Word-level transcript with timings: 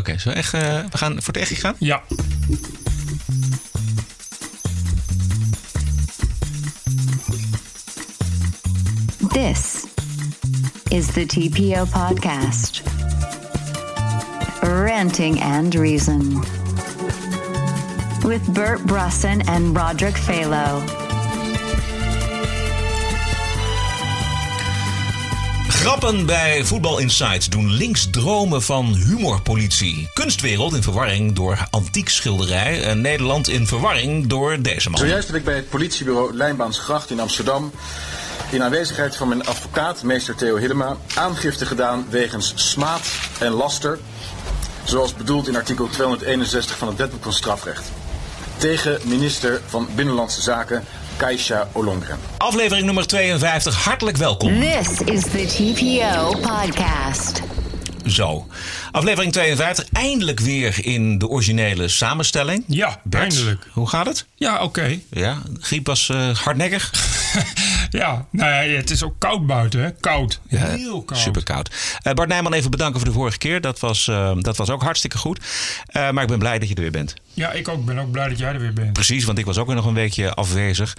Oké, 0.00 0.18
zo 0.18 0.30
echt, 0.30 0.54
eh, 0.54 0.60
we 0.90 0.98
gaan 0.98 1.22
voor 1.22 1.34
het 1.34 1.36
echt 1.36 1.60
gaan? 1.60 1.74
Ja. 1.78 2.02
This 9.32 9.84
is 10.88 11.06
the 11.06 11.26
TPO 11.26 11.84
podcast. 11.84 12.82
Ranting 14.60 15.42
and 15.42 15.74
Reason. 15.74 16.44
With 18.22 18.52
Bert 18.52 18.86
Brusson 18.86 19.48
and 19.48 19.76
Roderick 19.76 20.16
Phalo. 20.16 20.99
Grappen 25.80 26.26
bij 26.26 26.64
Voetbal 26.64 26.98
Insights 26.98 27.48
doen 27.48 27.70
links 27.70 28.10
dromen 28.10 28.62
van 28.62 28.94
humorpolitie. 28.94 30.08
Kunstwereld 30.12 30.74
in 30.74 30.82
verwarring 30.82 31.32
door 31.32 31.66
antiek 31.70 32.08
schilderij. 32.08 32.82
En 32.82 33.00
Nederland 33.00 33.48
in 33.48 33.66
verwarring 33.66 34.26
door 34.26 34.62
deze 34.62 34.90
man. 34.90 35.00
Zojuist 35.00 35.26
heb 35.26 35.36
ik 35.36 35.44
bij 35.44 35.54
het 35.54 35.68
politiebureau 35.68 36.34
Lijnbaansgracht 36.34 37.10
in 37.10 37.20
Amsterdam... 37.20 37.72
in 38.50 38.62
aanwezigheid 38.62 39.16
van 39.16 39.28
mijn 39.28 39.46
advocaat, 39.46 40.02
meester 40.02 40.34
Theo 40.34 40.56
Hiddema... 40.56 40.96
aangifte 41.14 41.66
gedaan 41.66 42.06
wegens 42.10 42.52
smaad 42.54 43.02
en 43.38 43.52
laster... 43.52 43.98
zoals 44.84 45.14
bedoeld 45.14 45.48
in 45.48 45.56
artikel 45.56 45.88
261 45.88 46.78
van 46.78 46.88
het 46.88 46.96
Wetboek 46.96 47.22
van 47.22 47.32
Strafrecht. 47.32 47.90
Tegen 48.56 48.98
minister 49.04 49.60
van 49.66 49.88
Binnenlandse 49.94 50.40
Zaken, 50.40 50.84
Kaisha 51.20 51.68
Olongren. 51.72 52.18
Aflevering 52.36 52.84
nummer 52.86 53.06
52, 53.06 53.84
hartelijk 53.84 54.16
welkom. 54.16 54.60
This 54.60 55.00
is 55.00 55.22
the 55.22 55.44
TPO 55.46 56.30
podcast. 56.30 57.42
Zo, 58.06 58.46
aflevering 58.92 59.32
52, 59.32 59.84
eindelijk 59.92 60.40
weer 60.40 60.86
in 60.86 61.18
de 61.18 61.28
originele 61.28 61.88
samenstelling. 61.88 62.64
Ja, 62.66 63.00
Bert, 63.04 63.22
eindelijk. 63.22 63.66
Hoe 63.70 63.88
gaat 63.88 64.06
het? 64.06 64.26
Ja, 64.34 64.62
oké. 64.62 64.98
Ja, 65.10 65.42
griep 65.60 65.86
was 65.86 66.08
eh, 66.08 66.36
hardnekkig. 66.36 66.90
Ja, 67.90 68.26
nou 68.30 68.50
ja, 68.68 68.76
het 68.76 68.90
is 68.90 69.02
ook 69.02 69.14
koud 69.18 69.46
buiten, 69.46 69.80
hè? 69.80 69.90
Koud. 69.90 70.40
Heel 70.48 71.02
koud. 71.02 71.18
Super 71.18 71.42
koud. 71.42 71.98
Eh, 72.02 72.12
Bart 72.12 72.28
Nijman, 72.28 72.52
even 72.52 72.70
bedanken 72.70 73.00
voor 73.00 73.08
de 73.08 73.14
vorige 73.14 73.38
keer. 73.38 73.60
Dat 73.60 73.80
was, 73.80 74.08
eh, 74.08 74.32
dat 74.38 74.56
was 74.56 74.70
ook 74.70 74.82
hartstikke 74.82 75.18
goed. 75.18 75.40
Eh, 75.86 76.10
maar 76.10 76.22
ik 76.22 76.28
ben 76.28 76.38
blij 76.38 76.58
dat 76.58 76.68
je 76.68 76.74
er 76.74 76.80
weer 76.80 76.90
bent. 76.90 77.14
Ja, 77.34 77.52
ik 77.52 77.68
ook 77.68 77.84
ben 77.84 77.98
ook 77.98 78.10
blij 78.10 78.28
dat 78.28 78.38
jij 78.38 78.52
er 78.52 78.60
weer 78.60 78.72
bent. 78.72 78.92
Precies, 78.92 79.24
want 79.24 79.38
ik 79.38 79.44
was 79.44 79.58
ook 79.58 79.66
weer 79.66 79.76
nog 79.76 79.86
een 79.86 79.94
weekje 79.94 80.34
afwezig. 80.34 80.96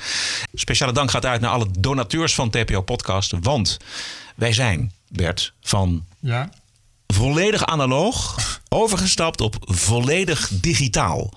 Speciale 0.54 0.94
dank 0.94 1.12
gaat 1.12 1.26
uit 1.26 1.42
naar 1.42 1.52
alle 1.52 1.68
donateurs 1.80 2.36
van 2.36 2.50
TPO 2.50 2.82
Podcast. 2.82 3.34
Want 3.42 3.78
wij 4.36 4.54
zijn, 4.54 4.92
Bert, 5.08 5.54
van 5.62 6.06
Ja? 6.20 6.50
volledig 7.08 7.66
analoog 7.66 8.36
overgestapt 8.70 9.42
op 9.42 9.56
volledig 9.60 10.50
digitaal. 10.52 11.34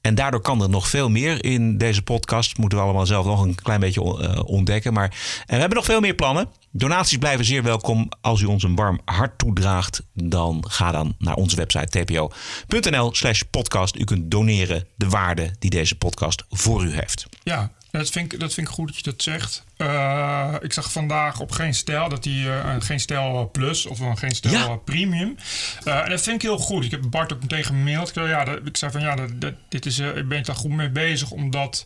En 0.00 0.14
daardoor 0.14 0.40
kan 0.40 0.62
er 0.62 0.68
nog 0.68 0.88
veel 0.88 1.08
meer 1.08 1.44
in 1.44 1.78
deze 1.78 2.02
podcast. 2.02 2.58
Moeten 2.58 2.78
we 2.78 2.84
allemaal 2.84 3.06
zelf 3.06 3.26
nog 3.26 3.42
een 3.42 3.54
klein 3.54 3.80
beetje 3.80 4.18
eh, 4.18 4.40
ontdekken. 4.44 4.92
Maar 4.92 5.08
en 5.46 5.54
we 5.54 5.60
hebben 5.60 5.76
nog 5.76 5.84
veel 5.84 6.00
meer 6.00 6.14
plannen. 6.14 6.48
Donaties 6.70 7.18
blijven 7.18 7.44
zeer 7.44 7.62
welkom. 7.62 8.08
Als 8.20 8.40
u 8.40 8.44
ons 8.44 8.62
een 8.62 8.74
warm 8.74 9.00
hart 9.04 9.38
toedraagt, 9.38 10.02
dan 10.14 10.64
ga 10.68 10.92
dan 10.92 11.14
naar 11.18 11.34
onze 11.34 11.56
website 11.56 12.04
tpo.nl 12.04 13.14
slash 13.14 13.42
podcast. 13.50 13.96
U 13.96 14.04
kunt 14.04 14.30
doneren 14.30 14.86
de 14.96 15.08
waarde 15.08 15.50
die 15.58 15.70
deze 15.70 15.94
podcast 15.94 16.44
voor 16.48 16.84
u 16.84 16.92
heeft. 16.92 17.26
Ja, 17.42 17.70
dat 17.90 18.10
vind, 18.10 18.32
ik, 18.32 18.40
dat 18.40 18.54
vind 18.54 18.68
ik 18.68 18.72
goed 18.74 18.86
dat 18.86 18.96
je 18.96 19.02
dat 19.02 19.22
zegt. 19.22 19.64
Eh, 19.76 20.54
ik 20.60 20.72
zag 20.72 20.92
vandaag 20.92 21.40
op 21.40 21.50
Geen 21.50 21.74
Stijl 21.74 22.08
dat 22.08 22.22
die 22.22 22.48
eh, 22.48 22.72
een 22.74 22.82
Geen 22.82 23.00
Stijl 23.00 23.48
Plus 23.52 23.86
of 23.86 23.98
een 24.00 24.18
Geen 24.18 24.34
Stijl 24.34 24.54
Ja. 24.54 24.76
Premium. 24.76 25.36
Eh, 25.84 26.04
en 26.04 26.10
dat 26.10 26.20
vind 26.22 26.36
ik 26.36 26.42
heel 26.42 26.58
goed. 26.58 26.84
Ik 26.84 26.90
heb 26.90 27.00
Bart 27.10 27.32
ook 27.32 27.40
meteen 27.40 27.64
gemaild. 27.64 28.08
Ik, 28.08 28.14
zei, 28.14 28.28
ja, 28.28 28.44
dat, 28.44 28.58
ik 28.64 28.76
zei 28.76 28.90
van 28.92 29.00
ja, 29.00 29.14
dat, 29.14 29.40
dat- 29.40 29.54
dit 29.68 29.86
is, 29.86 29.98
eh, 29.98 30.16
ik 30.16 30.28
ben 30.28 30.42
daar 30.44 30.56
goed 30.56 30.70
mee 30.70 30.90
bezig. 30.90 31.30
Omdat 31.30 31.84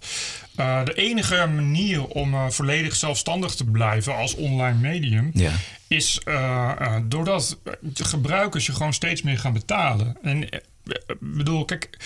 eh, 0.56 0.84
de 0.84 0.94
enige 0.94 1.46
manier 1.46 2.04
om 2.06 2.34
eh, 2.34 2.48
volledig 2.48 2.94
zelfstandig 2.96 3.54
te 3.54 3.64
blijven 3.64 4.16
als 4.16 4.34
online 4.34 4.78
medium... 4.78 5.30
Ja. 5.34 5.50
is 5.88 6.20
eh, 6.24 6.70
eh, 6.78 6.96
doordat 7.04 7.58
gebruikers 7.94 8.66
je 8.66 8.72
gewoon 8.72 8.92
steeds 8.94 9.22
meer 9.22 9.38
gaan 9.38 9.52
betalen. 9.52 10.16
En 10.22 10.48
eh, 10.50 10.60
ik 11.06 11.16
bedoel, 11.20 11.64
kijk, 11.64 11.98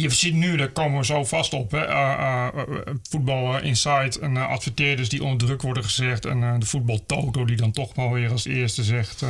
je 0.00 0.10
ziet 0.10 0.34
nu, 0.34 0.56
daar 0.56 0.68
komen 0.68 0.98
we 0.98 1.04
zo 1.04 1.24
vast 1.24 1.52
op, 1.52 1.70
hè, 1.70 1.84
eh, 1.84 2.00
eh, 2.00 2.46
eh, 2.46 2.64
voetbal 3.10 3.60
Insight 3.60 4.18
en 4.18 4.36
adverteerders 4.36 5.08
die 5.08 5.24
onder 5.24 5.46
druk 5.46 5.62
worden 5.62 5.84
gezegd 5.84 6.24
en 6.24 6.56
de 6.60 6.66
voetbal 6.66 7.00
Toto 7.06 7.44
die 7.44 7.56
dan 7.56 7.72
toch 7.72 7.94
wel 7.94 8.10
weer 8.12 8.30
als 8.30 8.46
eerste 8.46 8.84
zegt, 8.84 9.22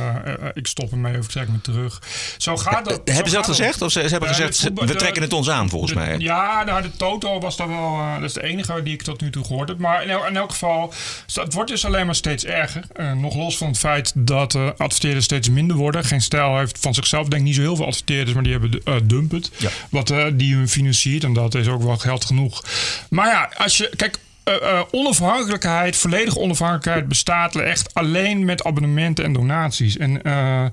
ik 0.53 0.67
stop 0.67 0.91
ermee 0.91 1.17
of 1.17 1.25
ik 1.25 1.31
trek 1.31 1.47
me 1.47 1.61
terug. 1.61 2.01
Zo 2.37 2.57
gaat 2.57 2.85
dat. 2.85 3.01
Hebben 3.05 3.23
zo 3.23 3.29
ze 3.29 3.35
dat 3.35 3.45
gezegd? 3.45 3.81
Of 3.81 3.91
ze, 3.91 4.01
ze 4.01 4.07
hebben 4.09 4.29
gezegd, 4.29 4.59
voetbal- 4.59 4.85
we 4.85 4.95
trekken 4.95 5.21
het 5.21 5.33
ons 5.33 5.49
aan 5.49 5.69
volgens 5.69 5.91
de- 5.91 5.97
mij. 5.99 6.17
Ja, 6.17 6.63
nou, 6.63 6.81
de 6.81 6.91
Toto 6.97 7.39
was 7.39 7.57
daar 7.57 7.67
wel. 7.67 7.97
dat 8.13 8.23
is 8.23 8.33
de 8.33 8.43
enige 8.43 8.83
die 8.83 8.93
ik 8.93 9.01
tot 9.01 9.21
nu 9.21 9.29
toe 9.29 9.45
gehoord 9.45 9.69
heb. 9.69 9.77
Maar 9.79 10.03
in, 10.03 10.09
el- 10.09 10.25
in 10.25 10.35
elk 10.37 10.51
geval, 10.51 10.93
het 11.33 11.53
wordt 11.53 11.69
dus 11.69 11.85
alleen 11.85 12.05
maar 12.05 12.15
steeds 12.15 12.45
erger. 12.45 12.83
Nog 13.15 13.35
los 13.35 13.57
van 13.57 13.67
het 13.67 13.77
feit 13.77 14.11
dat 14.15 14.55
adverteerders 14.77 15.25
steeds 15.25 15.49
minder 15.49 15.75
worden. 15.77 16.03
Geen 16.03 16.21
stijl 16.21 16.57
heeft 16.57 16.77
van 16.79 16.93
zichzelf, 16.93 17.27
denk 17.27 17.41
ik, 17.41 17.47
niet 17.47 17.55
zo 17.55 17.61
heel 17.61 17.75
veel 17.75 17.85
adverteerders, 17.85 18.33
maar 18.33 18.43
die 18.43 18.51
hebben 18.51 18.81
uh, 18.85 18.95
Dumpet. 19.03 19.51
Ja. 19.57 19.69
Wat 19.89 20.13
die 20.33 20.56
financiert. 20.65 21.23
En 21.23 21.33
dat 21.33 21.55
is 21.55 21.67
ook 21.67 21.83
wel 21.83 21.97
geld 21.97 22.25
genoeg. 22.25 22.63
Maar 23.09 23.27
ja, 23.27 23.51
als 23.57 23.77
je. 23.77 23.89
Kijk. 23.95 24.17
Eh, 24.47 24.69
eh, 24.69 24.83
onafhankelijkheid, 24.91 25.95
volledige 25.95 26.39
onafhankelijkheid 26.39 27.07
bestaat 27.07 27.55
echt 27.55 27.93
alleen 27.93 28.45
met 28.45 28.63
abonnementen 28.63 29.25
en 29.25 29.33
donaties. 29.33 29.97
En 29.97 30.23
eh, 30.23 30.65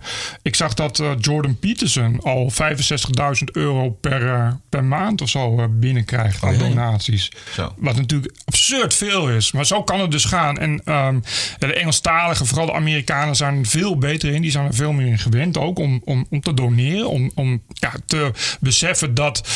ik 0.42 0.54
zag 0.54 0.74
dat 0.74 1.02
Jordan 1.18 1.58
Peterson 1.58 2.20
al 2.22 2.52
65.000 2.52 3.44
euro 3.52 3.90
per, 3.90 4.56
per 4.68 4.84
maand 4.84 5.22
of 5.22 5.28
zo 5.28 5.68
binnenkrijgt 5.68 6.42
aan 6.42 6.52
ja. 6.52 6.58
donaties. 6.58 7.30
Zo. 7.52 7.74
Wat 7.76 7.96
natuurlijk 7.96 8.32
absurd 8.44 8.94
veel 8.94 9.28
is. 9.30 9.52
Maar 9.52 9.66
zo 9.66 9.82
kan 9.82 10.00
het 10.00 10.10
dus 10.10 10.24
gaan. 10.24 10.58
En 10.58 10.80
ja, 10.84 11.12
de 11.58 11.74
Engelstaligen, 11.74 12.46
vooral 12.46 12.66
de 12.66 12.72
Amerikanen, 12.72 13.36
zijn 13.36 13.58
er 13.58 13.66
veel 13.66 13.98
beter 13.98 14.34
in. 14.34 14.42
Die 14.42 14.50
zijn 14.50 14.66
er 14.66 14.74
veel 14.74 14.92
meer 14.92 15.06
in 15.06 15.18
gewend 15.18 15.58
ook 15.58 15.78
om, 15.78 16.02
om, 16.04 16.26
om 16.30 16.40
te 16.40 16.54
doneren. 16.54 17.08
Om, 17.08 17.30
om 17.34 17.62
ja, 17.68 17.92
te 18.06 18.30
beseffen 18.60 19.14
dat 19.14 19.48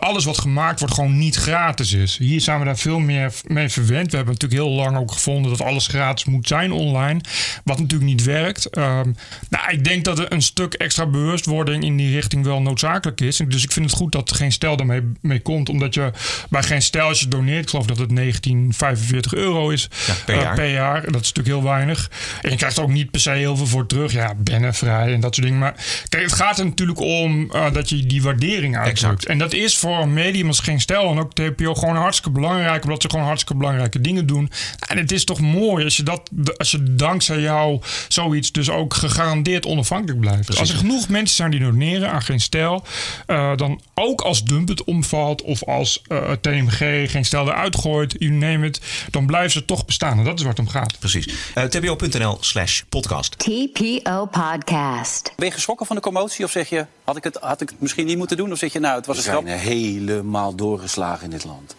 alles 0.00 0.24
wat 0.24 0.38
gemaakt 0.38 0.80
wordt 0.80 0.94
gewoon 0.94 1.18
niet 1.18 1.36
gratis 1.36 1.92
is. 1.92 2.16
Hier 2.18 2.40
zijn 2.40 2.58
we 2.58 2.64
daar 2.64 2.78
veel 2.78 2.98
meer 2.98 3.32
verwend. 3.54 4.10
We 4.10 4.16
hebben 4.16 4.34
natuurlijk 4.34 4.62
heel 4.62 4.70
lang 4.70 4.96
ook 4.96 5.12
gevonden 5.12 5.50
dat 5.50 5.60
alles 5.62 5.86
gratis 5.86 6.24
moet 6.24 6.48
zijn 6.48 6.72
online. 6.72 7.20
Wat 7.64 7.78
natuurlijk 7.78 8.10
niet 8.10 8.24
werkt. 8.24 8.66
Ehm, 8.66 9.12
nou, 9.48 9.70
ik 9.70 9.84
denk 9.84 10.04
dat 10.04 10.18
er 10.18 10.32
een 10.32 10.42
stuk 10.42 10.74
extra 10.74 11.06
bewustwording 11.06 11.84
in 11.84 11.96
die 11.96 12.14
richting 12.14 12.44
wel 12.44 12.62
noodzakelijk 12.62 13.20
is. 13.20 13.36
Dus 13.48 13.64
ik 13.64 13.72
vind 13.72 13.86
het 13.90 13.94
goed 13.94 14.12
dat 14.12 14.30
er 14.30 14.36
geen 14.36 14.52
stel 14.52 14.76
daarmee 14.76 15.12
mee 15.20 15.40
komt. 15.40 15.68
Omdat 15.68 15.94
je 15.94 16.10
bij 16.48 16.62
geen 16.62 16.82
stel, 16.82 17.08
als 17.08 17.20
je 17.20 17.28
doneert, 17.28 17.62
ik 17.62 17.68
geloof 17.70 17.86
dat 17.86 17.98
het 17.98 18.10
1945 18.16 19.34
euro 19.34 19.70
is 19.70 19.88
Ja, 20.06 20.14
per 20.24 20.34
eh, 20.34 20.42
jaar. 20.42 20.54
per 20.54 20.70
jaar. 20.72 21.00
Dat 21.12 21.20
is 21.20 21.32
natuurlijk 21.32 21.56
heel 21.56 21.62
weinig. 21.62 22.10
En 22.42 22.50
je 22.50 22.56
krijgt 22.56 22.76
er 22.76 22.82
ook 22.82 22.90
niet 22.90 23.10
per 23.10 23.20
se 23.20 23.30
heel 23.30 23.56
veel 23.56 23.66
voor 23.66 23.86
terug. 23.86 24.12
Ja, 24.12 24.34
bennenvrij 24.36 25.12
en 25.12 25.20
dat 25.20 25.34
soort 25.34 25.46
dingen. 25.46 25.60
Maar 25.60 25.74
kijk, 26.08 26.22
het 26.22 26.32
gaat 26.32 26.58
er 26.58 26.64
natuurlijk 26.64 27.00
om 27.00 27.50
eh, 27.50 27.72
dat 27.72 27.88
je 27.88 28.06
die 28.06 28.22
waardering 28.22 28.76
uitdrukt. 28.76 29.02
Exact. 29.02 29.26
En 29.26 29.38
dat 29.38 29.52
is 29.52 29.78
voor 29.78 29.98
een 29.98 30.12
medium 30.12 30.46
als 30.46 30.58
geen 30.60 30.80
stel 30.80 31.10
en 31.10 31.18
ook 31.18 31.32
TPO 31.32 31.74
gewoon 31.74 31.96
hartstikke 31.96 32.30
belangrijk. 32.30 32.84
Omdat 32.84 33.02
ze 33.02 33.10
gewoon 33.10 33.24
hartstikke 33.24 33.38
belangrijke 33.44 34.00
dingen 34.00 34.26
doen. 34.26 34.50
En 34.88 34.98
het 34.98 35.12
is 35.12 35.24
toch 35.24 35.40
mooi 35.40 35.84
als 35.84 35.96
je, 35.96 36.02
dat, 36.02 36.30
als 36.56 36.70
je 36.70 36.94
dankzij 36.94 37.40
jou 37.40 37.80
zoiets 38.08 38.52
dus 38.52 38.70
ook 38.70 38.94
gegarandeerd 38.94 39.66
onafhankelijk 39.66 40.20
blijft. 40.20 40.58
Als 40.58 40.70
er 40.70 40.76
genoeg 40.76 41.08
mensen 41.08 41.36
zijn 41.36 41.50
die 41.50 41.60
doneren 41.60 42.10
aan 42.10 42.22
geen 42.22 42.40
stijl, 42.40 42.84
eh, 43.26 43.56
dan 43.56 43.80
ook 43.94 44.20
als 44.20 44.44
Dump 44.44 44.68
het 44.68 44.84
omvalt 44.84 45.42
of 45.42 45.64
als 45.64 46.02
eh, 46.06 46.32
TMG 46.32 47.10
geen 47.10 47.24
stijl 47.24 47.46
eruit 47.48 47.76
gooit, 47.76 48.14
you 48.18 48.32
name 48.32 48.66
it, 48.66 48.80
dan 49.10 49.26
blijven 49.26 49.50
ze 49.50 49.64
toch 49.64 49.84
bestaan. 49.84 50.18
En 50.18 50.24
dat 50.24 50.34
is 50.38 50.42
waar 50.42 50.50
het 50.50 50.60
om 50.60 50.68
gaat. 50.68 50.98
Precies. 50.98 51.34
Eh, 51.54 51.64
tpo.nl 51.64 52.36
slash 52.40 52.82
podcast. 52.88 53.38
TPO 53.38 54.26
podcast. 54.26 55.32
Ben 55.36 55.46
je 55.46 55.52
geschrokken 55.52 55.86
van 55.86 55.96
de 55.96 56.02
commotie 56.02 56.44
of 56.44 56.50
zeg 56.50 56.68
je, 56.68 56.86
had 57.04 57.16
ik 57.16 57.24
het, 57.24 57.38
had 57.40 57.60
ik 57.60 57.68
het 57.68 57.80
misschien 57.80 58.06
niet 58.06 58.18
moeten 58.18 58.36
doen? 58.36 58.52
Of 58.52 58.58
zeg 58.58 58.72
je, 58.72 58.80
nou, 58.80 58.96
het 58.96 59.06
was 59.06 59.16
We 59.16 59.22
een 59.22 59.30
grap? 59.30 59.46
zijn 59.46 59.58
helemaal 59.58 60.54
doorgeslagen 60.54 61.24
in 61.24 61.30
dit 61.30 61.44
land. 61.44 61.74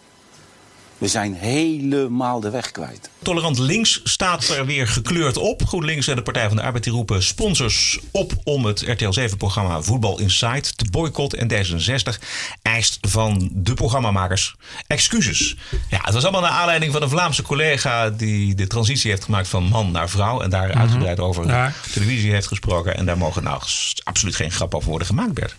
We 1.01 1.07
zijn 1.07 1.33
helemaal 1.33 2.39
de 2.39 2.50
weg 2.50 2.71
kwijt. 2.71 3.09
Tolerant 3.21 3.57
links 3.59 4.01
staat 4.03 4.48
er 4.48 4.65
weer 4.65 4.88
gekleurd 4.88 5.38
op. 5.38 5.68
GroenLinks 5.68 6.07
en 6.07 6.15
de 6.15 6.21
Partij 6.21 6.48
van 6.48 6.56
de 6.57 6.63
Arbeid 6.63 6.83
die 6.83 6.94
roepen 6.94 7.24
sponsors 7.24 8.00
op 8.12 8.33
om 8.44 8.65
het 8.65 8.81
RTL 8.81 9.19
7-programma 9.19 9.81
Voetbal 9.81 10.19
Insight 10.19 10.77
te 10.77 10.86
boycotten. 10.92 11.39
En 11.39 11.65
D66 11.65 12.24
eist 12.62 12.98
van 13.01 13.50
de 13.53 13.74
programmamakers 13.74 14.56
excuses. 14.88 15.56
Ja, 15.89 16.00
het 16.01 16.13
was 16.13 16.24
allemaal 16.24 16.42
naar 16.42 16.50
aanleiding 16.59 16.92
van 16.92 17.01
een 17.01 17.09
Vlaamse 17.09 17.42
collega 17.42 18.09
die 18.09 18.56
de 18.56 18.68
transitie 18.68 19.09
heeft 19.12 19.24
gemaakt 19.24 19.47
van 19.47 19.63
man 19.63 19.92
naar 19.92 20.09
vrouw. 20.09 20.42
En 20.42 20.50
daar 20.50 20.74
uitgebreid 20.74 21.19
over 21.19 21.47
Ja. 21.47 21.74
televisie 21.92 22.31
heeft 22.31 22.47
gesproken. 22.47 22.97
En 22.97 23.06
daar 23.06 23.18
mogen 23.18 23.44
nou 23.44 23.62
absoluut 24.04 24.36
geen 24.36 24.51
grap 24.51 24.75
over 24.75 24.89
worden 24.89 25.07
gemaakt, 25.07 25.33
Bert. 25.33 25.56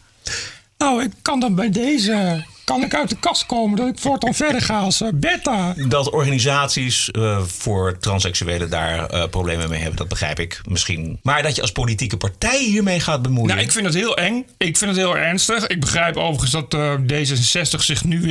Nou, 0.78 1.02
ik 1.02 1.12
kan 1.22 1.40
dan 1.40 1.54
bij 1.54 1.70
deze 1.70 2.44
kan 2.64 2.82
ik 2.82 2.94
uit 2.94 3.08
de 3.08 3.16
kast 3.20 3.46
komen 3.46 3.76
dat 3.76 3.88
ik 3.88 3.98
voortaan 3.98 4.34
verder 4.34 4.60
ga 4.60 4.78
als 4.78 5.00
eh, 5.00 5.08
beta? 5.14 5.74
Dat 5.88 6.10
organisaties 6.10 7.10
eh, 7.10 7.38
voor 7.42 7.98
transseksuelen 7.98 8.70
daar 8.70 9.06
eh, 9.06 9.28
problemen 9.28 9.68
mee 9.68 9.78
hebben, 9.80 9.96
dat 9.98 10.08
begrijp 10.08 10.40
ik 10.40 10.60
misschien. 10.68 11.18
Maar 11.22 11.42
dat 11.42 11.54
je 11.56 11.60
als 11.60 11.72
politieke 11.72 12.16
partij 12.16 12.58
hiermee 12.58 13.00
gaat 13.00 13.22
bemoeien. 13.22 13.48
Nou, 13.48 13.60
ik 13.60 13.72
vind 13.72 13.86
het 13.86 13.94
heel 13.94 14.16
eng. 14.16 14.46
Ik 14.56 14.76
vind 14.76 14.90
het 14.90 14.98
heel 15.00 15.16
ernstig. 15.16 15.66
Ik 15.66 15.80
begrijp 15.80 16.16
overigens 16.16 16.50
dat 16.50 16.74
eh, 16.74 16.94
D66 16.94 17.84
zich 17.84 18.04
nu 18.04 18.20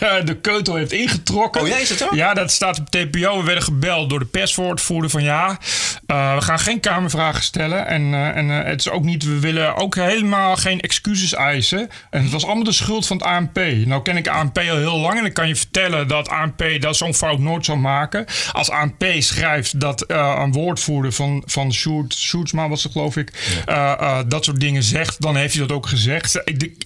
weer 0.00 0.24
de 0.24 0.36
keutel 0.40 0.74
heeft 0.74 0.92
ingetrokken. 0.92 1.60
Oh 1.60 1.68
ja, 1.68 1.76
is 1.76 1.96
zo? 1.96 2.08
Ja, 2.10 2.34
dat 2.34 2.50
staat 2.50 2.78
op 2.78 2.90
TPO. 2.90 3.38
We 3.38 3.44
werden 3.44 3.62
gebeld 3.62 4.10
door 4.10 4.18
de 4.18 4.24
perswoordvoerder 4.24 5.10
van 5.10 5.22
ja, 5.22 5.58
we 6.06 6.36
gaan 6.38 6.58
geen 6.58 6.80
kamervragen 6.80 7.42
stellen. 7.42 7.86
En, 7.86 8.14
en 8.34 8.48
het 8.48 8.80
is 8.80 8.88
ook 8.88 9.04
niet, 9.04 9.24
we 9.24 9.38
willen 9.38 9.76
ook 9.76 9.94
helemaal 9.94 10.56
geen 10.56 10.80
excuses 10.80 11.34
eisen. 11.34 11.90
En 12.10 12.22
het 12.22 12.30
was 12.30 12.44
allemaal 12.44 12.64
de 12.64 12.72
schuld 12.72 13.06
van 13.06 13.16
het 13.16 13.26
ANP. 13.26 13.58
Nou 13.74 14.02
ken 14.02 14.16
ik 14.16 14.28
ANP 14.28 14.58
al 14.58 14.76
heel 14.76 14.98
lang 14.98 15.18
en 15.18 15.24
ik 15.24 15.34
kan 15.34 15.48
je 15.48 15.56
vertellen 15.56 16.08
dat 16.08 16.28
ANP 16.28 16.62
dat 16.80 16.96
zo'n 16.96 17.14
fout 17.14 17.38
nooit 17.38 17.64
zal 17.64 17.76
maken. 17.76 18.24
Als 18.52 18.70
ANP 18.70 19.04
schrijft 19.18 19.80
dat 19.80 20.02
eh, 20.02 20.38
een 20.38 20.52
woordvoerder 20.52 21.12
van, 21.12 21.42
van 21.46 21.72
Sjoerd, 21.72 22.14
Sjoerdsma 22.14 22.68
was 22.68 22.82
het 22.82 22.92
geloof 22.92 23.16
ik, 23.16 23.32
eh, 23.66 23.92
eh, 23.92 24.18
dat 24.26 24.44
soort 24.44 24.60
dingen 24.60 24.82
zegt, 24.82 25.20
dan 25.20 25.36
heeft 25.36 25.54
hij 25.54 25.66
dat 25.66 25.76
ook 25.76 25.86
gezegd. 25.86 26.32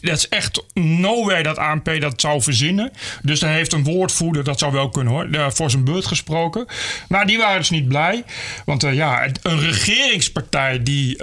Dat 0.01 0.17
is 0.17 0.29
echt 0.29 0.65
no 0.75 1.25
way 1.25 1.43
dat 1.43 1.59
ANP 1.59 2.01
dat 2.01 2.21
zou 2.21 2.43
verzinnen. 2.43 2.93
Dus 3.23 3.41
dan 3.41 3.51
heeft 3.51 3.73
een 3.73 3.85
woordvoerder, 3.85 4.45
dat 4.45 4.59
zou 4.59 4.73
wel 4.73 4.89
kunnen 4.89 5.13
hoor, 5.13 5.53
voor 5.53 5.71
zijn 5.71 5.85
beurt 5.85 6.07
gesproken. 6.07 6.67
Maar 7.09 7.27
die 7.27 7.39
waren 7.39 7.59
dus 7.59 7.71
niet 7.71 7.89
blij. 7.89 8.25
Want 8.65 8.83
ja, 8.83 9.29
een 9.43 9.61
regeringspartij 9.61 10.83
die 10.83 11.17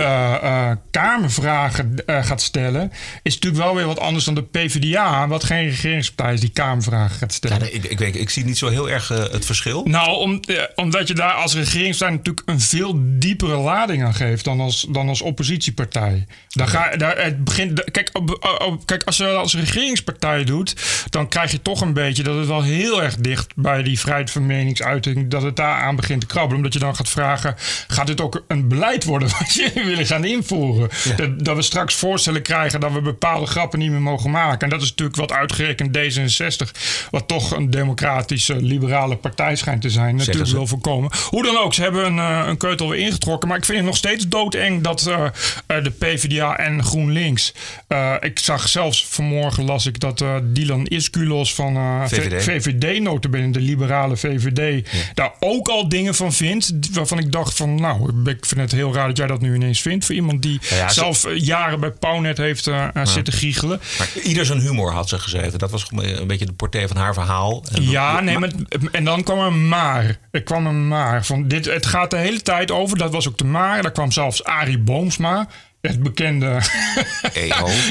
kamervragen 0.92 2.04
gaat 2.06 2.42
stellen, 2.42 2.92
is 3.24 3.34
natuurlijk 3.34 3.64
wel 3.64 3.76
weer 3.76 3.86
wat 3.86 4.00
anders 4.00 4.26
dan 4.26 4.36
de 4.36 4.44
PvdA, 4.44 5.28
wat 5.28 5.44
geen 5.50 5.70
regeringspartij 5.70 6.34
is 6.34 6.40
die 6.40 6.50
kamervragen 6.50 7.18
gaat 7.18 7.30
Ja, 7.32 7.36
stellen. 7.36 7.60
nee, 7.60 7.72
ik, 7.72 7.84
ik, 7.84 8.00
weet- 8.00 8.16
ik 8.16 8.30
zie 8.30 8.46
niet 8.46 8.58
zo 8.58 8.68
heel 8.68 8.90
erg 8.90 9.12
eh, 9.12 9.18
het 9.18 9.46
verschil. 9.46 9.84
Nou, 9.86 10.10
om, 10.18 10.40
eh, 10.48 10.64
omdat 10.76 11.08
je 11.08 11.14
daar 11.14 11.34
als 11.34 11.54
regeringspartij 11.56 12.16
natuurlijk 12.18 12.50
een 12.50 12.60
veel 12.62 12.94
diepere 13.20 13.56
lading 13.58 14.04
aan 14.04 14.14
geeft 14.14 14.44
dan 14.46 14.60
als, 14.60 14.86
dan 14.90 15.08
als 15.10 15.22
oppositiepartij. 15.22 16.26
Daar 16.50 16.68
ga, 16.68 16.96
daar, 16.96 17.18
het 17.24 17.44
begint, 17.44 17.92
kijk, 17.92 18.10
op- 18.14 18.58
op- 18.68 18.86
kijk, 18.86 19.04
als 19.04 19.18
je 19.18 19.24
dat 19.24 19.36
als 19.36 19.56
regeringspartij 19.56 20.44
doet, 20.44 20.76
dan 21.10 21.28
krijg 21.28 21.52
je 21.52 21.62
toch 21.62 21.82
een 21.82 21.94
beetje 21.94 22.24
dat 22.24 22.36
het 22.38 22.48
wel 22.48 22.62
heel 22.64 23.04
erg 23.04 23.16
dicht 23.16 23.48
bij 23.56 23.84
die 23.84 24.00
vrijheid 24.00 24.32
van 24.32 24.46
meningsuiting, 24.46 25.30
dat 25.30 25.42
het 25.42 25.56
daar 25.56 25.82
aan 25.82 25.96
begint 25.96 26.22
te 26.22 26.28
krabbelen. 26.28 26.58
Omdat 26.58 26.74
je 26.74 26.80
dan 26.80 26.96
gaat 26.96 27.10
vragen, 27.10 27.56
gaat 27.88 28.08
dit 28.08 28.22
ook 28.22 28.44
een 28.48 28.68
beleid 28.68 29.04
worden 29.04 29.30
wat 29.40 29.54
je 29.54 29.72
willen 29.74 30.06
gaan 30.06 30.24
invoeren? 30.26 30.90
Dat, 31.16 31.46
dat 31.46 31.56
we 31.56 31.62
straks 31.62 31.96
voorstellen 31.96 32.42
krijgen 32.42 32.80
dat 32.80 32.92
we 32.92 33.02
bepaalde 33.02 33.46
grappen 33.46 33.80
niet 33.80 33.92
meer 33.92 34.02
mogen 34.02 34.32
maken. 34.32 34.60
En 34.60 34.70
dat 34.70 34.82
is 34.82 34.90
natuurlijk 34.90 35.18
wat 35.18 35.32
uitgerekend 35.40 35.98
D66, 35.98 36.72
wat 37.12 37.28
toch 37.28 37.52
een 37.56 37.70
democratische, 37.70 38.56
liberale 38.56 39.16
partij 39.16 39.56
schijnt 39.56 39.82
te 39.82 39.90
zijn, 39.90 40.16
natuurlijk 40.16 40.46
wil 40.58 40.68
voorkomen. 40.68 41.12
Hoe 41.30 41.44
dan 41.44 41.58
ook, 41.58 41.74
ze 41.74 41.82
hebben 41.82 42.06
een, 42.06 42.20
eh, 42.20 42.48
een 42.48 42.58
keutel 42.58 42.90
weer 42.90 43.00
ingetrokken. 43.00 43.48
Maar 43.50 43.58
ik 43.58 43.66
vind 43.66 43.78
het 43.78 43.88
nog 43.88 43.98
steeds 43.98 44.28
doodeng 44.28 44.84
dat 44.84 45.06
eh, 45.08 45.26
eh, 45.68 45.84
de 45.84 45.90
PvdA 45.92 46.58
en 46.58 46.84
GroenLinks. 46.84 47.54
eh, 47.88 48.14
ik 48.20 48.40
zag 48.40 48.68
zelfs 48.70 49.06
vanmorgen 49.10 49.64
las 49.66 49.86
ik 49.86 50.00
dat 50.00 50.22
eh, 50.22 50.36
Dylan 50.44 50.86
Iskulos 50.86 51.54
van 51.54 51.76
eh, 51.76 52.02
VVD. 52.08 52.44
VVD, 52.44 53.00
notabene 53.02 53.52
de 53.52 53.60
liberale 53.60 54.18
VVD, 54.18 54.90
daar 55.14 55.32
ook 55.40 55.68
al 55.68 55.90
dingen 55.90 56.16
van 56.16 56.34
vindt. 56.34 56.72
Waarvan 56.92 57.20
ik 57.20 57.32
dacht 57.32 57.56
van, 57.58 57.76
nou, 57.82 58.12
ik 58.30 58.46
vind 58.46 58.62
het 58.62 58.72
heel 58.72 58.94
raar 58.94 59.08
dat 59.08 59.18
jij 59.18 59.28
dat 59.28 59.42
nu 59.42 59.56
ineens 59.56 59.82
vindt. 59.82 60.06
Voor 60.06 60.16
iemand 60.16 60.42
die 60.42 60.60
Ja, 60.70 60.76
ja, 60.76 60.88
ze- 60.88 60.94
zelf 60.94 61.26
jaren 61.36 61.80
bij 61.80 61.92
Pownet 61.92 62.38
heeft 62.38 62.68
zitten 63.04 63.34
giechelen. 63.34 63.82
Maar 63.98 64.10
ieder 64.24 64.46
zijn 64.46 64.60
humor 64.60 64.92
had 64.92 65.10
ze 65.10 65.20
Dat 65.58 65.72
was 65.72 65.88
een 65.92 66.28
beetje 66.28 66.46
de 66.46 66.54
portée 66.54 66.88
van 66.88 66.98
haar 66.98 67.14
verhaal. 67.14 67.64
En 67.72 67.84
Ja, 67.84 68.20
nee, 68.20 68.38
maar, 68.38 68.52
en 68.92 69.04
dan 69.04 69.24
kwam 69.24 69.40
er 69.40 69.54
maar. 69.54 70.18
Er 70.32 70.44
kwam 70.44 70.66
een 70.68 70.88
maar. 70.88 71.26
Van 71.26 71.48
dit, 71.48 71.66
het 71.66 71.86
gaat 71.86 72.12
de 72.12 72.18
hele 72.18 72.42
tijd 72.42 72.72
over. 72.72 72.98
Dat 72.98 73.12
was 73.12 73.28
ook 73.28 73.38
de 73.38 73.46
maar. 73.46 73.82
Daar 73.82 73.92
kwam 73.92 74.12
zelfs 74.12 74.44
Arie 74.44 74.80
Boomsma. 74.80 75.48
Het 75.82 76.04
bekende, 76.04 76.46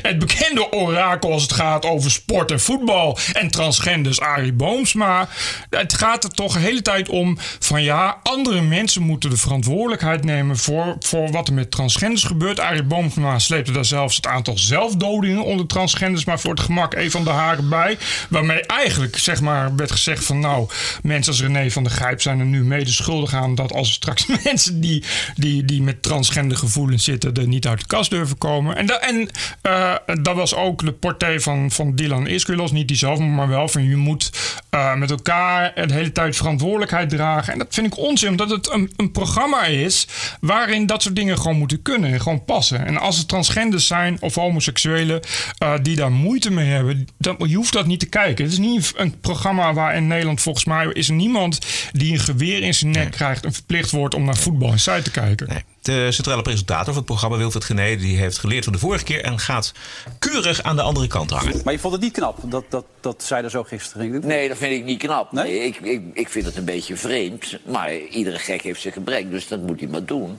het 0.08 0.18
bekende 0.18 0.72
orakel 0.72 1.32
als 1.32 1.42
het 1.42 1.52
gaat 1.52 1.84
over 1.84 2.10
sport 2.10 2.50
en 2.50 2.60
voetbal. 2.60 3.18
En 3.32 3.50
transgenders, 3.50 4.20
Arie 4.20 4.52
Boomsma. 4.52 5.28
Het 5.70 5.94
gaat 5.94 6.24
er 6.24 6.30
toch 6.30 6.52
de 6.52 6.58
hele 6.58 6.82
tijd 6.82 7.08
om 7.08 7.38
van 7.58 7.82
ja, 7.82 8.18
andere 8.22 8.60
mensen 8.60 9.02
moeten 9.02 9.30
de 9.30 9.36
verantwoordelijkheid 9.36 10.24
nemen 10.24 10.56
voor, 10.56 10.96
voor 11.00 11.30
wat 11.30 11.48
er 11.48 11.54
met 11.54 11.70
transgenders 11.70 12.24
gebeurt. 12.24 12.60
Arie 12.60 12.82
Boomsma 12.82 13.38
sleepte 13.38 13.72
daar 13.72 13.84
zelfs 13.84 14.16
het 14.16 14.26
aantal 14.26 14.58
zelfdodingen 14.58 15.44
onder 15.44 15.66
transgenders 15.66 16.24
maar 16.24 16.40
voor 16.40 16.50
het 16.50 16.60
gemak 16.60 16.94
even 16.94 17.10
van 17.10 17.24
de 17.24 17.30
haren 17.30 17.68
bij. 17.68 17.98
Waarmee 18.28 18.60
eigenlijk 18.62 19.18
zeg 19.18 19.40
maar 19.40 19.76
werd 19.76 19.92
gezegd 19.92 20.24
van 20.24 20.40
nou, 20.40 20.68
mensen 21.02 21.32
als 21.32 21.42
René 21.42 21.70
van 21.70 21.82
der 21.82 21.92
Grijp 21.92 22.22
zijn 22.22 22.40
er 22.40 22.46
nu 22.46 22.64
mede 22.64 22.92
schuldig 22.92 23.34
aan 23.34 23.54
dat 23.54 23.72
als 23.72 23.92
straks 23.92 24.26
mensen 24.44 24.80
die, 24.80 25.04
die, 25.36 25.64
die 25.64 25.82
met 25.82 26.02
transgender 26.02 26.56
gevoelens 26.56 27.04
zitten 27.04 27.34
er 27.34 27.46
niet 27.48 27.66
uit 27.66 27.76
de 27.78 27.86
kast 27.86 28.10
durven 28.10 28.38
komen. 28.38 28.76
En, 28.76 28.86
da, 28.86 28.98
en 28.98 29.28
eh, 29.62 29.94
dat 30.22 30.36
was 30.36 30.54
ook 30.54 30.84
de 30.84 30.92
portée 30.92 31.40
van, 31.40 31.70
van 31.70 31.94
Dylan 31.94 32.26
Iskulos, 32.26 32.72
niet 32.72 32.88
die 32.88 32.96
zelf, 32.96 33.18
maar 33.18 33.48
wel 33.48 33.68
van 33.68 33.88
je 33.88 33.96
moet 33.96 34.30
eh, 34.70 34.94
met 34.94 35.10
elkaar 35.10 35.86
de 35.86 35.94
hele 35.94 36.12
tijd 36.12 36.36
verantwoordelijkheid 36.36 37.10
dragen. 37.10 37.52
En 37.52 37.58
dat 37.58 37.66
vind 37.70 37.86
ik 37.86 37.98
onzin, 37.98 38.30
omdat 38.30 38.50
het 38.50 38.72
een, 38.72 38.92
een 38.96 39.12
programma 39.12 39.64
is 39.64 40.06
waarin 40.40 40.86
dat 40.86 41.02
soort 41.02 41.16
dingen 41.16 41.38
gewoon 41.38 41.58
moeten 41.58 41.82
kunnen 41.82 42.12
en 42.12 42.20
gewoon 42.20 42.44
passen. 42.44 42.86
En 42.86 42.96
als 42.96 43.18
het 43.18 43.28
transgenders 43.28 43.86
zijn 43.86 44.16
of 44.20 44.34
homoseksuelen 44.34 45.20
eh, 45.58 45.72
die 45.82 45.96
daar 45.96 46.12
moeite 46.12 46.50
mee 46.50 46.66
hebben, 46.66 47.08
dan, 47.18 47.36
je 47.38 47.56
hoeft 47.56 47.72
dat 47.72 47.86
niet 47.86 48.00
te 48.00 48.08
kijken. 48.08 48.44
Het 48.44 48.52
is 48.52 48.58
niet 48.58 48.92
een 48.96 49.20
programma 49.20 49.72
waar 49.72 49.96
in 49.96 50.06
Nederland 50.06 50.40
volgens 50.40 50.64
mij 50.64 50.86
is 50.92 51.08
er 51.08 51.14
niemand 51.14 51.58
die 51.92 52.12
een 52.12 52.18
geweer 52.18 52.62
in 52.62 52.74
zijn 52.74 52.90
nek 52.90 53.10
krijgt 53.10 53.44
en 53.44 53.52
verplicht 53.52 53.90
wordt 53.90 54.14
om 54.14 54.24
naar 54.24 54.36
voetbal 54.36 54.70
en 54.72 54.78
site 54.78 55.02
te 55.02 55.10
kijken. 55.10 55.48
Nee. 55.48 55.64
De 55.88 56.12
centrale 56.12 56.42
presentator 56.42 56.84
van 56.84 56.96
het 56.96 57.04
programma, 57.04 57.36
Wilfred 57.36 57.64
Gené, 57.64 57.96
die 57.96 58.16
heeft 58.16 58.38
geleerd 58.38 58.64
van 58.64 58.72
de 58.72 58.78
vorige 58.78 59.04
keer 59.04 59.24
en 59.24 59.38
gaat 59.38 59.72
keurig 60.18 60.62
aan 60.62 60.76
de 60.76 60.82
andere 60.82 61.06
kant 61.06 61.30
hangen. 61.30 61.60
Maar 61.64 61.72
je 61.72 61.78
vond 61.78 61.92
het 61.92 62.02
niet 62.02 62.12
knap 62.12 62.38
dat, 62.44 62.64
dat, 62.68 62.84
dat 63.00 63.22
zij 63.22 63.42
er 63.42 63.50
zo 63.50 63.62
gisteren 63.62 64.10
ging? 64.10 64.24
Nee, 64.24 64.48
dat 64.48 64.56
vind 64.56 64.72
ik 64.72 64.84
niet 64.84 64.98
knap. 64.98 65.32
Nee? 65.32 65.44
Nee? 65.44 65.66
ik, 65.66 65.76
ik, 65.80 66.02
ik 66.12 66.28
vind 66.28 66.44
het 66.44 66.56
een 66.56 66.64
beetje 66.64 66.96
vreemd. 66.96 67.58
Maar 67.66 67.96
iedere 67.96 68.38
gek 68.38 68.62
heeft 68.62 68.80
zijn 68.80 68.92
gebrek, 68.92 69.30
dus 69.30 69.48
dat 69.48 69.60
moet 69.60 69.80
hij 69.80 69.88
maar 69.88 70.04
doen. 70.04 70.38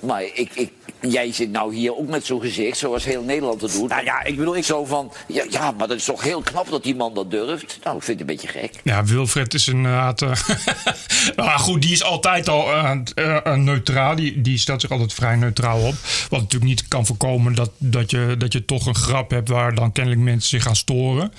Maar 0.00 0.22
ik, 0.22 0.50
ik, 0.54 0.70
jij 1.00 1.32
zit 1.32 1.50
nou 1.50 1.74
hier 1.74 1.96
ook 1.96 2.08
met 2.08 2.26
zo'n 2.26 2.40
gezicht, 2.40 2.78
zoals 2.78 3.04
heel 3.04 3.22
Nederland 3.22 3.60
het 3.60 3.72
doet. 3.72 3.88
Nou 3.88 4.04
ja, 4.04 4.24
ik 4.24 4.36
bedoel, 4.36 4.56
ik 4.56 4.64
Zo 4.64 4.84
van, 4.84 5.12
ja, 5.28 5.44
ja, 5.50 5.70
maar 5.70 5.88
dat 5.88 5.96
is 5.96 6.04
toch 6.04 6.22
heel 6.22 6.40
knap 6.42 6.70
dat 6.70 6.82
die 6.82 6.94
man 6.96 7.14
dat 7.14 7.30
durft. 7.30 7.78
Nou, 7.84 7.96
ik 7.96 8.02
vind 8.02 8.20
het 8.20 8.28
een 8.28 8.36
beetje 8.36 8.58
gek. 8.60 8.72
Ja, 8.84 9.04
Wilfred 9.04 9.54
is 9.54 9.68
inderdaad. 9.68 10.22
eh 10.22 10.32
nou 11.36 11.58
goed, 11.58 11.82
die 11.82 11.92
is 11.92 12.02
altijd 12.02 12.48
al 12.48 12.72
eh, 12.74 13.54
neutraal. 13.54 14.16
Die, 14.16 14.40
die 14.40 14.58
stelt 14.58 14.80
zich 14.80 14.90
altijd 14.90 15.12
vrij 15.14 15.36
neutraal 15.36 15.80
op. 15.86 15.94
Wat 16.28 16.40
natuurlijk 16.40 16.70
niet 16.70 16.88
kan 16.88 17.06
voorkomen 17.06 17.54
dat, 17.54 17.70
dat, 17.78 18.10
je, 18.10 18.34
dat 18.38 18.52
je 18.52 18.64
toch 18.64 18.86
een 18.86 18.94
grap 18.94 19.30
hebt 19.30 19.48
waar 19.48 19.74
dan 19.74 19.92
kennelijk 19.92 20.22
mensen 20.22 20.48
zich 20.48 20.62
gaan 20.62 20.76
storen. 20.76 21.32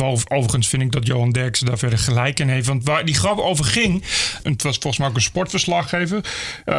Ov- 0.00 0.22
overigens 0.28 0.68
vind 0.68 0.82
ik 0.82 0.92
dat 0.92 1.06
Johan 1.06 1.30
Derksen 1.30 1.66
daar 1.66 1.78
verder 1.78 1.98
gelijk 1.98 2.40
in 2.40 2.48
heeft. 2.48 2.66
Want 2.66 2.84
waar 2.84 3.04
die 3.04 3.14
grap 3.14 3.38
over 3.38 3.64
ging. 3.64 4.04
Het 4.42 4.62
was 4.62 4.74
volgens 4.76 4.98
mij 4.98 5.08
ook 5.08 5.14
een 5.14 5.20
sportverslaggever. 5.22 6.20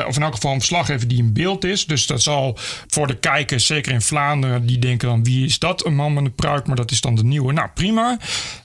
of 0.08 0.16
in 0.16 0.24
elk 0.24 0.34
geval 0.34 0.52
een 0.52 0.58
verslaggever 0.60 1.01
die 1.08 1.18
in 1.18 1.34
beeld 1.34 1.64
is. 1.64 1.86
Dus 1.86 2.06
dat 2.06 2.22
zal 2.22 2.58
voor 2.88 3.08
de 3.08 3.18
kijkers, 3.18 3.66
zeker 3.66 3.92
in 3.92 4.02
Vlaanderen, 4.02 4.66
die 4.66 4.80
denken 4.80 5.08
dan 5.08 5.24
wie 5.24 5.46
is 5.46 5.60
dat? 5.60 5.86
Een 5.86 5.96
man 5.96 6.14
met 6.14 6.26
een 6.26 6.36
pruik, 6.36 6.68
maar 6.68 6.76
dat 6.76 6.92
is 6.92 7.02
dan 7.02 7.16
de 7.16 7.24
nieuwe. 7.24 7.54
Nou, 7.54 7.70
prima. 7.74 8.20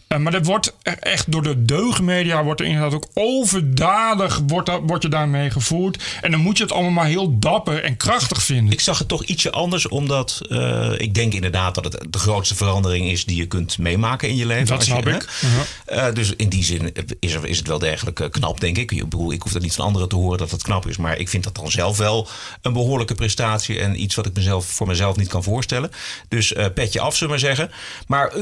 Eh, 0.08 0.18
maar 0.18 0.32
dat 0.32 0.46
wordt 0.46 0.72
er 0.82 0.98
echt 0.98 1.32
door 1.32 1.42
de 1.42 1.64
deugdmedia 1.64 2.44
wordt 2.44 2.60
er 2.60 2.66
inderdaad 2.66 2.94
ook 2.94 3.08
overdadig 3.14 4.40
wordt, 4.46 4.66
dat, 4.66 4.80
wordt 4.86 5.02
je 5.02 5.08
daarmee 5.08 5.50
gevoerd. 5.50 6.02
En 6.20 6.30
dan 6.30 6.40
moet 6.40 6.56
je 6.56 6.62
het 6.62 6.72
allemaal 6.72 6.90
maar 6.90 7.06
heel 7.06 7.38
dapper 7.38 7.82
en 7.84 7.96
krachtig 7.96 8.42
vinden. 8.42 8.72
Ik 8.72 8.80
zag 8.80 8.98
het 8.98 9.08
toch 9.08 9.24
ietsje 9.24 9.50
anders, 9.50 9.88
omdat 9.88 10.40
eh, 10.48 10.92
ik 10.96 11.14
denk 11.14 11.32
inderdaad 11.32 11.74
dat 11.74 11.84
het 11.84 12.06
de 12.10 12.18
grootste 12.18 12.54
verandering 12.54 13.06
is 13.10 13.24
die 13.24 13.36
je 13.36 13.46
kunt 13.46 13.78
meemaken 13.78 14.28
in 14.28 14.36
je 14.36 14.46
leven. 14.46 14.66
Dat 14.66 14.84
je- 14.84 14.90
snap 14.90 15.04
hè? 15.04 15.14
ik. 15.14 15.28
Uh-huh. 15.44 16.08
Eh, 16.08 16.14
dus 16.14 16.32
in 16.36 16.48
die 16.48 16.64
zin 16.64 16.92
is, 17.20 17.34
er, 17.34 17.46
is 17.46 17.58
het 17.58 17.66
wel 17.66 17.78
degelijk 17.78 18.28
knap, 18.30 18.60
denk 18.60 18.76
ik. 18.78 18.92
Ik 18.92 19.02
bedoel, 19.02 19.32
ik 19.32 19.42
hoef 19.42 19.52
dat 19.52 19.62
niet 19.62 19.74
van 19.74 19.84
anderen 19.84 20.08
te 20.08 20.16
horen 20.16 20.38
dat 20.38 20.50
het 20.50 20.62
knap 20.62 20.86
is. 20.86 20.96
Maar 20.96 21.18
ik 21.18 21.28
vind 21.28 21.44
dat 21.44 21.54
dan 21.54 21.70
zelf 21.70 21.96
wel 21.96 22.28
een 22.62 22.72
behoorlijke 22.72 23.14
prestatie. 23.14 23.80
En 23.80 24.02
iets 24.02 24.14
wat 24.14 24.26
ik 24.26 24.34
mezelf, 24.34 24.66
voor 24.66 24.86
mezelf 24.86 25.16
niet 25.16 25.28
kan 25.28 25.42
voorstellen. 25.42 25.90
Dus 26.28 26.54
petje 26.74 27.00
af, 27.00 27.16
zullen 27.16 27.34
we 27.34 27.40
maar 27.46 27.56
zeggen. 27.56 27.70
Maar 28.06 28.32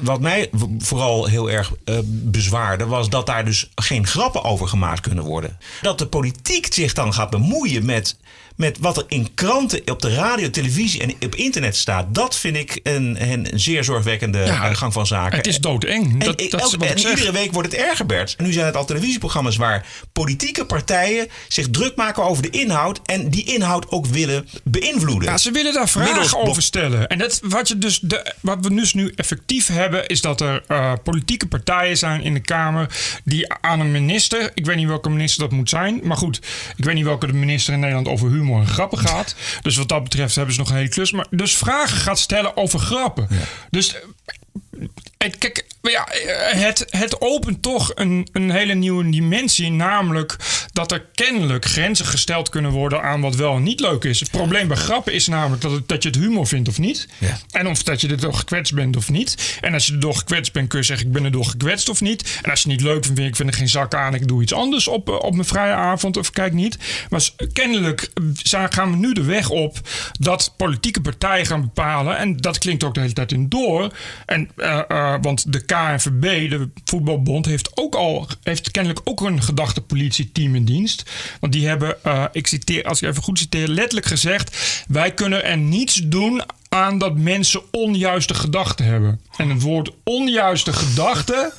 wat 0.00 0.20
mij 0.20 0.48
w- 0.52 0.84
heel 1.22 1.50
erg 1.50 1.72
eh, 1.84 1.98
bezwaarde, 2.04 2.86
was 2.86 3.08
dat 3.08 3.26
daar 3.26 3.44
dus 3.44 3.70
geen 3.74 4.06
grappen 4.06 4.44
over 4.44 4.68
gemaakt 4.68 5.00
kunnen 5.00 5.24
worden. 5.24 5.58
Dat 5.82 5.98
de 5.98 6.06
politiek 6.06 6.72
zich 6.72 6.92
dan 6.92 7.14
gaat 7.14 7.30
bemoeien 7.30 7.84
met, 7.84 8.16
met 8.56 8.78
wat 8.78 8.96
er 8.96 9.04
in 9.08 9.34
kranten, 9.34 9.80
op 9.90 10.02
de 10.02 10.14
radio, 10.14 10.50
televisie 10.50 11.00
en 11.02 11.14
op 11.20 11.34
internet 11.34 11.76
staat, 11.76 12.14
dat 12.14 12.36
vind 12.36 12.56
ik 12.56 12.80
een, 12.82 13.16
een 13.32 13.48
zeer 13.54 13.84
zorgwekkende 13.84 14.38
Ja, 14.38 14.68
eh, 14.70 14.76
gang 14.76 14.92
van 14.92 15.06
zaken. 15.06 15.36
Het 15.36 15.46
is 15.46 15.58
doodeng. 15.58 16.12
En, 16.12 16.18
Dat, 16.18 16.40
elke- 16.40 16.86
en 16.86 16.98
iedere 16.98 17.32
week 17.32 17.52
wordt 17.52 17.72
het 17.72 17.80
erger, 17.80 18.06
Bert. 18.06 18.34
Nu 18.38 18.52
zijn 18.52 18.66
het 18.66 18.76
al 18.76 18.84
televisieprogramma's 18.84 19.56
waar 19.56 19.86
politieke 20.12 20.64
partijen 20.64 21.28
zich 21.48 21.70
druk 21.70 21.96
maken 21.96 22.24
over 22.24 22.42
de 22.42 22.50
inhoud 22.50 23.00
en 23.04 23.30
die 23.30 23.44
inhoud 23.44 23.90
ook 23.90 24.06
willen 24.06 24.48
beïnvloeden. 24.64 25.28
Ja, 25.28 25.38
ze 25.38 25.50
willen 25.50 25.72
daar 25.74 25.88
vragen 25.88 26.38
over 26.38 26.62
stellen. 26.62 27.08
En 27.08 27.18
dat, 27.18 27.40
wat, 27.44 27.68
je 27.68 27.78
dus 27.78 27.98
de, 28.00 28.32
wat 28.40 28.58
we 28.60 28.74
dus 28.74 28.94
nu 28.94 29.12
effectief 29.16 29.66
hebben, 29.66 30.06
is 30.06 30.20
dat 30.20 30.40
er 30.40 30.62
eh, 30.68 30.92
politieke 31.04 31.46
partijen 31.46 31.96
zijn 31.96 32.22
in 32.22 32.34
de 32.34 32.40
Kamer 32.40 32.88
die 33.24 33.52
aan 33.60 33.80
een 33.80 33.90
minister, 33.92 34.50
ik 34.54 34.66
weet 34.66 34.76
niet 34.76 34.86
welke 34.86 35.10
minister 35.10 35.40
dat 35.42 35.50
moet 35.52 35.68
zijn, 35.68 36.00
maar 36.02 36.16
goed, 36.16 36.40
ik 36.76 36.84
weet 36.84 36.94
niet 36.94 37.04
welke 37.04 37.26
de 37.26 37.32
minister 37.32 37.72
in 37.72 37.80
Nederland 37.80 38.08
over 38.08 38.28
humor 38.30 38.42
en 38.52 38.66
grappen 38.66 38.98
gaat. 38.98 39.34
Dus 39.62 39.76
wat 39.76 39.88
dat 39.88 40.02
betreft 40.02 40.34
hebben 40.34 40.54
ze 40.54 40.60
nog 40.60 40.70
een 40.70 40.76
hele 40.76 40.88
klus. 40.88 41.12
Maar 41.12 41.26
dus 41.30 41.56
vragen 41.56 41.96
gaat 41.96 42.18
stellen 42.18 42.56
over 42.56 42.78
grappen. 42.78 43.28
Dus. 43.70 43.94
eh, 43.94 44.00
het, 45.18 45.38
kijk, 45.38 45.66
ja, 45.82 46.06
eh, 46.06 46.60
het, 46.60 46.84
het 46.90 47.20
opent 47.20 47.62
toch 47.62 47.92
een, 47.94 48.28
een 48.32 48.50
hele 48.50 48.74
nieuwe 48.74 49.10
dimensie. 49.10 49.70
Namelijk 49.70 50.36
dat 50.74 50.92
er 50.92 51.06
kennelijk 51.14 51.64
grenzen 51.64 52.06
gesteld 52.06 52.48
kunnen 52.48 52.70
worden 52.70 53.02
aan 53.02 53.20
wat 53.20 53.34
wel 53.34 53.56
en 53.56 53.62
niet 53.62 53.80
leuk 53.80 54.04
is. 54.04 54.20
Het 54.20 54.30
probleem 54.30 54.68
bij 54.68 54.76
grappen 54.76 55.12
is 55.12 55.26
namelijk 55.26 55.62
dat, 55.62 55.72
het, 55.72 55.88
dat 55.88 56.02
je 56.02 56.08
het 56.08 56.18
humor 56.18 56.46
vindt 56.46 56.68
of 56.68 56.78
niet. 56.78 57.08
Ja. 57.18 57.38
En 57.50 57.66
of 57.66 57.82
dat 57.82 58.00
je 58.00 58.08
er 58.08 58.20
door 58.20 58.34
gekwetst 58.34 58.74
bent 58.74 58.96
of 58.96 59.10
niet. 59.10 59.58
En 59.60 59.74
als 59.74 59.86
je 59.86 59.92
er 59.92 60.00
door 60.00 60.16
gekwetst 60.16 60.52
bent, 60.52 60.68
kun 60.68 60.78
je 60.78 60.84
zeggen: 60.84 61.06
Ik 61.06 61.12
ben 61.12 61.24
er 61.24 61.30
door 61.30 61.44
gekwetst 61.44 61.88
of 61.88 62.00
niet. 62.00 62.38
En 62.42 62.50
als 62.50 62.62
je 62.62 62.68
het 62.68 62.78
niet 62.78 62.86
leuk 62.86 63.04
vindt, 63.04 63.20
vind 63.20 63.28
ik 63.28 63.36
vind 63.36 63.48
er 63.48 63.54
geen 63.54 63.68
zak 63.68 63.94
aan. 63.94 64.14
Ik 64.14 64.28
doe 64.28 64.42
iets 64.42 64.52
anders 64.52 64.88
op, 64.88 65.08
eh, 65.08 65.14
op 65.14 65.32
mijn 65.32 65.46
vrije 65.46 65.72
avond 65.72 66.16
of 66.16 66.30
kijk 66.30 66.52
niet. 66.52 66.78
Maar 67.08 67.30
kennelijk 67.52 68.10
eh, 68.50 68.64
gaan 68.68 68.90
we 68.90 68.96
nu 68.96 69.12
de 69.12 69.24
weg 69.24 69.50
op 69.50 69.78
dat 70.18 70.54
politieke 70.56 71.00
partijen 71.00 71.46
gaan 71.46 71.60
bepalen. 71.60 72.16
En 72.16 72.36
dat 72.36 72.58
klinkt 72.58 72.84
ook 72.84 72.94
de 72.94 73.00
hele 73.00 73.12
tijd 73.12 73.32
in 73.32 73.48
door. 73.48 73.92
En, 74.26 74.50
eh, 74.56 75.14
want 75.20 75.52
de 75.52 75.64
KNVB, 75.64 76.50
de 76.50 76.68
voetbalbond, 76.84 77.46
heeft 77.46 77.70
ook 77.74 77.94
al 77.94 78.28
heeft 78.42 78.70
kennelijk 78.70 79.00
ook 79.04 79.20
een 79.20 79.42
gedachtepolitieteam 79.42 80.54
in 80.54 80.63
dienst. 80.64 81.10
Want 81.40 81.52
die 81.52 81.66
hebben, 81.66 82.04
eh, 82.04 82.24
ik 82.32 82.46
citeer, 82.46 82.84
als 82.84 83.02
ik 83.02 83.08
even 83.08 83.22
goed 83.22 83.38
citeer, 83.38 83.68
letterlijk 83.68 84.06
gezegd: 84.06 84.56
wij 84.88 85.14
kunnen 85.14 85.44
er 85.44 85.56
niets 85.56 86.00
doen 86.04 86.42
aan 86.68 86.98
dat 86.98 87.16
mensen 87.16 87.62
onjuiste 87.70 88.34
gedachten 88.34 88.84
hebben. 88.84 89.20
En 89.36 89.48
het 89.48 89.62
woord 89.62 89.90
onjuiste 90.04 90.72
gedachten 90.72 91.52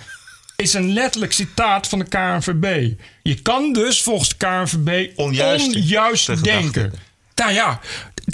is 0.55 0.73
een 0.73 0.93
letterlijk 0.93 1.33
citaat 1.33 1.87
van 1.87 1.99
de 1.99 2.05
KNVB. 2.05 2.93
Je 3.23 3.41
kan 3.41 3.73
dus 3.73 4.01
volgens 4.01 4.29
de 4.29 4.35
KNVB 4.37 5.11
onjuist 5.15 5.71
gedachten. 6.25 6.43
denken. 6.43 6.93
Nou 7.35 7.51
ja, 7.51 7.79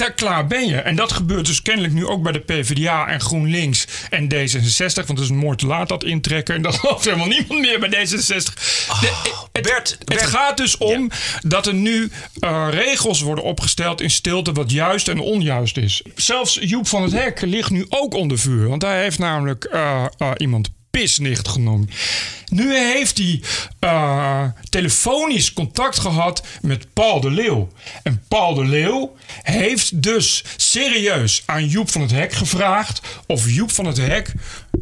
daar 0.02 0.14
klaar 0.14 0.48
ben 0.48 0.68
je. 0.68 0.76
En 0.76 0.96
dat 0.96 1.12
gebeurt 1.12 1.46
dus 1.46 1.62
kennelijk 1.62 1.94
nu 1.94 2.06
ook 2.08 2.24
bij 2.24 2.32
de 2.32 2.40
PvdA 2.40 3.08
en 3.08 3.20
GroenLinks 3.22 3.88
en 4.10 4.24
D66. 4.34 4.94
Want 4.94 5.08
het 5.08 5.20
is 5.20 5.30
mooi 5.30 5.56
te 5.58 5.66
laat 5.68 5.90
dat 5.90 6.04
intrekken. 6.04 6.56
En 6.56 6.62
dat 6.62 6.76
gelooft 6.76 7.06
helemaal 7.06 7.28
niemand 7.28 7.60
meer 7.60 7.80
bij 7.80 7.90
D66. 7.90 8.54
De- 9.02 9.40
het, 9.52 9.64
Bert, 9.64 9.90
het 9.90 10.04
Bert. 10.06 10.22
gaat 10.22 10.58
dus 10.58 10.78
om 10.78 11.10
dat 11.42 11.68
er 11.68 11.74
nu 11.74 12.12
eh, 12.40 12.68
regels 12.72 13.22
worden 13.22 13.44
opgesteld 13.44 14.02
in 14.02 14.10
stilte 14.10 14.52
wat 14.52 14.72
juist 14.72 15.08
en 15.08 15.20
onjuist 15.20 15.78
is. 15.78 16.02
Zelfs 16.16 16.58
Joep 16.62 16.88
van 16.88 17.04
het 17.04 17.12
Hek 17.12 17.42
ligt 17.42 17.70
nu 17.70 17.86
ook 17.90 18.14
onder 18.14 18.40
vuur. 18.40 18.68
Want 18.68 18.82
hij 18.82 19.02
heeft 19.02 19.20
namelijk 19.20 19.64
eh, 19.64 20.06
eh, 20.18 20.32
iemand 20.38 20.70
pisnicht 20.92 21.48
genoemd. 21.48 21.92
Nu 22.48 22.76
heeft 22.76 23.18
hij 23.18 23.42
eh, 23.80 24.44
telefonisch 24.70 25.54
contact 25.54 26.00
gehad 26.00 26.44
met 26.62 26.94
Paul 26.94 27.20
de 27.20 27.30
Leeuw. 27.32 27.72
En 28.04 28.24
Paul 28.28 28.54
de 28.54 28.66
Leeuw 28.66 29.16
heeft 29.42 30.04
dus 30.04 30.44
serieus 30.56 31.44
aan 31.46 31.68
Joep 31.68 31.90
van 31.90 32.02
het 32.02 32.12
Hek 32.12 32.34
gevraagd... 32.34 33.02
of 33.28 33.50
Joep 33.50 33.72
van 33.72 33.86
het 33.86 33.98
Hek 33.98 34.34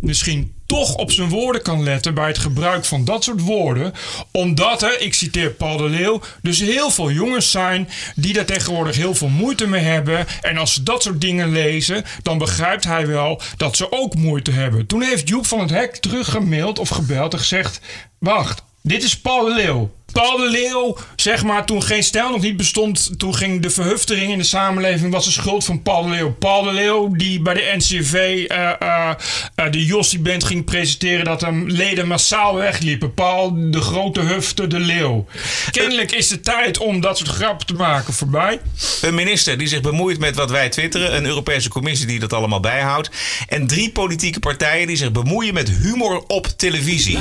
misschien 0.02 0.54
toch 0.66 0.96
op 0.96 1.12
zijn 1.12 1.30
woorden 1.30 1.62
kan 1.62 1.84
letten... 1.84 2.14
bij 2.14 2.28
het 2.28 2.38
gebruik 2.38 2.86
van 2.86 3.06
dat 3.06 3.24
soort 3.24 3.42
woorden. 3.42 3.94
Omdat 4.32 4.82
er, 4.82 5.02
ik 5.02 5.14
citeer 5.14 5.50
Paul 5.50 5.78
de 5.78 5.90
Leeuw... 5.90 6.22
dus 6.42 6.60
heel 6.60 6.90
veel 6.90 7.12
jongens 7.12 7.52
zijn 7.52 7.90
die 8.16 8.34
daar 8.34 8.46
tegenwoordig 8.46 8.96
heel 8.96 9.16
veel 9.16 9.28
moeite 9.28 9.68
mee 9.68 9.84
hebben. 9.84 10.26
En 10.42 10.58
als 10.58 10.74
ze 10.74 10.84
dat 10.84 11.04
soort 11.04 11.22
dingen 11.22 11.52
lezen... 11.52 12.04
dan 12.24 12.38
begrijpt 12.38 12.84
hij 12.84 13.08
wel 13.08 13.42
dat 13.58 13.76
ze 13.78 13.92
ook 13.92 14.16
moeite 14.16 14.52
hebben. 14.52 14.86
Toen 14.86 15.02
heeft 15.02 15.30
Joep 15.30 15.46
van 15.46 15.60
het 15.60 15.70
Hek 15.70 15.96
teruggemaild 15.96 16.80
of 16.80 16.90
gebeld 16.90 17.34
en 17.34 17.40
gezegd... 17.40 17.80
wacht, 18.20 18.64
dit 18.82 19.04
is 19.04 19.20
Paul 19.20 19.46
de 19.46 19.54
Leeuw. 19.54 19.92
Paul 20.12 20.38
de 20.38 20.50
Leeuw, 20.50 20.98
zeg 21.16 21.44
maar, 21.44 21.66
toen 21.66 21.84
geen 21.84 22.04
stijl 22.04 22.30
nog 22.30 22.42
niet 22.42 22.58
bestond... 22.58 23.20
toen 23.20 23.36
ging 23.36 23.62
de 23.62 23.70
verhuftering 23.70 24.32
in 24.32 24.38
de 24.38 24.44
samenleving... 24.44 25.12
was 25.12 25.26
de 25.26 25.32
schuld 25.32 25.66
van 25.66 25.82
Paul 25.82 26.04
de 26.04 26.10
Leeuw. 26.10 26.34
Paul 26.34 26.64
de 26.64 26.72
Leeuw, 26.72 27.16
die 27.16 27.42
bij 27.42 27.54
de 27.54 27.74
NCV 27.76 28.14
eh, 28.14 28.72
eh, 28.80 29.10
eh, 29.56 29.72
de 29.72 29.86
Jossie-band 29.86 30.44
ging 30.44 30.66
presenteren... 30.66 31.26
dat 31.26 31.42
hem 31.42 31.68
leden 31.68 32.08
massaal 32.08 32.56
wegliepen. 32.56 33.14
Paul, 33.14 33.72
de 33.72 33.82
grote 33.82 34.20
hufte, 34.20 34.68
de 34.68 34.80
Leeuw. 34.80 35.26
Kennelijk 35.72 36.12
is 36.12 36.28
de 36.28 36.40
tijd 36.40 36.78
om 36.78 37.02
dat 37.02 37.18
soort 37.18 37.30
grappen 37.30 37.66
te 37.66 37.74
maken 37.74 38.14
voorbij. 38.14 38.60
Een 39.02 39.16
minister 39.16 39.58
die 39.58 39.68
zich 39.68 39.82
bemoeit 39.82 40.20
met 40.20 40.36
wat 40.36 40.52
wij 40.52 40.70
twitteren. 40.70 41.16
Een 41.16 41.26
Europese 41.26 41.70
commissie 41.70 42.08
die 42.08 42.20
dat 42.20 42.34
allemaal 42.34 42.60
bijhoudt. 42.60 43.10
En 43.48 43.68
drie 43.68 43.92
politieke 43.92 44.40
partijen 44.40 44.88
die 44.88 44.98
zich 44.98 45.12
bemoeien 45.12 45.54
met 45.54 45.70
humor 45.70 46.24
op 46.28 46.48
televisie. 46.48 47.20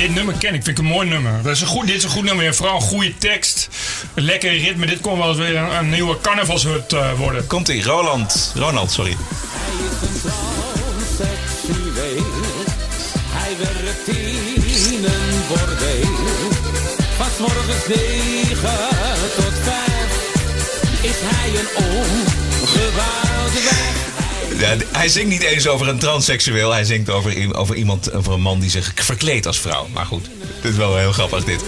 Dit 0.00 0.14
nummer 0.14 0.34
ken 0.34 0.54
ik, 0.54 0.64
vind 0.64 0.78
ik 0.78 0.84
een 0.84 0.90
mooi 0.90 1.08
nummer. 1.08 1.42
Dat 1.42 1.52
is 1.52 1.60
een 1.60 1.66
goed, 1.66 1.86
dit 1.86 1.96
is 1.96 2.02
een 2.02 2.10
goed 2.10 2.24
nummer, 2.24 2.46
en 2.46 2.54
vooral 2.54 2.74
een 2.74 2.80
goede 2.80 3.18
tekst. 3.18 3.68
Een 4.14 4.22
lekker 4.22 4.50
ritme. 4.50 4.86
Dit 4.86 5.00
kon 5.00 5.18
wel 5.18 5.28
eens 5.28 5.38
weer 5.38 5.56
een, 5.56 5.76
een 5.76 5.90
nieuwe 5.90 6.20
carnavalshut 6.20 6.92
eh, 6.92 7.12
worden. 7.18 7.46
Komt 7.46 7.68
ie, 7.68 7.82
Roland. 7.82 8.52
Ronald, 8.54 8.90
sorry. 8.90 9.16
Hij 13.30 13.56
werkt 13.58 14.08
in 14.08 15.04
een 15.04 15.40
bordeel. 15.48 16.50
Van 17.16 17.26
morgens 17.38 17.86
negen 17.86 18.78
tot 19.36 19.54
vijf 19.62 20.28
is 21.02 21.16
hij 21.20 21.48
een 21.48 21.88
wijk. 21.88 22.29
Ja, 24.60 24.76
hij 24.92 25.08
zingt 25.08 25.28
niet 25.28 25.42
eens 25.42 25.66
over 25.68 25.88
een 25.88 25.98
transseksueel. 25.98 26.72
Hij 26.72 26.84
zingt 26.84 27.10
over, 27.10 27.56
over 27.56 27.74
iemand, 27.76 28.12
over 28.12 28.32
een 28.32 28.40
man 28.40 28.60
die 28.60 28.70
zich 28.70 28.92
verkleedt 28.94 29.46
als 29.46 29.60
vrouw. 29.60 29.86
Maar 29.92 30.06
goed, 30.06 30.30
dit 30.62 30.70
is 30.72 30.76
wel 30.76 30.96
heel 30.96 31.12
grappig 31.12 31.44
dit. 31.44 31.60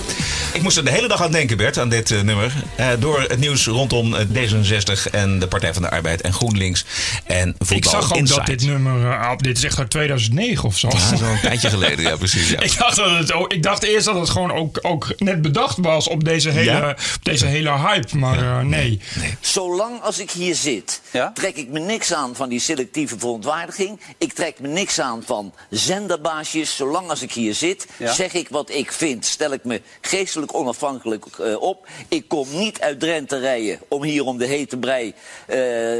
Ik 0.52 0.62
moest 0.62 0.76
er 0.76 0.84
de 0.84 0.90
hele 0.90 1.08
dag 1.08 1.22
aan 1.22 1.32
denken, 1.32 1.56
Bert, 1.56 1.78
aan 1.78 1.88
dit 1.88 2.10
eh, 2.10 2.20
nummer. 2.20 2.52
Eh, 2.76 2.88
door 2.98 3.20
het 3.20 3.38
nieuws 3.38 3.66
rondom 3.66 4.14
eh, 4.14 4.24
D66 4.26 5.10
en 5.10 5.38
de 5.38 5.46
Partij 5.48 5.72
van 5.72 5.82
de 5.82 5.90
Arbeid 5.90 6.20
en 6.20 6.32
GroenLinks 6.32 6.84
en 7.24 7.54
voetbal 7.58 7.76
Ik 7.76 7.84
zag 7.84 8.14
ook 8.14 8.26
dat 8.28 8.46
dit 8.46 8.62
nummer, 8.64 9.30
op- 9.30 9.42
dit 9.42 9.56
is 9.58 9.64
echt 9.64 9.78
uit 9.78 9.90
2009 9.90 10.64
of 10.68 10.78
zo. 10.78 10.88
Ja, 10.92 11.28
een 11.30 11.40
tijdje 11.40 11.68
geleden, 11.70 12.04
ja 12.04 12.16
precies. 12.16 12.48
Ja. 12.48 12.60
Ik 12.72 12.78
dacht, 12.78 12.96
dat 12.96 13.18
het 13.18 13.32
ook, 13.32 13.52
ik 13.52 13.62
dacht 13.62 13.82
eerst 13.82 14.04
dat 14.06 14.14
het 14.14 14.30
gewoon 14.30 14.52
ook, 14.52 14.78
ook 14.82 15.14
net 15.18 15.42
bedacht 15.42 15.76
was 15.80 16.08
op 16.08 16.24
deze 16.24 16.50
hele, 16.50 16.70
Ja? 16.70 16.90
op 16.90 17.18
deze 17.24 17.46
hele 17.46 17.70
hype. 17.78 18.16
Maar 18.18 18.38
eh, 18.38 18.60
nee. 18.64 19.00
Zolang 19.40 20.00
als 20.02 20.18
ik 20.18 20.30
hier 20.30 20.54
zit, 20.54 21.00
Ja? 21.12 21.30
trek 21.34 21.56
ik 21.56 21.68
me 21.68 21.78
niks 21.78 22.12
aan 22.14 22.34
van 22.36 22.48
die 22.48 22.60
selectieve 22.82 23.18
verontwaardiging. 23.18 24.00
Ik 24.18 24.32
trek 24.32 24.60
me 24.60 24.68
niks 24.68 25.00
aan 25.00 25.22
van 25.22 25.52
zenderbaasjes. 25.70 26.76
Zolang 26.76 27.08
als 27.10 27.22
ik 27.22 27.32
hier 27.32 27.54
zit, 27.54 27.86
Ja? 27.96 28.12
zeg 28.12 28.32
ik 28.32 28.48
wat 28.48 28.70
ik 28.70 28.92
vind. 28.92 29.24
Stel 29.24 29.52
ik 29.52 29.64
me 29.64 29.80
geestelijk 30.00 30.54
onafhankelijk 30.54 31.26
eh, 31.26 31.60
op. 31.60 31.86
Ik 32.08 32.28
kom 32.28 32.46
niet 32.50 32.80
uit 32.80 33.00
Drenthe 33.00 33.38
rijden 33.38 33.78
om 33.88 34.02
hier 34.02 34.24
om 34.24 34.38
de 34.38 34.46
hete 34.46 34.76
brei 34.76 35.14
eh, 35.46 35.58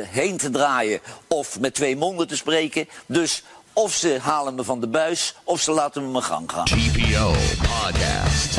heen 0.09 0.37
te 0.37 0.51
draaien. 0.51 1.01
Of 1.29 1.61
met 1.61 1.75
twee 1.75 1.97
monden 1.97 2.29
te 2.29 2.37
spreken. 2.37 2.89
Dus 3.07 3.43
of 3.73 3.95
ze 3.95 4.19
halen 4.21 4.55
me 4.55 4.65
van 4.65 4.81
de 4.81 4.89
buis, 4.89 5.35
of 5.45 5.61
ze 5.61 5.73
laten 5.73 6.03
me 6.05 6.09
mijn 6.11 6.25
gang 6.25 6.53
gaan. 6.53 6.65
TPO 6.65 7.33
Podcast. 7.59 8.59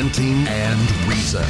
Ranting 0.00 0.48
and 0.48 0.90
Reason. 1.08 1.44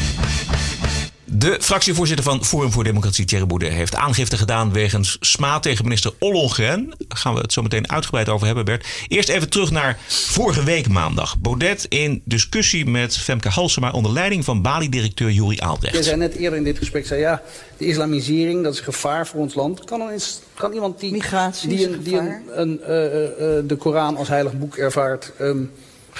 De 1.24 1.56
fractievoorzitter 1.60 2.24
van 2.24 2.44
Forum 2.44 2.70
voor 2.70 2.84
Democratie, 2.84 3.24
Thierry 3.24 3.46
Boudet, 3.46 3.72
heeft 3.72 3.94
aangifte 3.94 4.36
gedaan 4.36 4.72
wegens 4.72 5.16
smaad 5.20 5.62
tegen 5.62 5.84
minister 5.84 6.12
Ollongren. 6.18 6.94
Daar 6.98 7.18
gaan 7.18 7.34
we 7.34 7.40
het 7.40 7.52
zo 7.52 7.62
meteen 7.62 7.90
uitgebreid 7.90 8.28
over 8.28 8.46
hebben, 8.46 8.64
Bert. 8.64 8.86
Eerst 9.08 9.28
even 9.28 9.48
terug 9.48 9.70
naar 9.70 9.98
vorige 10.08 10.64
week 10.64 10.88
maandag. 10.88 11.38
Baudet 11.38 11.86
in 11.88 12.22
discussie 12.24 12.86
met 12.86 13.16
Femke 13.16 13.48
Halsema 13.48 13.90
onder 13.90 14.12
leiding 14.12 14.44
van 14.44 14.62
Bali-directeur 14.62 15.30
Juri 15.30 15.54
Jij 15.54 15.66
Aalbrecht. 15.66 16.04
zei 16.04 16.16
net 16.16 16.34
eerder 16.34 16.58
in 16.58 16.64
dit 16.64 16.78
gesprek, 16.78 17.06
zei 17.06 17.20
ja, 17.20 17.42
de 17.76 17.86
islamisering, 17.86 18.62
dat 18.62 18.72
is 18.72 18.80
gevaar 18.80 19.26
voor 19.26 19.40
ons 19.40 19.54
land. 19.54 19.84
Kan, 19.84 20.08
eens, 20.08 20.40
kan 20.54 20.72
iemand 20.72 21.00
die, 21.00 21.12
Migratie 21.12 21.68
die, 21.68 21.86
een, 21.86 21.92
een 21.92 22.02
die 22.02 22.16
een, 22.16 22.42
een, 22.54 22.82
eh, 22.82 23.06
eh, 23.06 23.58
eh, 23.58 23.64
de 23.68 23.76
Koran 23.76 24.16
als 24.16 24.28
heilig 24.28 24.52
boek 24.52 24.76
ervaart, 24.76 25.32
ehm, 25.38 25.58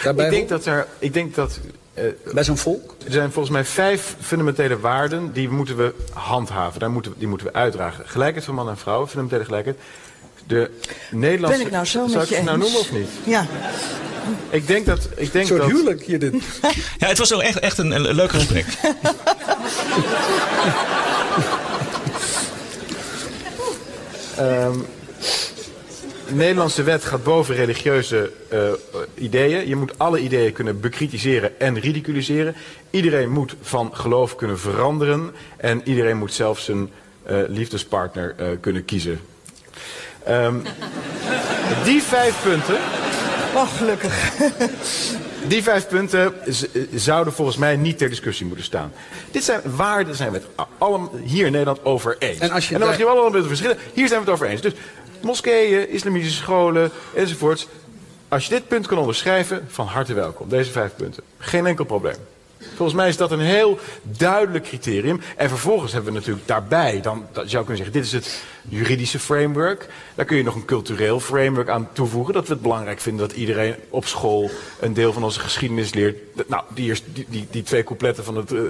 daarbij 0.03 0.25
Ik 0.25 0.31
denk 0.31 0.49
dat 0.49 0.67
er, 0.67 0.87
ik 0.99 1.13
denk 1.13 1.35
dat 1.35 1.61
bij 2.33 2.45
zo'n 2.45 2.57
volk? 2.57 2.95
er 3.07 3.13
zijn 3.13 3.33
volgens 3.33 3.55
mij 3.55 3.65
vijf 3.65 4.17
fundamentele 4.21 4.81
waarden 4.81 5.33
die 5.33 5.49
moeten 5.49 5.77
we 5.77 5.95
handhaven. 6.13 6.81
Daar 6.81 6.91
moeten 6.91 7.13
we, 7.13 7.19
die 7.19 7.29
moeten 7.29 7.47
we 7.47 7.53
uitdragen. 7.53 8.09
Gelijkheid 8.09 8.45
van 8.45 8.55
man 8.55 8.69
en 8.69 8.79
vrouw, 8.79 9.07
fundamentele 9.07 9.45
gelijkheid. 9.45 9.79
De 10.47 10.71
Nederlandse. 11.11 11.59
Ben 11.59 11.67
ik 11.67 11.73
nou 11.73 11.87
zo 11.87 12.07
met 12.07 12.23
ik 12.23 12.29
je 12.29 12.35
ze 12.35 12.43
nou 12.43 12.57
eens? 12.57 12.65
noemen 12.65 12.81
of 12.81 12.93
niet? 12.93 13.09
Ja. 13.25 13.47
Ik 14.51 14.67
denk 14.67 14.87
dat. 14.87 15.09
Ik 15.17 15.33
denk 15.33 15.35
Een 15.35 15.47
soort 15.47 15.61
dat 15.61 15.71
huwelijk 15.71 16.03
hier 16.03 16.19
dit. 16.19 16.35
Ja, 16.99 17.07
het 17.09 17.19
was 17.19 17.33
ook 17.33 17.41
echt, 17.41 17.59
echt 17.59 17.79
een, 17.79 17.91
een 17.91 18.15
leuk 18.15 18.31
gesprek. 18.31 18.67
Ehm, 24.37 24.79
Nederlandse 26.33 26.83
wet 26.83 27.05
gaat 27.05 27.25
boven 27.25 27.55
religieuze 27.55 28.33
eh, 28.49 28.59
ideeën. 29.15 29.69
Je 29.69 29.77
moet 29.77 29.99
alle 29.99 30.21
ideeën 30.21 30.53
kunnen 30.53 30.81
bekritiseren 30.81 31.61
en 31.61 31.79
ridiculiseren. 31.79 32.55
Iedereen 32.91 33.31
moet 33.31 33.55
van 33.63 33.91
geloof 33.93 34.37
kunnen 34.37 34.59
veranderen. 34.59 35.35
En 35.57 35.81
iedereen 35.85 36.17
moet 36.17 36.33
zelfs 36.33 36.65
zijn 36.65 36.91
eh, 37.23 37.37
liefdespartner 37.49 38.35
eh, 38.37 38.47
kunnen 38.61 38.85
kiezen. 38.85 39.21
Ehm, 40.25 40.55
die 41.85 42.03
vijf 42.03 42.43
punten. 42.43 42.79
Oh, 43.55 43.77
gelukkig. 43.77 44.33
Die 45.47 45.63
vijf 45.63 45.89
punten 45.89 46.35
zouden 46.95 47.33
volgens 47.33 47.57
mij 47.57 47.77
niet 47.77 47.99
ter 47.99 48.09
discussie 48.09 48.47
moeten 48.47 48.65
staan. 48.65 48.93
Dit 49.31 49.45
zijn 49.45 49.61
waarden, 49.65 50.15
zijn 50.15 50.33
we 50.33 50.39
het 50.39 50.67
allemaal 50.79 51.13
hier 51.25 51.47
in 51.47 51.53
Nederland 51.53 51.85
over 51.85 52.17
eens. 52.19 52.39
En 52.39 52.51
als 52.51 52.69
je 52.69 52.79
dan 52.79 52.89
mag 52.89 52.99
je 52.99 53.05
wel 53.05 53.19
allemaal 53.19 53.43
verschillen. 53.43 53.77
Hier 53.93 54.09
zijn 54.09 54.21
we 54.21 54.27
het 54.27 54.35
over 54.35 54.47
eens. 54.47 54.61
Dus 54.61 54.73
moskeeën, 55.21 55.91
islamitische 55.91 56.43
scholen 56.43 56.91
enzovoorts. 57.15 57.69
Als 58.29 58.45
je 58.45 58.51
dit 58.51 58.69
punt 58.69 58.87
kan 58.87 58.99
onderschrijven, 58.99 59.67
van 59.69 59.87
harte 59.87 60.15
welkom. 60.15 60.49
Deze 60.49 60.71
vijf 60.71 60.93
punten. 60.97 61.23
Geen 61.39 61.67
enkel 61.67 61.85
probleem. 61.85 62.17
Volgens 62.75 62.97
mij 62.97 63.09
is 63.09 63.17
dat 63.17 63.31
een 63.31 63.41
heel 63.41 63.79
duidelijk 64.03 64.65
criterium. 64.65 65.21
En 65.37 65.49
vervolgens 65.49 65.93
hebben 65.93 66.13
we 66.13 66.19
natuurlijk 66.19 66.47
daarbij, 66.47 67.01
dan 67.01 67.27
dat 67.33 67.51
zou 67.51 67.59
je 67.63 67.75
kunnen 67.75 67.77
zeggen, 67.77 67.93
dit 67.93 68.05
is 68.05 68.13
het 68.13 68.43
juridische 68.69 69.19
framework. 69.19 69.89
Daar 70.15 70.25
kun 70.25 70.37
je 70.37 70.43
nog 70.43 70.55
een 70.55 70.65
cultureel 70.65 71.21
framework 71.21 71.69
aan 71.69 71.89
toevoegen. 71.93 72.35
Dat 72.35 72.47
we 72.47 72.53
het 72.53 72.63
belangrijk 72.63 73.01
vinden 73.01 73.29
dat 73.29 73.37
iedereen 73.37 73.75
op 73.89 74.07
school 74.07 74.51
een 74.81 74.95
deel 74.95 75.13
van 75.13 75.25
onze 75.25 75.41
geschiedenis 75.41 75.95
leert. 75.95 76.17
Nou, 76.49 76.63
die, 76.75 76.95
die, 77.13 77.27
die, 77.29 77.47
die 77.51 77.63
twee 77.63 77.85
coupletten 77.85 78.25
van 78.25 78.37
het 78.37 78.53
uh, 78.53 78.61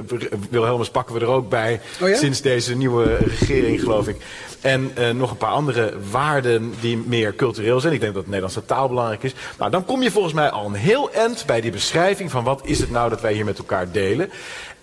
Wilhelmus 0.51 0.91
pakken 0.91 1.15
we 1.15 1.21
er 1.21 1.27
ook 1.27 1.49
bij. 1.49 1.81
Oh 2.03 2.09
ja? 2.09 2.17
Sinds 2.17 2.41
deze 2.41 2.77
nieuwe 2.77 3.17
regering, 3.17 3.81
geloof 3.81 4.09
ik. 4.09 4.17
En 4.61 4.91
eh, 4.95 5.11
nog 5.11 5.31
een 5.31 5.37
paar 5.37 5.51
andere 5.51 5.95
waarden 6.11 6.75
die 6.81 6.97
meer 6.97 7.35
cultureel 7.35 7.81
zijn. 7.81 7.93
Ik 7.95 8.01
denk 8.01 8.15
dat 8.15 8.23
de 8.23 8.29
Nederlandse 8.29 8.65
taal 8.65 8.89
belangrijk 8.89 9.23
is. 9.23 9.35
Nou, 9.59 9.71
dan 9.71 9.85
kom 9.85 10.03
je 10.03 10.11
volgens 10.11 10.35
mij 10.35 10.51
al 10.51 10.67
een 10.67 10.75
heel 10.75 11.13
eind 11.13 11.47
bij 11.47 11.61
die 11.61 11.71
beschrijving 11.71 12.31
van 12.31 12.45
wat 12.45 12.61
is 12.65 12.79
het 12.79 12.91
nou 12.91 13.11
dat 13.11 13.21
wij 13.21 13.33
hier 13.33 13.45
met 13.45 13.59
elkaar 13.59 13.91
delen. 13.91 14.31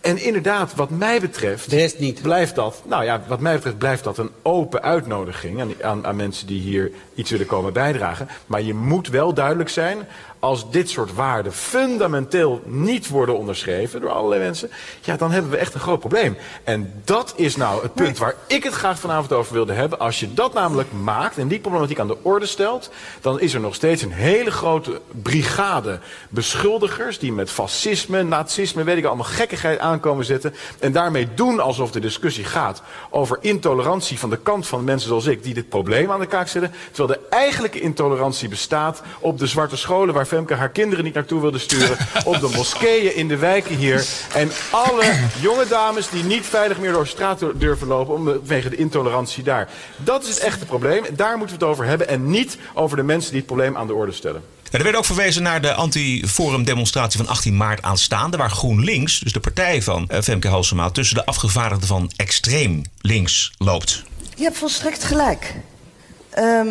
En 0.07 0.23
inderdaad, 0.23 0.75
wat 0.75 0.89
mij 0.89 1.19
betreft. 1.19 1.69
De 1.69 1.75
rest 1.75 1.99
niet. 1.99 2.21
Blijft 2.21 2.55
dat, 2.55 2.81
nou 2.85 3.03
ja, 3.03 3.21
wat 3.27 3.39
mij 3.39 3.53
betreft 3.53 3.77
blijft 3.77 4.03
dat 4.03 4.17
een 4.17 4.31
open 4.41 4.81
uitnodiging 4.81 5.61
aan, 5.61 5.71
aan, 5.81 6.05
aan 6.05 6.15
mensen 6.15 6.47
die 6.47 6.61
hier 6.61 6.91
iets 7.15 7.31
willen 7.31 7.45
komen 7.45 7.73
bijdragen. 7.73 8.27
Maar 8.45 8.61
je 8.61 8.73
moet 8.73 9.07
wel 9.07 9.33
duidelijk 9.33 9.69
zijn, 9.69 9.97
als 10.39 10.71
dit 10.71 10.89
soort 10.89 11.13
waarden 11.13 11.53
fundamenteel 11.53 12.61
niet 12.65 13.09
worden 13.09 13.37
onderschreven 13.37 14.01
door 14.01 14.09
allerlei 14.09 14.41
mensen, 14.41 14.69
ja, 15.01 15.17
dan 15.17 15.31
hebben 15.31 15.51
we 15.51 15.57
echt 15.57 15.73
een 15.73 15.79
groot 15.79 15.99
probleem. 15.99 16.37
En 16.63 17.01
dat 17.05 17.33
is 17.35 17.55
nou 17.55 17.81
het 17.83 17.93
punt 17.93 18.17
waar 18.17 18.35
ik 18.47 18.63
het 18.63 18.73
graag 18.73 18.99
vanavond 18.99 19.33
over 19.33 19.53
wilde 19.53 19.73
hebben. 19.73 19.99
Als 19.99 20.19
je 20.19 20.33
dat 20.33 20.53
namelijk 20.53 20.91
maakt 20.91 21.37
en 21.37 21.47
die 21.47 21.59
problematiek 21.59 21.99
aan 21.99 22.07
de 22.07 22.17
orde 22.21 22.45
stelt, 22.45 22.89
dan 23.21 23.39
is 23.39 23.53
er 23.53 23.59
nog 23.59 23.75
steeds 23.75 24.01
een 24.01 24.11
hele 24.11 24.51
grote 24.51 25.01
brigade 25.21 25.99
beschuldigers 26.29 27.19
die 27.19 27.33
met 27.33 27.51
fascisme, 27.51 28.23
nazisme, 28.23 28.83
weet 28.83 28.97
ik 28.97 29.05
allemaal 29.05 29.25
gekkigheid 29.25 29.79
aankomen 29.79 30.25
zetten 30.25 30.53
en 30.79 30.91
daarmee 30.91 31.27
doen 31.33 31.59
alsof 31.59 31.91
de 31.91 31.99
discussie 31.99 32.43
gaat 32.43 32.81
over 33.09 33.37
intolerantie 33.41 34.19
van 34.19 34.29
de 34.29 34.37
kant 34.37 34.67
van 34.67 34.83
mensen 34.83 35.07
zoals 35.07 35.25
ik 35.25 35.43
die 35.43 35.53
dit 35.53 35.69
probleem 35.69 36.11
aan 36.11 36.19
de 36.19 36.25
kaak 36.25 36.47
zetten, 36.47 36.71
terwijl 36.91 37.19
de 37.19 37.27
eigenlijke 37.35 37.79
intolerantie 37.79 38.49
bestaat 38.49 39.01
op 39.19 39.39
de 39.39 39.47
zwarte 39.47 39.77
scholen 39.77 40.13
waar 40.13 40.26
Femke 40.27 40.53
haar 40.53 40.69
kinderen 40.69 41.03
niet 41.03 41.13
naartoe 41.13 41.41
wilde 41.41 41.59
sturen, 41.59 41.97
op 42.25 42.39
de 42.39 42.49
moskeeën 42.55 43.15
in 43.15 43.27
de 43.27 43.37
wijken 43.37 43.75
hier 43.75 44.05
en 44.33 44.51
alle 44.71 45.13
jonge 45.41 45.67
dames 45.67 46.09
die 46.09 46.23
niet 46.23 46.45
veilig 46.45 46.79
meer 46.79 46.91
door 46.91 47.03
de 47.03 47.09
straat 47.09 47.39
durven 47.55 47.87
lopen 47.87 48.23
vanwege 48.23 48.69
de 48.69 48.75
intolerantie 48.75 49.43
daar. 49.43 49.69
Dat 49.97 50.23
is 50.23 50.29
het 50.29 50.39
echte 50.39 50.65
probleem. 50.65 51.03
Daar 51.15 51.37
moeten 51.37 51.57
we 51.57 51.63
het 51.63 51.73
over 51.73 51.85
hebben 51.85 52.07
en 52.07 52.29
niet 52.29 52.57
over 52.73 52.97
de 52.97 53.03
mensen 53.03 53.29
die 53.29 53.39
het 53.39 53.47
probleem 53.47 53.77
aan 53.77 53.87
de 53.87 53.93
orde 53.93 54.11
stellen. 54.11 54.43
Er 54.71 54.83
werd 54.83 54.95
ook 54.95 55.05
verwezen 55.05 55.43
naar 55.43 55.61
de 55.61 55.73
anti-forum 55.73 56.63
demonstratie 56.63 57.19
van 57.19 57.27
18 57.27 57.57
maart 57.57 57.81
aanstaande, 57.81 58.37
waar 58.37 58.49
GroenLinks, 58.49 59.19
dus 59.19 59.31
de 59.31 59.39
partij 59.39 59.81
van 59.81 60.09
eh, 60.09 60.21
Femke 60.21 60.47
Halsema, 60.47 60.89
tussen 60.89 61.15
de 61.15 61.25
afgevaardigden 61.25 61.87
van 61.87 62.11
extreem 62.15 62.81
links 63.01 63.51
loopt. 63.57 64.03
Je 64.35 64.43
hebt 64.43 64.57
volstrekt 64.57 65.03
gelijk. 65.03 65.53
Ehm, 66.29 66.67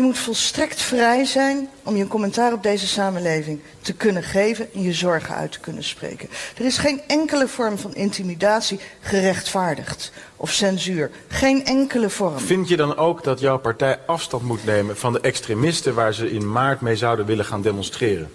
je 0.00 0.06
moet 0.06 0.18
volstrekt 0.18 0.82
vrij 0.82 1.24
zijn 1.24 1.68
om 1.82 1.96
je 1.96 2.06
commentaar 2.06 2.52
op 2.52 2.62
deze 2.62 2.86
samenleving 2.86 3.60
te 3.80 3.92
kunnen 3.92 4.22
geven 4.22 4.72
en 4.74 4.82
je 4.82 4.92
zorgen 4.92 5.34
uit 5.34 5.52
te 5.52 5.60
kunnen 5.60 5.84
spreken. 5.84 6.28
Er 6.58 6.64
is 6.64 6.78
geen 6.78 7.00
enkele 7.06 7.48
vorm 7.48 7.78
van 7.78 7.94
intimidatie 7.94 8.80
gerechtvaardigd 9.00 10.12
of 10.36 10.52
censuur. 10.52 11.10
Geen 11.28 11.64
enkele 11.64 12.10
vorm. 12.10 12.38
Vind 12.38 12.68
je 12.68 12.76
dan 12.76 12.96
ook 12.96 13.24
dat 13.24 13.40
jouw 13.40 13.58
partij 13.58 13.98
afstand 14.06 14.42
moet 14.42 14.64
nemen 14.64 14.96
van 14.96 15.12
de 15.12 15.20
extremisten 15.20 15.94
waar 15.94 16.14
ze 16.14 16.30
in 16.30 16.52
maart 16.52 16.80
mee 16.80 16.96
zouden 16.96 17.26
willen 17.26 17.44
gaan 17.44 17.62
demonstreren? 17.62 18.30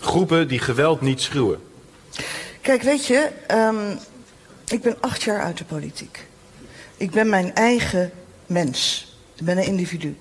Groepen 0.00 0.48
die 0.48 0.58
geweld 0.58 1.00
niet 1.00 1.20
schuwen. 1.20 1.60
Kijk, 2.60 2.82
weet 2.82 3.06
je, 3.06 3.30
ehm, 3.46 3.96
ik 4.66 4.82
ben 4.82 4.96
acht 5.00 5.22
jaar 5.22 5.42
uit 5.42 5.58
de 5.58 5.64
politiek. 5.64 6.26
Ik 6.96 7.10
ben 7.10 7.28
mijn 7.28 7.54
eigen 7.54 8.12
mens. 8.46 9.10
Ik 9.42 9.48
ben 9.48 9.58
een 9.58 9.64
individu. 9.64 10.16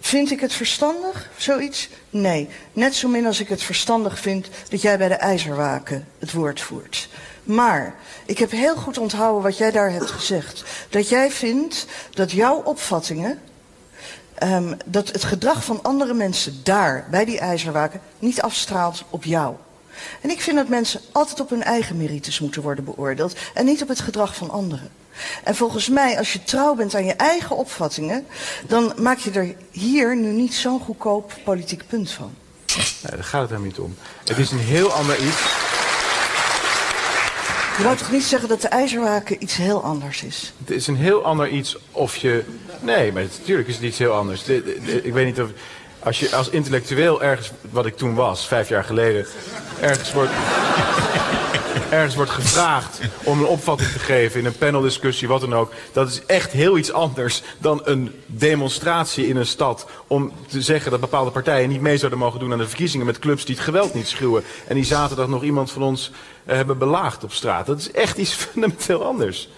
Vind 0.00 0.30
ik 0.30 0.40
het 0.40 0.52
verstandig, 0.52 1.30
zoiets? 1.36 1.88
Nee. 2.10 2.48
Net 2.72 2.94
zo 2.94 3.08
min 3.08 3.26
als 3.26 3.40
ik 3.40 3.48
het 3.48 3.62
verstandig 3.62 4.18
vind 4.18 4.48
dat 4.68 4.82
jij 4.82 4.98
bij 4.98 5.08
de 5.08 5.14
ijzerwaken 5.14 6.06
het 6.18 6.32
woord 6.32 6.60
voert. 6.60 7.08
Maar 7.44 7.94
ik 8.26 8.38
heb 8.38 8.50
heel 8.50 8.76
goed 8.76 8.98
onthouden 8.98 9.42
wat 9.42 9.58
jij 9.58 9.70
daar 9.70 9.90
hebt 9.90 10.10
gezegd. 10.10 10.64
Dat 10.90 11.08
jij 11.08 11.30
vindt 11.30 11.86
dat 12.10 12.30
jouw 12.30 12.56
opvattingen, 12.56 13.40
ehm, 14.34 14.74
dat 14.84 15.08
het 15.08 15.24
gedrag 15.24 15.64
van 15.64 15.82
andere 15.82 16.14
mensen 16.14 16.60
daar, 16.62 17.06
bij 17.10 17.24
die 17.24 17.38
ijzerwaken, 17.38 18.00
niet 18.18 18.42
afstraalt 18.42 19.04
op 19.10 19.24
jou. 19.24 19.54
En 20.20 20.30
ik 20.30 20.40
vind 20.40 20.56
dat 20.56 20.68
mensen 20.68 21.00
altijd 21.12 21.40
op 21.40 21.50
hun 21.50 21.62
eigen 21.62 21.96
merites 21.96 22.40
moeten 22.40 22.62
worden 22.62 22.84
beoordeeld 22.84 23.36
en 23.54 23.64
niet 23.64 23.82
op 23.82 23.88
het 23.88 24.00
gedrag 24.00 24.36
van 24.36 24.50
anderen. 24.50 24.90
En 25.44 25.54
volgens 25.54 25.88
mij, 25.88 26.18
als 26.18 26.32
je 26.32 26.44
trouw 26.44 26.74
bent 26.74 26.94
aan 26.94 27.04
je 27.04 27.12
eigen 27.14 27.56
opvattingen, 27.56 28.26
dan 28.66 28.92
maak 28.96 29.18
je 29.18 29.30
er 29.30 29.54
hier 29.70 30.16
nu 30.16 30.28
niet 30.32 30.54
zo'n 30.54 30.80
goedkoop 30.80 31.32
politiek 31.44 31.82
punt 31.86 32.10
van. 32.10 32.34
Nee, 32.76 32.84
daar 33.02 33.24
gaat 33.24 33.40
het 33.40 33.50
helemaal 33.50 33.60
niet 33.70 33.78
om. 33.78 33.96
Het 34.24 34.38
is 34.38 34.50
een 34.50 34.58
heel 34.58 34.92
ander 34.92 35.16
iets. 35.18 35.36
Je 37.76 37.82
wou 37.82 37.96
toch 37.96 38.10
niet 38.12 38.24
zeggen 38.24 38.48
dat 38.48 38.60
de 38.60 38.68
ijzerwaken 38.68 39.42
iets 39.42 39.54
heel 39.56 39.82
anders 39.82 40.22
is? 40.22 40.52
Het 40.58 40.70
is 40.70 40.86
een 40.86 40.96
heel 40.96 41.24
ander 41.24 41.48
iets 41.48 41.76
of 41.92 42.16
je. 42.16 42.44
Nee, 42.80 43.12
maar 43.12 43.22
het- 43.22 43.36
natuurlijk 43.38 43.68
is 43.68 43.74
het 43.74 43.84
iets 43.84 43.98
heel 43.98 44.12
anders. 44.12 44.44
De- 44.44 44.62
de- 44.64 44.80
de- 44.84 45.02
ik 45.02 45.12
weet 45.12 45.26
niet 45.26 45.40
of. 45.40 45.48
Als 45.98 46.20
je 46.20 46.36
als 46.36 46.48
intellectueel 46.48 47.22
ergens, 47.22 47.50
wat 47.70 47.86
ik 47.86 47.96
toen 47.96 48.14
was, 48.14 48.46
vijf 48.46 48.68
jaar 48.68 48.84
geleden, 48.84 49.26
ergens 49.80 50.12
wordt. 50.12 50.30
Ergens 51.90 52.14
wordt 52.14 52.30
gevraagd 52.30 53.00
om 53.24 53.38
een 53.38 53.46
opvatting 53.46 53.90
te 53.90 53.98
geven 53.98 54.40
in 54.40 54.46
een 54.46 54.56
paneldiscussie, 54.58 55.28
wat 55.28 55.40
dan 55.40 55.54
ook. 55.54 55.72
Dat 55.92 56.08
is 56.08 56.24
echt 56.26 56.52
heel 56.52 56.78
iets 56.78 56.92
anders 56.92 57.42
dan 57.58 57.80
een 57.84 58.22
demonstratie 58.26 59.26
in 59.26 59.36
een 59.36 59.46
stad. 59.46 59.86
Om 60.06 60.32
te 60.46 60.62
zeggen 60.62 60.90
dat 60.90 61.00
bepaalde 61.00 61.30
partijen 61.30 61.68
niet 61.68 61.80
mee 61.80 61.96
zouden 61.96 62.18
mogen 62.18 62.40
doen 62.40 62.52
aan 62.52 62.58
de 62.58 62.68
verkiezingen 62.68 63.06
met 63.06 63.18
clubs 63.18 63.44
die 63.44 63.54
het 63.54 63.64
geweld 63.64 63.94
niet 63.94 64.08
schuwen. 64.08 64.42
En 64.68 64.74
die 64.74 64.84
zaterdag 64.84 65.28
nog 65.28 65.42
iemand 65.42 65.70
van 65.70 65.82
ons 65.82 66.10
eh, 66.44 66.56
hebben 66.56 66.78
belaagd 66.78 67.24
op 67.24 67.32
straat. 67.32 67.66
Dat 67.66 67.78
is 67.78 67.90
echt 67.90 68.18
iets 68.18 68.32
fundamenteel 68.44 69.04
anders. 69.04 69.48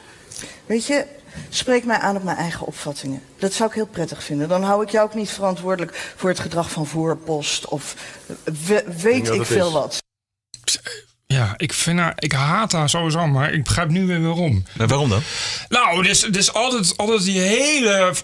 Weet 0.67 0.87
je, 0.87 1.05
spreek 1.49 1.85
mij 1.85 1.99
aan 1.99 2.17
op 2.17 2.23
mijn 2.23 2.37
eigen 2.37 2.67
opvattingen. 2.67 3.23
Dat 3.39 3.53
zou 3.53 3.69
ik 3.69 3.75
heel 3.75 3.87
prettig 3.87 4.23
vinden. 4.23 4.49
Dan 4.49 4.63
hou 4.63 4.83
ik 4.83 4.89
jou 4.91 5.07
ook 5.07 5.15
niet 5.15 5.31
verantwoordelijk 5.31 6.13
voor 6.17 6.29
het 6.29 6.41
gedrag 6.41 6.71
van 6.71 6.87
voorpost 6.87 7.67
of 7.67 7.95
we- 8.67 8.85
weet 9.03 9.27
Ja, 9.27 9.33
ik 9.33 9.45
veel 9.45 9.67
is. 9.67 9.73
wat. 9.73 10.03
Ja, 11.29 11.55
ik, 11.57 11.73
vind 11.73 11.99
haar, 11.99 12.13
ik 12.17 12.33
haat 12.33 12.73
haar 12.73 12.89
sowieso, 12.89 13.27
maar 13.27 13.53
ik 13.53 13.65
begrijp 13.65 13.89
nu 13.89 14.07
weer 14.07 14.23
waarom. 14.23 14.65
waarom 14.77 15.09
dan? 15.09 15.23
Nou, 15.69 16.09
is, 16.09 16.23
er 16.23 16.37
is 16.37 16.53
altijd, 16.53 16.97
altijd 16.97 17.25
die 17.25 17.41
hele 17.41 18.15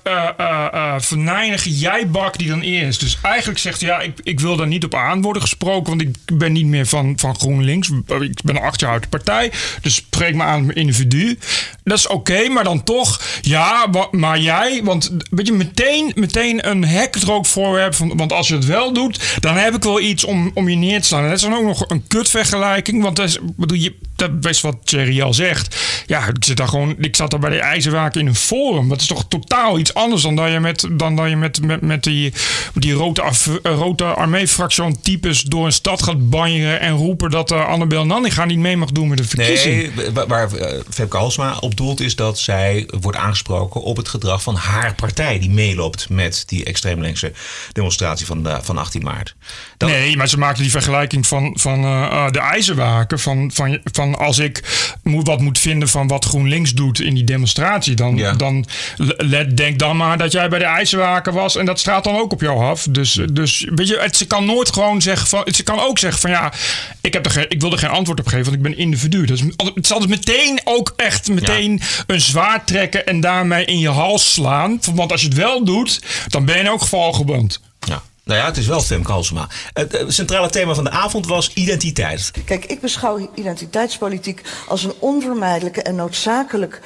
venijnige 0.99 1.79
jijbak 1.79 2.38
die 2.38 2.49
dan 2.49 2.62
is. 2.62 2.99
Dus 2.99 3.19
eigenlijk 3.23 3.59
zegt 3.59 3.81
hij, 3.81 3.91
ja, 3.91 4.01
ik, 4.01 4.19
ik 4.23 4.41
wil 4.41 4.57
daar 4.57 4.67
niet 4.67 4.85
op 4.85 4.95
aan 4.95 5.23
worden 5.23 5.43
gesproken... 5.43 5.88
want 5.88 6.01
ik 6.01 6.38
ben 6.38 6.53
niet 6.53 6.67
meer 6.67 6.87
van, 6.87 7.19
van 7.19 7.35
GroenLinks. 7.37 7.91
Ik 8.21 8.43
ben 8.45 8.61
acht 8.61 8.81
jaar 8.81 8.93
uit 8.93 9.03
de 9.03 9.09
partij, 9.09 9.53
dus 9.81 9.95
spreek 9.95 10.35
me 10.35 10.43
aan 10.43 10.67
als 10.67 10.75
individu. 10.75 11.38
Dat 11.85 11.99
is 11.99 12.07
oké, 12.07 12.49
maar 12.49 12.64
dan 12.64 12.85
toch, 12.85 13.21
ja, 13.40 13.87
maar 14.11 14.38
jij, 14.38 14.81
want 14.85 15.11
weet 15.31 15.47
je, 15.47 15.53
meteen, 15.53 16.12
meteen 16.14 16.68
een 16.68 16.85
hek 16.85 17.14
er 17.14 17.33
ook 17.33 17.47
voorwerp 17.47 17.95
want 17.97 18.33
als 18.33 18.49
je 18.49 18.55
het 18.55 18.66
wel 18.66 18.92
doet, 18.92 19.37
dan 19.40 19.57
heb 19.57 19.75
ik 19.75 19.83
wel 19.83 20.01
iets 20.01 20.25
om, 20.25 20.51
om 20.55 20.68
je 20.68 20.77
neer 20.77 21.01
te 21.01 21.07
slaan. 21.07 21.23
Dat 21.23 21.33
is 21.33 21.40
dan 21.40 21.55
ook 21.55 21.64
nog 21.64 21.85
een 21.88 22.07
kutvergelijking, 22.07 23.03
want 23.03 23.16
dat 23.16 23.29
is, 23.29 23.38
bedoel 23.57 23.79
je, 23.79 23.95
dat 24.30 24.61
wat 24.61 24.76
Thierry 24.85 25.22
al 25.22 25.35
zegt. 25.35 25.76
Ja, 26.06 26.26
ik 26.26 26.44
zit 26.44 26.56
daar 26.56 26.68
gewoon, 26.68 26.94
ik 26.98 27.16
zat 27.16 27.30
daar 27.30 27.40
bij 27.40 27.50
de 27.50 27.58
IJzerwaken 27.61 28.20
in 28.20 28.26
een 28.26 28.35
forum. 28.35 28.88
Dat 28.88 29.00
is 29.00 29.06
toch 29.06 29.24
totaal 29.28 29.78
iets 29.78 29.94
anders 29.94 30.22
dan 30.22 30.37
dat 30.37 30.50
je 30.50 30.61
met, 30.61 30.88
dan 30.92 31.16
dat 31.16 31.28
je 31.28 31.37
met, 31.37 31.62
met, 31.62 31.80
met 31.80 32.02
die, 32.02 32.32
die 32.74 32.92
rode, 32.92 33.22
af, 33.22 33.46
eh, 33.62 33.72
rode 33.74 34.04
armee-fractie 34.04 35.00
types 35.02 35.42
door 35.42 35.66
een 35.66 35.72
stad 35.72 36.02
gaat 36.02 36.30
banjeren 36.30 36.80
en 36.80 36.92
roepen 36.92 37.30
dat 37.30 37.50
uh, 37.52 37.66
Annabel 37.68 38.06
Nanninga 38.06 38.44
niet 38.44 38.58
mee 38.58 38.76
mag 38.76 38.90
doen 38.90 39.08
met 39.08 39.18
de 39.18 39.24
verkiezing. 39.24 39.94
Nee, 39.96 40.11
wa- 40.11 40.26
waar 40.26 40.52
eh, 40.52 40.80
Femke 40.90 41.16
Halsma 41.16 41.56
op 41.61 41.76
doelt 41.76 42.00
is 42.00 42.16
dat 42.16 42.38
zij 42.38 42.88
wordt 43.00 43.18
aangesproken 43.18 43.82
op 43.82 43.96
het 43.96 44.08
gedrag 44.08 44.42
van 44.42 44.54
haar 44.54 44.94
partij 44.94 45.38
die 45.38 45.50
meeloopt 45.50 46.08
met 46.08 46.42
die 46.46 46.64
extreem 46.64 47.00
linkse 47.00 47.32
demonstratie 47.72 48.26
van, 48.26 48.42
de, 48.42 48.58
van 48.62 48.78
18 48.78 49.02
maart. 49.02 49.35
Dat- 49.76 49.88
Nee, 49.88 50.16
maar 50.16 50.28
ze 50.28 50.38
maakten 50.38 50.62
die 50.62 50.70
vergelijking 50.72 51.26
van, 51.26 51.56
van 51.61 51.85
eh, 51.85 52.30
de 52.30 52.38
ijzerwaken. 52.38 53.18
Van, 53.18 53.50
van, 53.54 53.80
van 53.92 54.12
als 54.18 54.38
ik 54.38 54.62
moet, 55.03 55.27
wat 55.27 55.40
moet 55.40 55.59
vinden 55.59 55.88
van 55.88 56.07
wat 56.09 56.25
GroenLinks 56.25 56.72
doet 56.72 57.01
in 57.01 57.14
die 57.14 57.25
demonstratie. 57.25 57.94
Dan, 57.94 58.16
Ja. 58.16 58.33
dan 58.33 58.64
let, 59.16 59.57
denk 59.57 59.79
dan 59.79 59.96
maar 59.96 60.18
dat 60.18 60.33
jij 60.33 60.48
bij 60.48 60.59
de 60.59 60.64
ijzerwaken 60.64 61.33
was. 61.33 61.57
En 61.57 61.66
dat 61.66 61.81
straalt 61.81 62.05
dan 62.05 62.16
ook 62.16 62.33
op 62.33 62.40
jou 62.40 62.64
af. 62.64 62.87
Dus, 62.90 63.18
dus 63.33 63.66
weet 63.75 63.88
je, 63.88 63.98
het, 64.01 64.16
ze 64.16 64.27
kan 64.27 64.44
nooit 64.44 64.72
gewoon 64.72 65.03
zeggen 65.03 65.27
van. 65.29 65.42
Ze 65.55 65.62
kan 65.62 65.81
ook 65.81 65.98
zeggen 65.98 66.20
van 66.20 66.31
ja, 66.31 66.53
ik, 67.01 67.12
heb 67.12 67.25
er 67.25 67.31
geen, 67.33 67.46
ik 67.48 67.61
wil 67.61 67.72
er 67.72 67.79
geen 67.79 67.90
antwoord 67.90 68.20
op 68.20 68.27
geven, 68.27 68.44
want 68.44 68.57
ik 68.57 68.62
ben 68.62 68.77
individu. 68.79 69.25
Dat 69.27 69.37
is, 69.37 69.42
altijd- 69.57 69.75
het 69.77 69.85
is 69.85 69.92
altijd 69.92 70.11
meteen 70.11 70.61
ook 70.64 70.92
echt 70.96 71.29
meteen 71.29 71.81
een 72.07 72.20
zwaard 72.20 72.66
trekken 72.66 73.07
en 73.07 73.20
daarmee 73.20 73.64
in 73.64 73.79
je 73.79 73.88
hals 73.88 74.33
slaan. 74.33 74.81
Want 74.94 75.12
als 75.12 75.20
je 75.20 75.27
het 75.29 75.37
wel 75.37 75.64
doet, 75.64 76.01
dan 76.29 76.44
ben 76.44 76.55
je 76.55 76.61
in 76.61 76.66
elk 76.66 76.81
geval 76.83 77.12
gewond. 77.12 77.61
Ja. 77.62 77.70
Nou 78.24 78.40
ja, 78.40 78.46
het 78.46 78.56
is 78.56 78.66
wel 78.66 78.80
Femke 78.80 79.12
Halsema. 79.12 79.48
Het 79.72 79.94
eh, 79.94 80.08
centrale 80.08 80.50
thema 80.50 80.74
van 80.74 80.85
de 80.85 80.90
avond 80.90 81.26
was 81.26 81.52
identiteit. 81.52 82.30
Kijk, 82.44 82.64
ik 82.64 82.80
beschouw 82.80 83.30
identiteitspolitiek 83.35 84.42
als 84.68 84.85
een 84.85 84.94
onvermijdelijke 84.98 85.82
en 85.82 85.94
noodzakelijke 85.94 86.80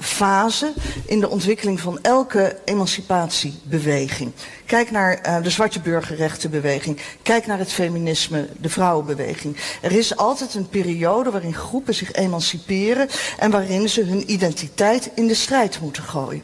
fase 0.00 0.72
in 1.06 1.20
de 1.20 1.28
ontwikkeling 1.28 1.80
van 1.80 1.98
elke 2.02 2.60
emancipatiebeweging. 2.64 4.32
Kijk 4.66 4.90
naar 4.90 5.14
eh, 5.14 5.42
de 5.42 5.50
zwarte 5.50 5.80
burgerrechtenbeweging. 5.80 7.00
Kijk 7.22 7.46
naar 7.46 7.58
het 7.58 7.72
feminisme, 7.72 8.48
de 8.60 8.68
vrouwenbeweging. 8.68 9.56
Er 9.82 9.92
is 9.92 10.16
altijd 10.16 10.54
een 10.54 10.68
periode 10.68 11.30
waarin 11.30 11.54
groepen 11.54 11.94
zich 11.94 12.12
emanciperen 12.12 13.08
en 13.38 13.50
waarin 13.50 13.88
ze 13.88 14.04
hun 14.04 14.32
identiteit 14.32 15.10
in 15.14 15.26
de 15.26 15.34
strijd 15.34 15.80
moeten 15.80 16.02
gooien. 16.02 16.42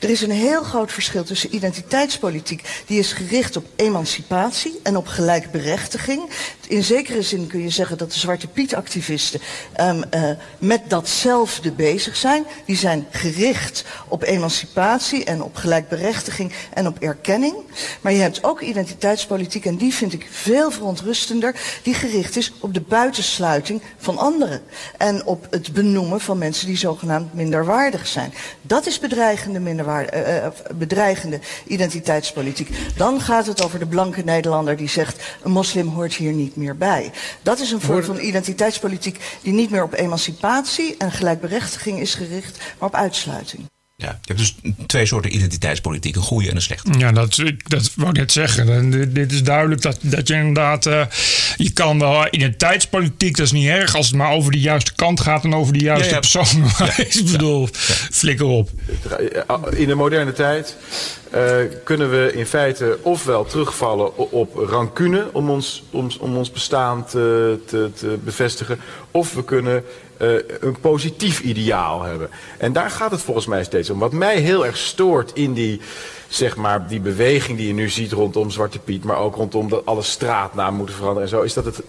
Er 0.00 0.10
is 0.10 0.22
een 0.22 0.30
heel 0.30 0.62
groot 0.62 0.92
verschil 0.92 1.24
tussen 1.24 1.54
identiteitspolitiek, 1.54 2.82
die 2.86 2.98
is 2.98 3.12
gericht 3.12 3.56
op 3.56 3.66
emancipatie 3.76 4.80
en 4.82 4.96
op 4.96 5.06
gelijkberechtiging. 5.06 6.30
In 6.68 6.84
zekere 6.84 7.22
zin 7.22 7.46
kun 7.46 7.60
je 7.60 7.70
zeggen 7.70 7.98
dat 7.98 8.12
de 8.12 8.18
Zwarte 8.18 8.48
Piet-activisten 8.48 9.40
ehm, 9.72 10.02
eh, 10.10 10.30
met 10.58 10.90
datzelfde 10.90 11.72
bezig 11.72 12.16
zijn. 12.16 12.44
Die 12.64 12.76
zijn 12.76 13.06
gericht 13.10 13.84
op 14.08 14.22
emancipatie 14.22 15.24
en 15.24 15.42
op 15.42 15.56
gelijkberechtiging 15.56 16.52
en 16.74 16.86
op 16.86 16.98
erkenning. 16.98 17.53
Maar 18.00 18.12
je 18.12 18.20
hebt 18.20 18.44
ook 18.44 18.60
identiteitspolitiek, 18.60 19.64
en 19.64 19.76
die 19.76 19.94
vind 19.94 20.12
ik 20.12 20.26
veel 20.30 20.70
verontrustender, 20.70 21.80
die 21.82 21.94
gericht 21.94 22.36
is 22.36 22.52
op 22.60 22.74
de 22.74 22.80
buitensluiting 22.80 23.82
van 23.98 24.18
anderen. 24.18 24.62
En 24.98 25.26
op 25.26 25.46
het 25.50 25.72
benoemen 25.72 26.20
van 26.20 26.38
mensen 26.38 26.66
die 26.66 26.76
zogenaamd 26.76 27.34
minderwaardig 27.34 28.06
zijn. 28.06 28.34
Dat 28.62 28.86
is 28.86 28.98
bedreigende, 28.98 29.60
minderwaard, 29.60 30.10
eh, 30.10 30.36
eh, 30.36 30.52
bedreigende 30.74 31.40
identiteitspolitiek. 31.66 32.68
Dan 32.96 33.20
gaat 33.20 33.46
het 33.46 33.64
over 33.64 33.78
de 33.78 33.86
blanke 33.86 34.22
Nederlander 34.24 34.76
die 34.76 34.88
zegt, 34.88 35.22
een 35.42 35.50
moslim 35.50 35.88
hoort 35.88 36.14
hier 36.14 36.32
niet 36.32 36.56
meer 36.56 36.76
bij. 36.76 37.10
Dat 37.42 37.60
is 37.60 37.70
een 37.70 37.80
vorm 37.80 38.02
van 38.04 38.18
identiteitspolitiek 38.18 39.38
die 39.42 39.52
niet 39.52 39.70
meer 39.70 39.82
op 39.82 39.92
emancipatie 39.92 40.94
en 40.98 41.12
gelijkberechtiging 41.12 42.00
is 42.00 42.14
gericht, 42.14 42.58
maar 42.78 42.88
op 42.88 42.94
uitsluiting. 42.94 43.72
Ja. 43.96 44.08
Je 44.22 44.32
hebt 44.34 44.38
dus 44.38 44.54
twee 44.86 45.06
soorten 45.06 45.34
identiteitspolitiek, 45.34 46.16
een 46.16 46.22
goede 46.22 46.48
en 46.48 46.54
een 46.56 46.62
slechte. 46.62 46.98
Ja, 46.98 47.12
dat, 47.12 47.42
dat 47.68 47.90
wou 47.96 48.10
ik 48.10 48.16
net 48.16 48.32
zeggen. 48.32 48.68
En 48.68 48.90
dit- 48.90 49.14
Dit 49.14 49.32
is 49.32 49.42
duidelijk 49.42 49.82
dat, 49.82 49.98
dat 50.00 50.28
je 50.28 50.34
inderdaad... 50.34 50.86
eh, 50.86 51.06
je 51.56 51.70
kan 51.72 51.98
wel 51.98 52.26
identiteitspolitiek, 52.30 53.36
dat 53.36 53.46
is 53.46 53.52
niet 53.52 53.68
erg... 53.68 53.94
als 53.96 54.06
het 54.06 54.16
maar 54.16 54.32
over 54.32 54.52
de 54.52 54.60
juiste 54.60 54.94
kant 54.94 55.20
gaat 55.20 55.44
en 55.44 55.54
over 55.54 55.72
de 55.72 55.78
juiste 55.78 56.08
Ja, 56.08 56.14
ja. 56.14 56.18
persoon. 56.20 56.64
ik 56.96 57.30
bedoel, 57.32 57.68
flikker 58.10 58.46
op. 58.46 58.70
In 59.70 59.86
de 59.88 59.94
moderne 59.94 60.32
tijd 60.32 60.76
eh, 61.30 61.56
kunnen 61.84 62.10
we 62.10 62.32
in 62.34 62.46
feite 62.46 62.98
ofwel 63.02 63.44
terugvallen 63.44 64.16
op 64.32 64.54
rancune 64.56 65.28
om 65.32 65.50
ons, 65.50 65.82
om, 65.90 66.10
om 66.20 66.36
ons 66.36 66.50
bestaan 66.50 67.06
te, 67.06 67.58
te, 67.66 67.90
te 67.98 68.18
bevestigen, 68.24 68.78
of 69.10 69.34
we 69.34 69.44
kunnen 69.44 69.84
eh, 70.16 70.28
een 70.60 70.80
positief 70.80 71.40
ideaal 71.40 72.02
hebben. 72.02 72.30
En 72.58 72.72
daar 72.72 72.90
gaat 72.90 73.10
het 73.10 73.22
volgens 73.22 73.46
mij 73.46 73.64
steeds 73.64 73.90
om. 73.90 73.98
Wat 73.98 74.12
mij 74.12 74.36
heel 74.36 74.66
erg 74.66 74.76
stoort 74.76 75.32
in 75.32 75.52
die, 75.52 75.80
zeg 76.28 76.56
maar, 76.56 76.88
die 76.88 77.00
beweging 77.00 77.58
die 77.58 77.66
je 77.66 77.74
nu 77.74 77.88
ziet 77.88 78.12
rondom 78.12 78.50
Zwarte 78.50 78.78
Piet, 78.78 79.04
maar 79.04 79.16
ook 79.16 79.36
rondom 79.36 79.68
dat 79.68 79.86
alle 79.86 80.02
straatnamen 80.02 80.74
moeten 80.74 80.94
veranderen 80.94 81.28
en 81.28 81.36
zo, 81.36 81.42
is 81.42 81.54
dat 81.54 81.64
het 81.64 81.82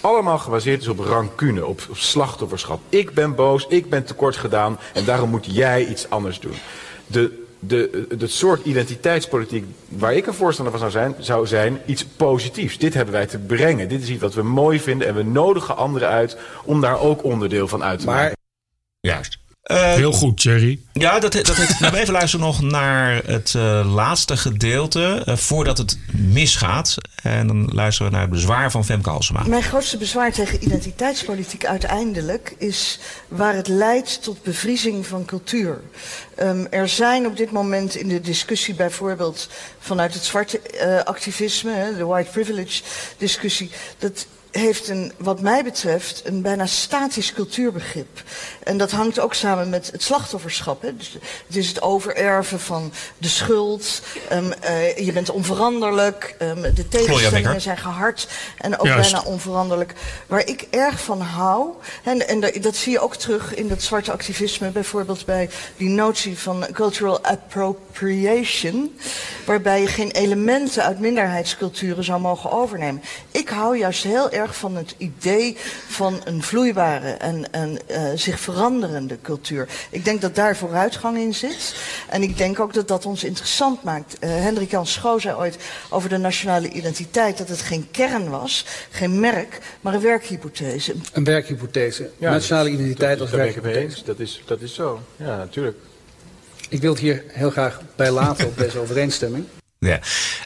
allemaal 0.00 0.38
gebaseerd 0.38 0.80
is 0.80 0.88
op 0.88 0.98
rancune, 0.98 1.66
op, 1.66 1.80
op 1.90 1.96
slachtofferschap. 1.96 2.80
Ik 2.88 3.14
ben 3.14 3.34
boos, 3.34 3.66
ik 3.68 3.90
ben 3.90 4.04
tekort 4.04 4.36
gedaan 4.36 4.78
en 4.94 5.04
daarom 5.04 5.30
moet 5.30 5.46
jij 5.54 5.86
iets 5.86 6.10
anders 6.10 6.40
doen. 6.40 6.56
De, 7.06 7.46
de, 7.58 8.06
het 8.18 8.30
soort 8.30 8.64
identiteitspolitiek 8.64 9.64
waar 9.88 10.14
ik 10.14 10.26
een 10.26 10.34
voorstander 10.34 10.78
van 10.78 10.90
zou 10.90 11.04
zijn, 11.04 11.24
zou 11.24 11.46
zijn 11.46 11.80
iets 11.86 12.04
positiefs. 12.04 12.78
Dit 12.78 12.94
hebben 12.94 13.14
wij 13.14 13.26
te 13.26 13.38
brengen. 13.38 13.88
Dit 13.88 14.02
is 14.02 14.08
iets 14.08 14.22
wat 14.22 14.34
we 14.34 14.42
mooi 14.42 14.80
vinden 14.80 15.08
en 15.08 15.14
we 15.14 15.22
nodigen 15.22 15.76
anderen 15.76 16.08
uit 16.08 16.38
om 16.64 16.80
daar 16.80 17.00
ook 17.00 17.24
onderdeel 17.24 17.68
van 17.68 17.84
uit 17.84 18.00
te 18.00 18.06
maken. 18.06 18.36
Juist. 19.00 19.38
Heel 19.74 20.12
goed, 20.12 20.40
Thierry. 20.40 20.80
Ja, 20.92 21.18
dat, 21.18 21.32
dat, 21.32 21.46
dat, 21.46 21.76
nou, 21.78 21.96
even 21.96 22.12
luisteren 22.12 22.46
nog 22.46 22.62
naar 22.62 23.22
het 23.24 23.54
eh, 23.54 23.94
laatste 23.94 24.36
gedeelte 24.36 25.22
eh, 25.26 25.36
voordat 25.36 25.78
het 25.78 25.98
misgaat. 26.12 26.94
En 27.22 27.46
dan 27.46 27.70
luisteren 27.72 28.10
we 28.10 28.16
naar 28.16 28.26
het 28.26 28.34
bezwaar 28.34 28.70
van 28.70 28.84
Femke 28.84 29.10
Halsema. 29.10 29.42
Mijn 29.46 29.62
grootste 29.62 29.96
bezwaar 29.96 30.32
tegen 30.32 30.64
identiteitspolitiek 30.64 31.66
uiteindelijk 31.66 32.54
is 32.58 32.98
waar 33.28 33.54
het 33.54 33.68
leidt 33.68 34.22
tot 34.22 34.42
bevriezing 34.42 35.06
van 35.06 35.24
cultuur. 35.24 35.80
Ehm, 36.34 36.64
er 36.70 36.88
zijn 36.88 37.26
op 37.26 37.36
dit 37.36 37.50
moment 37.50 37.94
in 37.94 38.08
de 38.08 38.20
discussie 38.20 38.74
bijvoorbeeld 38.74 39.48
vanuit 39.78 40.14
het 40.14 40.24
zwarte 40.24 40.60
eh, 40.60 41.02
activisme, 41.02 41.72
hè, 41.72 41.96
de 41.96 42.04
white 42.04 42.30
privilege 42.30 42.82
discussie, 43.18 43.70
dat 43.98 44.26
heeft 44.50 44.88
een, 44.88 45.12
wat 45.16 45.40
mij 45.40 45.64
betreft 45.64 46.22
een 46.24 46.42
bijna 46.42 46.66
statisch 46.66 47.32
cultuurbegrip. 47.32 48.22
En 48.62 48.78
dat 48.78 48.90
hangt 48.90 49.20
ook 49.20 49.34
samen 49.34 49.68
met 49.68 49.90
het 49.92 50.02
slachtofferschap. 50.02 50.82
Hè. 50.82 50.96
Dus 50.96 51.12
het 51.46 51.56
is 51.56 51.68
het 51.68 51.82
overerven 51.82 52.60
van 52.60 52.92
de 53.18 53.28
schuld. 53.28 54.02
ehm, 54.28 54.50
eh, 54.50 54.96
je 54.96 55.12
bent 55.12 55.30
onveranderlijk. 55.30 56.34
ehm, 56.38 56.74
de 56.74 56.88
tegenstellingen 56.88 57.60
zijn 57.60 57.76
gehard 57.76 58.28
en 58.58 58.78
ook 58.78 58.86
Juist. 58.86 59.12
bijna 59.12 59.26
onveranderlijk. 59.26 59.92
Waar 60.26 60.46
ik 60.46 60.66
erg 60.70 61.00
van 61.00 61.20
hou, 61.20 61.68
en, 62.02 62.40
dat 62.60 62.76
zie 62.76 62.92
je 62.92 63.00
ook 63.00 63.16
terug 63.16 63.54
in 63.54 63.68
dat 63.68 63.82
zwarte 63.82 64.12
activisme, 64.12 64.70
bijvoorbeeld 64.70 65.24
bij 65.24 65.50
die 65.76 65.88
notie 65.88 66.38
van 66.38 66.66
cultural 66.72 67.20
appropriation, 67.20 68.98
waarbij 69.46 69.80
je 69.80 69.86
geen 69.86 70.10
elementen 70.10 70.84
uit 70.84 71.00
minderheidsculturen 71.00 72.04
zou 72.04 72.20
mogen 72.20 72.50
overnemen. 72.50 73.02
Ik 73.48 73.54
hou 73.54 73.78
juist 73.78 74.02
heel 74.02 74.30
erg 74.30 74.56
van 74.56 74.76
het 74.76 74.94
idee 74.98 75.56
van 75.88 76.20
een 76.24 76.42
vloeibare 76.42 77.10
en, 77.10 77.52
en 77.52 77.78
eh, 77.86 78.02
zich 78.14 78.40
veranderende 78.40 79.18
cultuur. 79.22 79.68
Ik 79.90 80.04
denk 80.04 80.20
dat 80.20 80.34
daar 80.34 80.56
vooruitgang 80.56 81.18
in 81.18 81.34
zit. 81.34 81.74
En 82.08 82.22
ik 82.22 82.36
denk 82.36 82.60
ook 82.60 82.74
dat 82.74 82.88
dat 82.88 83.06
ons 83.06 83.24
interessant 83.24 83.82
maakt. 83.82 84.18
Eh 84.18 84.30
Hendrik 84.30 84.70
Jan 84.70 84.86
Schoo 84.86 85.18
zei 85.18 85.36
ooit 85.36 85.56
over 85.90 86.08
de 86.08 86.16
nationale 86.16 86.68
identiteit 86.68 87.38
dat 87.38 87.48
het 87.48 87.60
geen 87.60 87.88
kern 87.90 88.28
was, 88.28 88.64
geen 88.90 89.20
merk, 89.20 89.58
maar 89.80 89.94
een 89.94 90.00
werkhypothese. 90.00 90.94
Een 91.12 91.24
werkhypothese. 91.24 92.10
Ja, 92.18 92.30
Nationale 92.30 92.70
identiteit 92.70 93.20
als 93.20 93.30
werkhypothese. 93.30 93.80
eens. 93.80 94.04
Dat 94.04 94.18
is, 94.18 94.42
dat 94.46 94.60
is 94.60 94.74
zo. 94.74 95.00
Ja, 95.16 95.36
natuurlijk. 95.36 95.76
Ik 96.68 96.80
wil 96.80 96.90
het 96.90 97.00
hier 97.00 97.24
heel 97.26 97.50
graag 97.50 97.80
bij 97.96 98.10
laten 98.10 98.46
op 98.46 98.58
deze 98.58 98.78
overeenstemming. 98.78 99.44
Ja. 99.80 99.98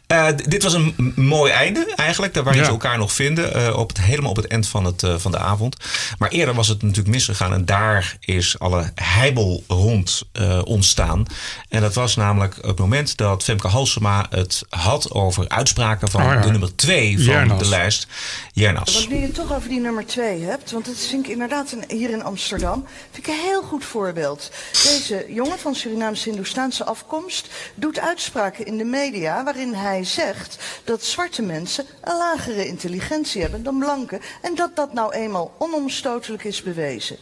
Eh, 0.06 0.26
dit 0.36 0.62
was 0.62 0.72
een 0.72 1.12
mooi 1.16 1.52
einde 1.52 1.92
eigenlijk. 1.96 2.34
Daar 2.34 2.44
waar 2.44 2.56
Ja. 2.56 2.64
ze 2.64 2.70
elkaar 2.70 2.98
nog 2.98 3.12
vinden. 3.12 3.54
eh, 3.54 3.76
op 3.78 3.88
het, 3.88 4.00
helemaal 4.00 4.30
op 4.30 4.36
het 4.36 4.46
eind 4.46 4.66
van, 4.68 4.84
het, 4.84 5.02
eh, 5.02 5.14
van 5.18 5.30
de 5.30 5.38
avond. 5.38 5.76
Maar 6.18 6.28
eerder 6.30 6.54
was 6.54 6.68
het 6.68 6.82
natuurlijk 6.82 7.14
misgegaan. 7.14 7.52
En 7.52 7.64
daar 7.64 8.16
is 8.20 8.58
alle 8.58 8.90
heibel 8.94 9.64
rond 9.68 10.22
eh, 10.32 10.60
ontstaan. 10.64 11.24
En 11.68 11.80
dat 11.80 11.94
was 11.94 12.16
namelijk 12.16 12.56
het 12.60 12.78
moment 12.78 13.16
dat 13.16 13.42
Femke 13.44 13.68
Halsema 13.68 14.26
het 14.30 14.62
had 14.68 15.10
over 15.12 15.48
uitspraken 15.48 16.10
van 16.10 16.22
Oh 16.22 16.32
ja. 16.32 16.40
de 16.40 16.50
nummer 16.50 16.76
twee 16.76 17.14
van 17.16 17.24
Jernas. 17.24 17.58
de 17.62 17.68
lijst. 17.68 18.06
Jernas. 18.52 18.94
Want 18.94 19.08
nu 19.08 19.16
je 19.16 19.22
het 19.22 19.34
toch 19.34 19.52
over 19.54 19.68
die 19.68 19.80
nummer 19.80 20.06
twee 20.06 20.42
hebt, 20.42 20.70
want 20.70 20.84
dat 20.84 20.98
vind 20.98 21.24
ik 21.24 21.32
inderdaad 21.32 21.72
een- 21.72 21.96
hier 21.96 22.10
in 22.10 22.24
Amsterdam, 22.24 22.86
vind 23.12 23.26
ik 23.26 23.32
een 23.32 23.40
heel 23.40 23.62
goed 23.62 23.84
voorbeeld. 23.84 24.50
Deze 24.72 25.26
jongen 25.28 25.58
van 25.58 25.74
Surinaamse 25.74 26.28
Hindoestaanse 26.28 26.84
afkomst 26.84 27.48
doet 27.74 27.98
uitspraken 28.00 28.66
in 28.66 28.76
de 28.78 28.84
media 28.84 29.20
waarin 29.22 29.74
hij 29.74 30.04
zegt 30.04 30.56
dat 30.84 31.02
zwarte 31.04 31.42
mensen 31.42 31.84
een 32.00 32.16
lagere 32.16 32.66
intelligentie 32.66 33.42
hebben 33.42 33.62
dan 33.62 33.78
blanken 33.78 34.20
en 34.42 34.54
dat 34.54 34.76
dat 34.76 34.92
nou 34.92 35.12
eenmaal 35.12 35.54
onomstotelijk 35.58 36.44
is 36.44 36.62
bewezen. 36.62 37.16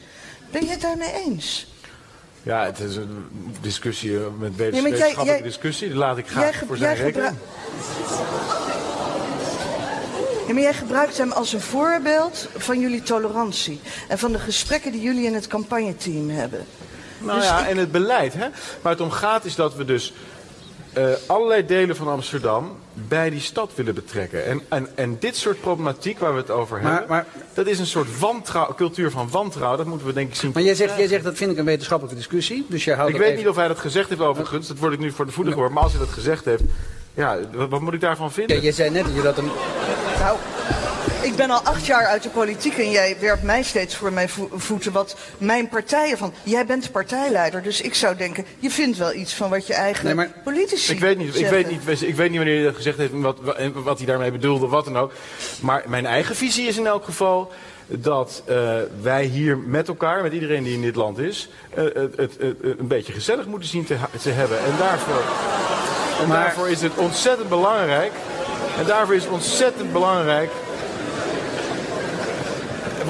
Ben 0.50 0.64
je 0.64 0.70
het 0.70 0.80
daarmee 0.80 1.12
eens? 1.26 1.66
Ja, 2.42 2.64
het 2.64 2.78
is 2.78 2.96
een 2.96 3.26
discussie 3.60 4.16
eh, 4.16 4.22
met 4.38 4.56
wetenschappelijke 4.56 5.42
discussie. 5.42 5.88
Die 5.88 5.96
laat 5.96 6.18
ik 6.18 6.28
graag 6.28 6.62
voor 6.66 6.76
zijn 6.76 6.96
rekening. 6.96 7.36
Ja, 10.46 10.52
maar 10.56 10.62
jij 10.62 10.74
gebruikt 10.74 11.18
hem 11.18 11.32
als 11.32 11.52
een 11.52 11.60
voorbeeld 11.60 12.48
van 12.56 12.80
jullie 12.80 13.02
tolerantie 13.02 13.80
en 14.08 14.18
van 14.18 14.32
de 14.32 14.38
gesprekken 14.38 14.92
die 14.92 15.00
jullie 15.02 15.24
in 15.26 15.34
het 15.34 15.46
campagneteam 15.46 16.30
hebben. 16.30 16.66
Nou 17.18 17.38
Dus 17.38 17.48
ja, 17.48 17.60
ik- 17.60 17.66
en 17.68 17.76
het 17.76 17.92
beleid. 17.92 18.32
Hè? 18.34 18.48
Waar 18.82 18.92
het 18.92 19.00
om 19.00 19.10
gaat 19.10 19.44
is 19.44 19.54
dat 19.54 19.74
we 19.74 19.84
dus 19.84 20.12
eh, 20.92 21.04
allerlei 21.26 21.66
delen 21.66 21.96
van 21.96 22.08
Amsterdam 22.08 22.76
bij 23.08 23.30
die 23.30 23.40
stad 23.40 23.70
willen 23.74 23.94
betrekken. 23.94 24.44
En, 24.46 24.60
en, 24.68 24.88
en 24.94 25.16
dit 25.20 25.36
soort 25.36 25.60
problematiek 25.60 26.18
waar 26.18 26.32
we 26.34 26.40
het 26.40 26.50
over 26.50 26.80
Maar- 26.82 26.90
hebben, 26.90 27.08
maar- 27.10 27.26
dat 27.54 27.66
is 27.66 27.78
een 27.78 27.86
soort 27.86 28.18
wantrouw, 28.18 28.74
cultuur 28.76 29.10
van 29.10 29.30
wantrouwen. 29.30 29.78
Dat 29.78 29.86
moeten 29.86 30.06
we 30.06 30.12
denk 30.12 30.28
ik 30.28 30.34
zien. 30.34 30.50
Maar 30.54 30.62
jij 30.62 30.74
zegt, 30.74 30.96
jij 30.96 31.06
zegt 31.06 31.24
dat 31.24 31.36
vind 31.36 31.50
ik 31.52 31.58
een 31.58 31.64
wetenschappelijke 31.64 32.18
discussie. 32.18 32.66
Dus 32.68 32.84
jij 32.84 32.94
houdt 32.94 33.10
ik 33.12 33.16
weet 33.18 33.26
even- 33.26 33.38
niet 33.38 33.48
of 33.48 33.56
hij 33.56 33.68
dat 33.68 33.78
gezegd 33.78 34.08
heeft 34.08 34.20
overigens. 34.20 34.68
Dat 34.68 34.78
word 34.78 34.92
ik 34.92 34.98
nu 34.98 35.10
voor 35.10 35.26
de 35.26 35.32
voeten 35.32 35.52
gehoord. 35.52 35.72
Maar 35.72 35.82
als 35.82 35.92
hij 35.92 36.00
dat 36.00 36.10
gezegd 36.12 36.44
heeft, 36.44 36.62
ja, 37.14 37.38
wat, 37.54 37.68
wat 37.68 37.80
moet 37.80 37.94
ik 37.94 38.00
daarvan 38.00 38.32
vinden? 38.32 38.56
Ja, 38.56 38.62
jij 38.62 38.72
zei 38.72 38.90
net 38.90 39.04
dat 39.04 39.14
je 39.14 39.22
dat 39.22 39.38
een... 39.38 39.50
Nou, 40.18 40.36
ik 41.22 41.36
ben 41.36 41.50
al 41.50 41.60
acht 41.60 41.86
jaar 41.86 42.06
uit 42.06 42.22
de 42.22 42.28
politiek 42.28 42.78
en 42.78 42.90
jij 42.90 43.16
werpt 43.20 43.42
mij 43.42 43.62
steeds 43.62 43.96
voor 43.96 44.12
mijn 44.12 44.28
vo- 44.28 44.48
voeten 44.54 44.92
wat 44.92 45.16
mijn 45.38 45.68
partij 45.68 46.10
ervan. 46.10 46.32
Jij 46.42 46.66
bent 46.66 46.92
partijleider, 46.92 47.62
dus 47.62 47.80
ik 47.80 47.94
zou 47.94 48.16
denken, 48.16 48.44
je 48.58 48.70
vindt 48.70 48.98
wel 48.98 49.14
iets 49.14 49.34
van 49.34 49.50
wat 49.50 49.66
je 49.66 49.74
eigen 49.74 50.04
Nee, 50.04 50.14
maar- 50.14 50.30
politici 50.44 50.92
Ik 50.92 51.00
weet, 51.00 51.18
niet, 51.18 51.36
ik, 51.36 51.46
weet 51.46 51.70
niet, 51.70 52.02
ik 52.02 52.14
weet 52.14 52.28
niet 52.28 52.36
wanneer 52.38 52.54
hij 52.56 52.64
dat 52.64 52.74
gezegd 52.74 52.98
heeft 52.98 53.12
wat, 53.14 53.38
wat 53.74 53.96
hij 53.98 54.06
daarmee 54.06 54.30
bedoelde, 54.30 54.66
wat 54.66 54.84
dan 54.84 54.98
ook. 54.98 55.12
Maar 55.60 55.82
mijn 55.86 56.06
eigen 56.06 56.36
visie 56.36 56.68
is 56.68 56.76
in 56.76 56.86
elk 56.86 57.04
geval 57.04 57.52
dat 57.86 58.42
eh, 58.46 58.70
wij 59.02 59.24
hier 59.24 59.58
met 59.58 59.88
elkaar, 59.88 60.22
met 60.22 60.32
iedereen 60.32 60.62
die 60.62 60.74
in 60.74 60.82
dit 60.82 60.94
land 60.96 61.18
is, 61.18 61.48
eh, 61.74 61.84
het, 62.16 62.36
een 62.60 62.76
beetje 62.88 63.12
gezellig 63.12 63.46
moeten 63.46 63.68
zien 63.68 63.84
te, 63.84 63.96
hebben. 64.30 64.58
En 64.58 64.72
daarvoor, 64.78 65.22
en 66.22 66.28
Maar- 66.28 66.36
daarvoor 66.44 66.68
is 66.68 66.80
het 66.82 66.94
ontzettend 66.96 67.48
belangrijk. 67.48 68.12
En 68.78 68.86
daarvoor 68.86 69.14
is 69.14 69.22
het 69.24 69.32
ontzettend 69.32 69.92
belangrijk. 69.92 70.50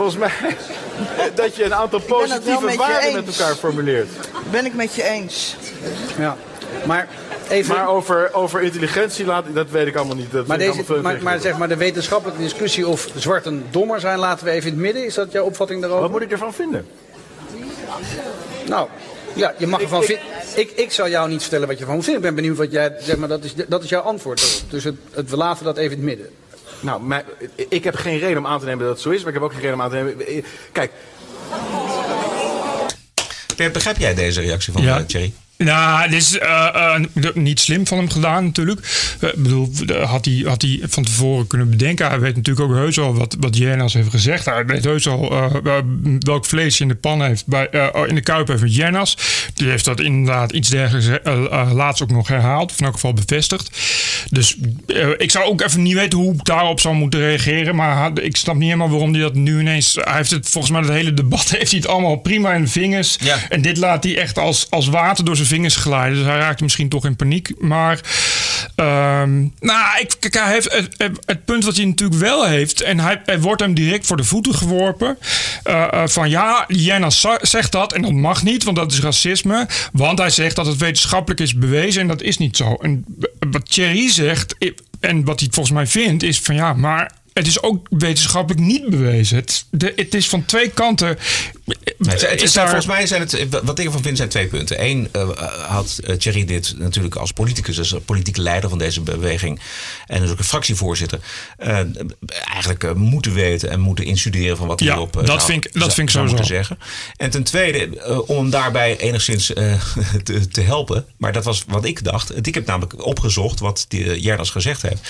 Volgens 0.00 0.18
mij 0.18 0.56
dat 1.34 1.56
je 1.56 1.64
een 1.64 1.74
aantal 1.74 2.00
positieve 2.00 2.76
waarden 2.76 3.12
met 3.12 3.38
elkaar 3.38 3.54
formuleert. 3.54 4.08
Ben 4.50 4.64
ik 4.64 4.74
met 4.74 4.94
je 4.94 5.02
eens. 5.02 5.56
Ja, 6.18 6.36
maar 6.86 7.08
even... 7.48 7.74
Maar 7.74 7.88
over, 7.88 8.34
over 8.34 8.62
intelligentie, 8.62 9.24
laat, 9.24 9.44
dat 9.54 9.70
weet 9.70 9.86
ik 9.86 9.96
allemaal 9.96 10.16
niet. 10.16 10.32
Dat 10.32 10.46
Maar, 10.46 10.58
deze, 10.58 10.84
maar, 11.22 11.40
zeg 11.40 11.58
maar 11.58 11.68
de 11.68 11.76
wetenschappelijke 11.76 12.42
discussie 12.42 12.88
of 12.88 13.08
zwarten 13.16 13.64
dommer 13.70 14.00
zijn, 14.00 14.18
laten 14.18 14.44
we 14.44 14.50
even 14.50 14.66
in 14.68 14.74
het 14.74 14.82
midden. 14.82 15.04
Is 15.04 15.14
dat 15.14 15.32
jouw 15.32 15.44
opvatting 15.44 15.80
daarover? 15.80 16.02
Wat 16.02 16.12
moet 16.12 16.22
ik 16.22 16.30
ervan 16.30 16.54
vinden? 16.54 16.86
Nou, 18.66 18.88
ja, 19.32 19.54
je 19.58 19.66
mag 19.66 19.80
ervan 19.80 20.00
ik- 20.00 20.06
vinden. 20.06 20.24
Ik, 20.54 20.70
ik 20.70 20.92
zal 20.92 21.08
jou 21.08 21.28
niet 21.28 21.40
vertellen 21.40 21.66
wat 21.66 21.76
je 21.76 21.80
ervan 21.80 21.96
moet 21.96 22.04
vinden. 22.04 22.22
Ik 22.22 22.34
ben 22.34 22.42
benieuwd 22.42 22.58
wat 22.58 22.72
jij, 22.72 22.96
zeg 23.00 23.16
maar, 23.16 23.28
dat 23.28 23.44
is, 23.44 23.54
dat 23.68 23.82
is 23.82 23.88
jouw 23.88 24.02
antwoord. 24.02 24.40
erop. 24.40 24.70
Dus 24.70 24.84
het, 24.84 24.94
het, 25.10 25.30
we 25.30 25.36
laten 25.36 25.64
dat 25.64 25.76
even 25.76 25.90
in 25.98 26.06
het 26.06 26.06
midden. 26.06 26.30
Nou, 26.80 27.14
ik 27.68 27.84
heb 27.84 27.94
geen 27.94 28.18
reden 28.18 28.38
om 28.38 28.46
aan 28.46 28.58
te 28.58 28.64
nemen 28.64 28.84
dat 28.84 28.92
het 28.92 29.02
zo 29.02 29.10
is, 29.10 29.18
maar 29.18 29.28
ik 29.28 29.34
heb 29.34 29.42
ook 29.42 29.52
geen 29.52 29.60
reden 29.60 29.74
om 29.74 29.82
aan 29.82 29.90
te 29.90 29.96
nemen. 29.96 30.44
Kijk, 30.72 30.92
Bert, 33.56 33.72
begrijp 33.72 33.96
jij 33.98 34.14
deze 34.14 34.40
reactie 34.40 34.72
van 34.72 34.82
Ja. 34.82 34.98
eh, 34.98 35.04
Thierry? 35.04 35.32
Nou, 35.64 36.10
dit 36.10 36.20
is 36.20 36.38
eh, 36.38 36.94
eh, 36.94 37.34
niet 37.34 37.60
slim 37.60 37.86
van 37.86 37.98
hem 37.98 38.10
gedaan 38.10 38.44
natuurlijk. 38.44 38.80
Eh, 39.20 39.28
Ik 39.28 39.42
bedoel, 39.42 39.70
had 40.04 40.24
hij, 40.24 40.42
had 40.46 40.62
hij 40.62 40.80
van 40.82 41.04
tevoren 41.04 41.46
kunnen 41.46 41.70
bedenken. 41.70 42.08
Hij 42.08 42.20
weet 42.20 42.36
natuurlijk 42.36 42.70
ook 42.70 42.76
heus 42.76 42.98
al 42.98 43.14
wat, 43.14 43.36
wat 43.40 43.56
Jernas 43.56 43.92
heeft 43.92 44.10
gezegd. 44.10 44.44
Hij 44.44 44.66
weet 44.66 44.84
heus 44.84 45.08
al 45.08 45.52
welk 46.18 46.46
vlees 46.46 46.78
hij 46.78 46.86
in 46.86 46.92
de 46.92 47.00
pan 47.00 47.22
heeft, 47.22 47.46
bij, 47.46 47.68
eh, 47.68 48.02
in 48.06 48.14
de 48.14 48.20
kuip 48.20 48.48
heeft 48.48 48.62
met 48.62 48.74
Jernas. 48.74 49.16
Die 49.54 49.68
heeft 49.68 49.84
dat 49.84 50.00
inderdaad 50.00 50.52
iets 50.52 50.68
dergelijks 50.68 51.08
laatst 51.72 52.02
ook 52.02 52.10
nog 52.10 52.28
herhaald. 52.28 52.70
Of 52.70 52.78
in 52.78 52.84
elk 52.84 52.94
geval 52.94 53.12
bevestigd. 53.12 53.78
Dus 54.30 54.56
ik 55.16 55.30
zou 55.30 55.44
ook 55.44 55.60
even 55.60 55.82
niet 55.82 55.94
weten 55.94 56.18
hoe 56.18 56.34
ik 56.34 56.44
daarop 56.44 56.80
zou 56.80 56.94
moeten 56.94 57.20
reageren. 57.20 57.76
Maar 57.76 58.18
ik 58.18 58.36
snap 58.36 58.54
niet 58.54 58.64
helemaal 58.64 58.90
waarom 58.90 59.12
hij 59.12 59.22
dat 59.22 59.34
nu 59.34 59.60
ineens... 59.60 59.98
Hij 60.00 60.16
heeft 60.16 60.30
het 60.30 60.48
volgens 60.48 60.72
mij 60.72 60.80
het 60.82 60.90
hele 60.90 61.14
debat 61.14 61.50
heeft 61.58 61.70
hij 61.70 61.80
het 61.80 61.88
allemaal 61.88 62.16
prima 62.16 62.52
in 62.52 62.62
de 62.62 62.70
vingers. 62.70 63.16
Ja. 63.20 63.36
En 63.48 63.62
dit 63.62 63.76
laat 63.76 64.04
hij 64.04 64.18
echt 64.18 64.38
als, 64.38 64.66
als 64.70 64.88
water 64.88 65.24
door 65.24 65.36
zijn 65.36 65.48
vingers 65.50 65.76
glijden. 65.76 66.16
Dus 66.18 66.26
hij 66.26 66.38
raakt 66.38 66.60
misschien 66.60 66.88
toch 66.88 67.04
in 67.04 67.16
paniek. 67.16 67.52
Maar 67.58 68.00
ehm, 68.74 69.38
nou, 69.60 70.00
ik, 70.00 70.16
kijk, 70.18 70.34
hij 70.34 70.52
heeft 70.52 70.72
het, 70.72 70.94
het- 71.26 71.44
punt 71.44 71.64
wat 71.64 71.76
hij 71.76 71.84
natuurlijk 71.84 72.20
wel 72.20 72.46
heeft. 72.46 72.80
En 72.80 73.00
hij, 73.00 73.20
wordt 73.40 73.60
hem 73.60 73.74
direct 73.74 74.06
voor 74.06 74.16
de 74.16 74.24
voeten 74.24 74.54
geworpen. 74.54 75.18
eh, 75.62 75.92
eh, 75.92 76.02
van 76.08 76.30
ja, 76.30 76.64
za- 77.10 77.38
zegt 77.42 77.72
dat 77.72 77.92
en 77.92 78.02
dat 78.02 78.12
mag 78.12 78.42
niet, 78.42 78.64
want 78.64 78.76
dat 78.76 78.92
is 78.92 79.00
racisme. 79.00 79.68
Want 79.92 80.18
hij 80.18 80.30
zegt 80.30 80.56
dat 80.56 80.66
het 80.66 80.76
wetenschappelijk 80.76 81.40
is 81.40 81.54
bewezen 81.54 82.00
en 82.00 82.08
dat 82.08 82.22
is 82.22 82.38
niet 82.38 82.56
zo. 82.56 82.74
En 82.74 83.04
wat 83.50 83.70
Thierry 83.70 84.10
zegt 84.10 84.54
en 85.00 85.24
wat 85.24 85.40
hij 85.40 85.48
volgens 85.52 85.74
mij 85.74 85.86
vindt 85.86 86.22
is 86.22 86.40
van 86.40 86.54
ja, 86.54 86.72
maar 86.72 87.10
het 87.40 87.48
is 87.48 87.62
ook 87.62 87.86
wetenschappelijk 87.90 88.64
niet 88.64 88.88
bewezen. 88.90 89.36
Het, 89.36 89.64
de, 89.70 89.92
het 89.96 90.14
is 90.14 90.28
van 90.28 90.44
twee 90.44 90.68
kanten. 90.70 91.18
Nee, 91.64 91.76
het, 91.98 92.30
het 92.30 92.42
is 92.42 92.52
daar- 92.52 92.64
Volgens 92.64 92.86
mij 92.86 93.06
zijn 93.06 93.20
het, 93.20 93.46
wat 93.62 93.78
ik 93.78 93.86
ervan 93.86 94.02
vind, 94.02 94.16
zijn 94.16 94.28
twee 94.28 94.46
punten. 94.46 94.84
Eén 94.84 95.08
eh, 95.12 95.28
had 95.68 96.00
eh, 96.04 96.16
Thierry 96.16 96.44
dit 96.44 96.74
natuurlijk 96.78 97.14
als 97.14 97.32
politicus, 97.32 97.78
als 97.78 97.94
politieke 98.04 98.40
leider 98.42 98.68
van 98.70 98.78
deze 98.78 99.00
beweging 99.00 99.60
en 100.06 100.20
dus 100.20 100.30
ook 100.30 100.38
een 100.38 100.44
fractievoorzitter, 100.44 101.20
eh, 101.56 101.78
eigenlijk 102.52 102.94
moeten 102.94 103.34
weten 103.34 103.70
en 103.70 103.80
moeten 103.80 104.04
instuderen 104.04 104.56
van 104.56 104.66
wat 104.66 104.80
hij 104.80 104.88
Ja, 104.88 104.94
eh, 104.94 105.00
dat 105.12 105.26
zou- 105.26 105.40
vind 105.40 105.64
ik- 105.64 105.72
dat 105.72 105.82
zou- 105.82 105.92
vind 105.94 106.08
ik 106.08 106.14
sowieso. 106.14 106.36
moeten 106.36 106.54
zeggen. 106.54 106.78
En 107.16 107.30
ten 107.30 107.42
tweede, 107.42 108.24
om 108.26 108.36
hem 108.36 108.50
daarbij 108.50 108.96
enigszins 108.98 109.46
te, 110.24 110.48
te 110.48 110.60
helpen, 110.60 111.04
maar 111.16 111.32
dat 111.32 111.44
was 111.44 111.64
wat 111.68 111.84
ik 111.84 112.04
dacht. 112.04 112.46
Ik 112.46 112.54
heb 112.54 112.66
namelijk 112.66 113.06
opgezocht 113.06 113.60
wat 113.60 113.86
Jerdas 113.88 114.50
gezegd 114.50 114.82
heeft. 114.82 115.00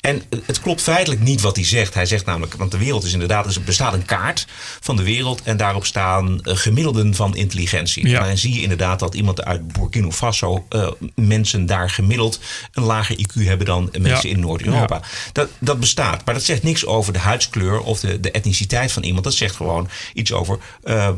En 0.00 0.22
het 0.46 0.60
klopt 0.60 0.80
feitelijk 0.82 1.20
niet 1.22 1.40
wat 1.40 1.56
hij 1.56 1.64
zegt. 1.72 1.94
Hij 1.94 2.06
zegt 2.06 2.24
namelijk, 2.26 2.54
want 2.54 2.70
de 2.70 2.78
wereld 2.78 3.04
is 3.04 3.12
inderdaad, 3.12 3.54
er 3.54 3.62
bestaat 3.62 3.92
een 3.92 4.04
kaart 4.04 4.46
van 4.80 4.96
de 4.96 5.02
wereld 5.02 5.42
en 5.42 5.56
daarop 5.56 5.86
staan 5.86 6.40
eh, 6.40 6.56
gemiddelden 6.56 7.14
van 7.14 7.36
intelligentie. 7.36 8.08
Ja. 8.08 8.20
En 8.20 8.26
dan 8.26 8.38
zie 8.38 8.54
je 8.54 8.62
inderdaad 8.62 8.98
dat 8.98 9.14
iemand 9.14 9.44
uit 9.44 9.72
Burkina 9.72 10.10
Faso, 10.10 10.66
eh, 10.68 10.88
mensen 11.14 11.66
daar 11.66 11.90
gemiddeld 11.90 12.40
een 12.72 12.82
lager 12.82 13.16
IQ 13.18 13.32
hebben 13.46 13.66
dan 13.66 13.88
mensen 14.00 14.28
Ja. 14.28 14.34
in 14.34 14.40
Noord-Europa. 14.40 14.94
Ja. 14.94 15.02
Dat, 15.32 15.48
dat 15.58 15.80
bestaat, 15.80 16.24
maar 16.24 16.34
dat 16.34 16.42
zegt 16.42 16.62
niks 16.62 16.86
over 16.86 17.12
de 17.12 17.18
huidskleur 17.18 17.80
of 17.80 18.00
de, 18.00 18.20
de 18.20 18.30
etniciteit 18.30 18.92
van 18.92 19.02
iemand. 19.02 19.24
Dat 19.24 19.34
zegt 19.34 19.56
gewoon 19.56 19.88
iets 20.14 20.32
over 20.32 20.58
eh, 20.82 21.08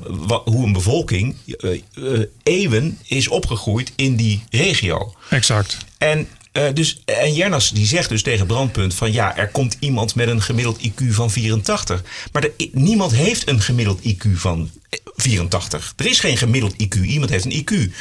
hoe 0.45 0.67
een 0.67 0.73
bevolking 0.73 1.37
eh, 1.47 2.21
eeuwen 2.43 2.99
is 3.07 3.29
opgegroeid 3.29 3.93
in 3.97 4.17
die 4.17 4.45
regio. 4.51 5.15
Exact. 5.31 5.79
En, 5.99 6.29
eh, 6.55 6.73
dus, 6.75 7.03
en 7.05 7.35
Jernas 7.35 7.71
die 7.71 7.87
zegt 7.87 8.09
dus 8.09 8.23
tegen 8.23 8.47
Brandpunt 8.47 8.95
van 8.95 9.13
ja, 9.13 9.37
er 9.37 9.49
komt 9.49 9.77
iemand 9.81 10.15
met 10.15 10.29
een 10.29 10.43
gemiddeld 10.43 10.79
IQ 10.89 11.09
van 11.09 11.31
84. 11.31 12.03
Maar 12.33 12.43
er, 12.43 12.53
niemand 12.73 13.13
heeft 13.13 13.49
een 13.49 13.61
gemiddeld 13.61 14.01
IQ 14.01 14.33
van 14.33 14.71
eh, 14.89 14.99
84. 15.17 15.93
Er 15.97 16.07
is 16.07 16.21
geen 16.21 16.37
gemiddeld 16.37 16.75
IQ. 16.83 17.01
Iemand 17.01 17.31
heeft 17.31 17.45
een 17.45 17.65
IQ. 17.65 17.93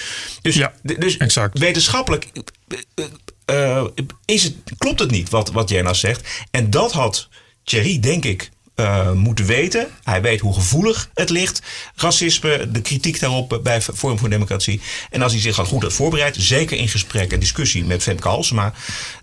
Dus, 0.41 0.55
Ja, 0.55 0.73
dus 0.81 1.17
exact. 1.17 1.59
wetenschappelijk 1.59 2.27
eh, 2.95 3.05
eh, 3.77 3.85
is 4.25 4.43
het, 4.43 4.55
klopt 4.77 4.99
het 4.99 5.11
niet 5.11 5.29
wat, 5.29 5.51
wat 5.51 5.69
Jernas 5.69 5.99
zegt. 5.99 6.27
En 6.51 6.69
dat 6.69 6.91
had 6.91 7.29
Thierry, 7.63 7.99
denk 7.99 8.25
ik, 8.25 8.49
eh, 8.75 9.11
moeten 9.11 9.45
weten. 9.45 9.87
Hij 10.03 10.21
weet 10.21 10.39
hoe 10.39 10.53
gevoelig 10.53 11.09
het 11.13 11.29
ligt. 11.29 11.61
Racisme, 11.95 12.71
de 12.71 12.81
kritiek 12.81 13.19
daarop 13.19 13.59
bij 13.63 13.81
Forum 13.81 14.17
voor 14.19 14.29
Democratie. 14.29 14.81
En 15.09 15.21
als 15.21 15.31
hij 15.31 15.41
zich 15.41 15.59
al 15.59 15.65
goed 15.65 15.81
had 15.83 15.93
voorbereid, 15.93 16.35
zeker 16.39 16.77
in 16.77 16.87
gesprek 16.87 17.31
en 17.31 17.39
discussie 17.39 17.85
met 17.85 18.03
Femke 18.03 18.27
Halsema, 18.27 18.73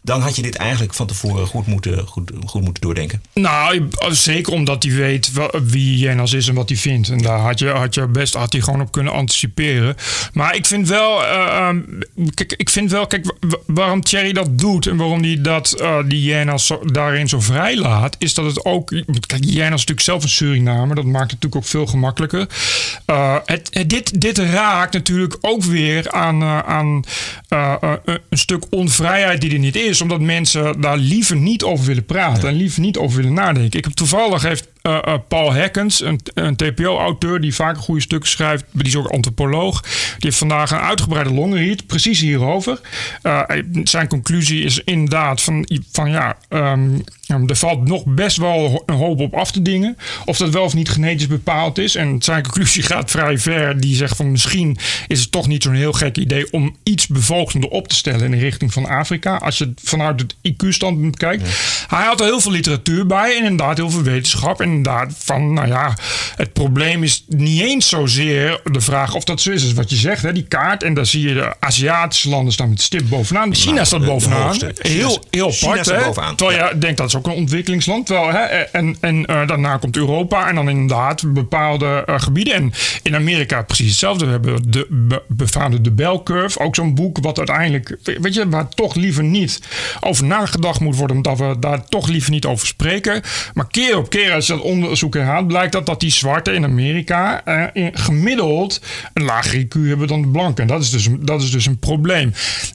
dan 0.03 0.21
had 0.21 0.37
je 0.37 0.43
dit 0.43 0.55
eigenlijk 0.57 0.95
van 0.95 1.07
tevoren 1.07 1.47
goed 1.47 1.67
moeten, 1.67 2.07
goed, 2.07 2.31
goed 2.47 2.63
moeten 2.63 2.83
doordenken. 2.83 3.23
Nou, 3.35 3.89
zeker 4.11 4.53
omdat 4.53 4.83
hij 4.83 4.93
weet 4.93 5.31
wie 5.63 5.97
Jennas 5.99 6.33
is 6.33 6.49
en 6.49 6.55
wat 6.55 6.69
hij 6.69 6.79
vindt. 6.79 7.09
En 7.09 7.19
daar 7.19 7.39
had 7.39 7.59
je, 7.59 7.69
had 7.69 7.95
je 7.95 8.07
best 8.07 8.35
had 8.35 8.53
hij 8.53 8.63
gewoon 8.63 8.81
op 8.81 8.93
kunnen 8.93 9.13
anticiperen. 9.13 9.97
Maar 10.33 10.55
ik 10.55 10.67
vind 10.67 10.89
wel, 10.89 11.25
eh, 11.25 11.57
ehm, 11.57 11.81
kijk, 12.35 12.53
ik 12.57 12.71
vind 12.71 12.91
wel, 12.91 13.07
kijk, 13.07 13.35
wa- 13.41 13.59
waarom 13.67 14.03
Thierry 14.03 14.33
dat 14.33 14.59
doet 14.59 14.87
en 14.87 14.97
waarom 14.97 15.23
hij 15.23 15.41
dat, 15.41 15.73
eh, 15.73 15.97
die 16.07 16.23
Jennas 16.23 16.67
zo- 16.67 16.85
daarin 16.85 17.29
zo 17.29 17.41
vrij 17.41 17.77
laat, 17.77 18.17
is 18.19 18.35
dat 18.35 18.45
het 18.45 18.65
ook, 18.65 18.93
kijk, 19.27 19.40
Jennas 19.41 19.65
is 19.81 19.87
natuurlijk 19.87 20.01
zelf 20.01 20.23
een 20.23 20.29
Surinamer, 20.29 20.95
dat 20.97 21.05
maakt 21.05 21.31
het 21.31 21.43
natuurlijk 21.43 21.57
ook 21.57 21.65
veel 21.71 21.87
gemakkelijker. 21.87 22.47
Eh, 23.05 23.37
het, 23.45 23.69
het- 23.73 23.89
dit, 23.91 24.21
dit 24.21 24.39
raakt 24.39 24.93
natuurlijk 24.93 25.37
ook 25.41 25.63
weer 25.65 26.11
aan, 26.11 26.43
eh, 26.43 26.59
aan 26.59 27.05
eh, 27.49 27.75
een 28.29 28.39
stuk 28.39 28.65
onvrijheid 28.71 29.41
die 29.41 29.53
er 29.53 29.59
niet 29.59 29.77
is, 29.77 30.01
omdat 30.01 30.21
mensen 30.21 30.81
daar 30.81 30.97
liever 30.97 31.37
niet 31.37 31.63
over 31.65 31.87
willen 31.87 32.05
praten 32.07 32.49
en 32.49 32.55
liever 32.55 32.81
niet 32.81 32.97
over 32.97 33.17
willen 33.17 33.33
nadenken. 33.33 33.79
Ik 33.79 33.85
heb 33.85 33.93
toevallig 33.95 34.43
heeft 34.43 34.69
eh, 34.83 34.99
eh, 35.03 35.15
Paul 35.29 35.53
Hekkens, 35.53 36.03
een, 36.03 36.21
een 36.35 36.57
TPO-auteur 36.57 37.41
die 37.41 37.55
vaak 37.55 37.77
goede 37.79 38.01
stukken 38.01 38.29
schrijft, 38.31 38.65
die 38.73 38.87
is 38.87 38.97
ook 38.97 39.07
antropoloog, 39.07 39.83
die 39.83 40.17
heeft 40.19 40.37
vandaag 40.37 40.71
een 40.71 40.79
uitgebreide 40.79 41.33
longread 41.33 41.87
precies 41.87 42.21
hierover. 42.21 42.81
Eh, 43.23 43.43
zijn 43.85 44.09
conclusie 44.09 44.65
is 44.65 44.85
inderdaad 44.85 45.43
van, 45.43 45.69
van 45.93 46.11
ja, 46.11 46.37
ehm, 46.49 46.91
ehm, 47.27 47.49
er 47.49 47.57
valt 47.57 47.89
nog 47.89 48.05
best 48.07 48.37
wel 48.37 48.83
een 48.87 48.95
hoop 48.95 49.21
op 49.21 49.35
af 49.35 49.53
te 49.53 49.63
dingen. 49.63 49.97
Of 50.25 50.37
dat 50.37 50.51
wel 50.51 50.65
of 50.65 50.75
niet 50.75 50.89
genetisch 50.89 51.27
bepaald 51.27 51.79
is. 51.79 51.95
En 51.95 52.23
zijn 52.23 52.43
conclusie 52.43 52.83
gaat 52.93 53.11
vrij 53.11 53.39
ver. 53.39 53.81
Die 53.81 53.97
zegt 53.97 54.17
van 54.17 54.31
misschien 54.31 54.79
is 55.09 55.21
het 55.21 55.33
toch 55.33 55.47
niet 55.47 55.63
zo'n 55.63 55.75
heel 55.75 55.93
gek 55.93 56.17
idee 56.17 56.53
om 56.53 56.77
iets 56.83 57.07
bevolkender 57.07 57.71
op 57.71 57.89
te 57.89 57.95
stellen 57.95 58.25
in 58.25 58.31
de 58.31 58.37
richting 58.37 58.73
van 58.73 58.87
Afrika. 58.87 59.37
Als 59.37 59.59
je 59.59 59.73
vanuit 59.83 60.21
het 60.21 60.37
IQ-standpunt 60.43 61.17
kijkt. 61.17 61.43
Hij 61.89 62.05
had 62.05 62.21
er 62.21 62.27
heel 62.27 62.41
veel 62.41 62.53
literatuur 62.53 63.07
bij 63.07 63.37
en 63.37 63.43
inderdaad 63.43 63.77
heel 63.77 63.91
veel 63.91 64.03
wetenschap. 64.03 64.61
En 64.61 64.70
inderdaad 64.71 65.13
van, 65.19 65.53
nou 65.53 65.69
ja, 65.69 65.97
het 66.37 66.53
probleem 66.53 67.03
is 67.03 67.25
niet 67.29 67.61
eens 67.61 67.89
zozeer 67.89 68.61
de 68.65 68.81
vraag 68.81 69.15
of 69.15 69.25
dat 69.25 69.41
zo 69.41 69.51
is. 69.51 69.65
is 69.65 69.73
wat 69.73 69.91
je 69.91 69.97
zegt, 69.97 70.23
hè, 70.23 70.33
die 70.33 70.45
kaart. 70.49 70.83
En 70.83 70.95
daar 70.95 71.07
zie 71.07 71.29
je 71.29 71.35
de 71.35 71.55
Aziatische 71.61 72.29
landen 72.29 72.53
staan 72.53 72.69
met 72.69 72.81
stip 72.81 73.09
bovenaan. 73.09 73.55
China 73.55 73.75
Nou, 73.75 73.87
staat 73.87 74.05
bovenaan. 74.05 74.55
China 74.55 74.71
Heel, 74.79 75.19
heel 75.31 75.51
China 75.51 75.71
apart, 75.71 75.87
staat 75.87 76.01
hè? 76.01 76.07
bovenaan. 76.07 76.37
Terwijl 76.37 76.69
je 76.69 76.79
denkt 76.79 76.97
dat 76.99 77.07
is 77.09 77.17
ook 77.17 77.27
een 77.27 77.33
ontwikkelingsland. 77.33 78.07
Terwijl, 78.07 78.31
hè, 78.33 78.41
en 78.45 78.97
en 79.01 79.27
eh, 79.27 79.47
daarna 79.47 79.77
komt 79.77 79.97
Europa 79.97 80.49
en 80.49 80.55
dan 80.55 80.69
inderdaad 80.69 81.33
bepaalde 81.35 82.03
eh, 82.07 82.21
gebieden. 82.21 82.55
En 82.55 82.73
in 83.03 83.15
Amerika 83.15 83.63
precies 83.63 83.89
hetzelfde. 83.89 84.25
We 84.25 84.31
hebben 84.31 84.71
de 84.71 84.87
be- 84.91 85.23
befaamde 85.29 85.81
de 85.81 85.91
Bell 85.91 86.21
Curve. 86.25 86.59
Ook 86.61 86.75
zo'n 86.75 86.95
boek 86.95 87.19
wat 87.21 87.39
uiteindelijk, 87.39 87.97
weet 88.03 88.35
je, 88.35 88.49
waar 88.49 88.69
toch 88.69 88.95
liever 88.95 89.25
niet 89.25 89.61
over 90.01 90.25
nagedacht 90.25 90.81
moet 90.81 90.97
worden. 90.97 91.17
Omdat 91.17 91.39
we 91.39 91.57
daar 91.61 91.85
toch 91.85 92.09
liever 92.09 92.31
niet 92.31 92.45
over 92.47 92.67
spreken. 92.67 93.23
Maar 93.55 93.67
keer 93.71 93.97
op 93.97 94.11
keer 94.11 94.33
als 94.33 94.47
je 94.47 94.60
dat 94.61 94.71
onderzoek 94.71 95.15
herhaalt, 95.15 95.47
blijkt 95.47 95.73
dat, 95.73 95.87
dat 95.87 96.01
die 96.01 96.11
zwarten 96.11 96.55
in 96.55 96.65
Amerika 96.65 97.45
eh, 97.45 97.65
in- 97.73 97.99
gemiddeld 97.99 98.81
een 99.13 99.23
lager 99.25 99.65
IQ 99.65 99.69
hebben 99.89 100.09
dan 100.09 100.23
de 100.23 100.29
blanken. 100.29 100.63
En 100.63 100.69
dat 100.69 100.83
is 100.83 100.91
dus, 100.91 101.09
dat 101.21 101.43
is 101.43 101.51
dus 101.51 101.67
een 101.67 101.79
probleem. 101.79 102.33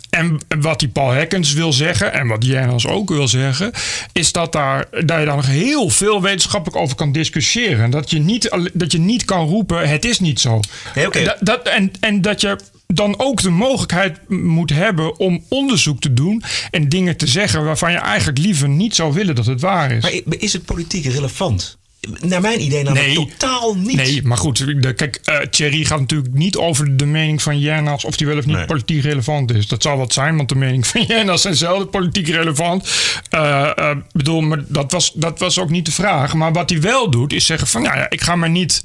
En 0.10 0.40
wat 0.60 0.80
die 0.80 0.88
Paul 0.90 1.10
Hekkens 1.12 1.54
wil 1.54 1.74
zeggen, 1.74 2.14
en 2.14 2.28
wat 2.28 2.46
Jennas 2.46 2.88
ook 2.88 3.10
wil 3.10 3.28
zeggen, 3.28 3.72
is 4.14 4.32
dat, 4.32 4.52
daar, 4.52 4.86
dat 4.92 5.20
je 5.20 5.26
daar 5.26 5.36
nog 5.36 5.48
heel 5.48 5.90
veel 5.90 6.22
wetenschappelijk 6.22 6.82
over 6.82 6.96
kan 6.96 7.12
discussiëren. 7.12 7.84
En 7.84 7.90
dat 7.90 8.10
je 8.10 8.20
niet, 8.20 8.70
dat 8.74 8.92
je 8.92 9.00
niet 9.00 9.26
kan 9.26 9.48
roepen, 9.48 9.90
het 9.90 10.06
is 10.06 10.20
niet 10.20 10.40
zo. 10.40 10.60
Nee, 10.96 11.08
oké. 11.08 11.24
Dat, 11.24 11.38
dat, 11.40 11.68
en, 11.68 11.92
en 12.00 12.22
dat 12.22 12.42
je 12.42 12.58
dan 12.88 13.20
ook 13.20 13.42
de 13.42 13.50
mogelijkheid 13.50 14.30
moet 14.30 14.70
hebben 14.70 15.20
om 15.20 15.44
onderzoek 15.50 16.00
te 16.00 16.14
doen 16.14 16.44
en 16.72 16.90
dingen 16.90 17.18
te 17.18 17.28
zeggen 17.28 17.66
waarvan 17.66 17.92
je 17.92 17.98
eigenlijk 17.98 18.38
liever 18.38 18.70
niet 18.70 18.96
zou 18.96 19.14
willen 19.14 19.36
dat 19.36 19.46
het 19.46 19.62
waar 19.62 19.92
is. 19.92 20.04
Maar 20.04 20.36
is 20.40 20.54
het 20.54 20.66
politiek 20.66 21.06
relevant? 21.06 21.78
Naar 22.20 22.42
mijn 22.42 22.62
idee 22.64 22.84
namelijk 22.84 23.14
totaal 23.14 23.76
niet. 23.76 23.96
Nee, 23.96 24.22
maar 24.24 24.38
goed. 24.38 24.82
De, 24.84 24.94
kijk, 24.94 25.20
eh 25.24 25.38
Thierry 25.38 25.86
gaat 25.86 26.00
natuurlijk 26.00 26.34
niet 26.34 26.58
over 26.58 26.98
de 26.98 27.06
mening 27.06 27.42
van 27.42 27.60
Jennas 27.60 28.06
of 28.06 28.18
die 28.18 28.28
wel 28.28 28.38
of 28.38 28.46
niet 28.46 28.56
Nee. 28.56 28.66
politiek 28.66 29.04
relevant 29.04 29.54
is. 29.54 29.68
Dat 29.68 29.82
zal 29.82 29.98
wat 29.98 30.14
zijn, 30.14 30.38
want 30.38 30.50
de 30.50 30.56
mening 30.56 30.88
van 30.88 31.02
Jennas 31.08 31.42
zijn 31.42 31.56
zelden 31.56 31.90
politiek 31.90 32.28
relevant. 32.28 32.90
Eh, 33.30 33.92
bedoel, 34.12 34.42
maar 34.42 34.64
dat 34.68 34.92
was, 34.92 35.12
dat 35.14 35.40
was 35.40 35.60
ook 35.60 35.70
niet 35.70 35.86
de 35.86 35.92
vraag. 35.92 36.34
Maar 36.34 36.54
wat 36.54 36.70
hij 36.70 36.82
wel 36.82 37.10
doet, 37.10 37.34
is 37.34 37.46
zeggen 37.46 37.68
van, 37.68 37.82
nou 37.82 37.98
ja, 37.98 38.10
ik 38.10 38.22
ga 38.22 38.36
me 38.36 38.48
niet, 38.48 38.84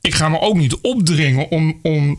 ik 0.00 0.14
ga 0.14 0.28
me 0.28 0.40
ook 0.40 0.56
niet 0.56 0.76
opdringen 0.80 1.50
om, 1.50 1.78
om 1.82 2.18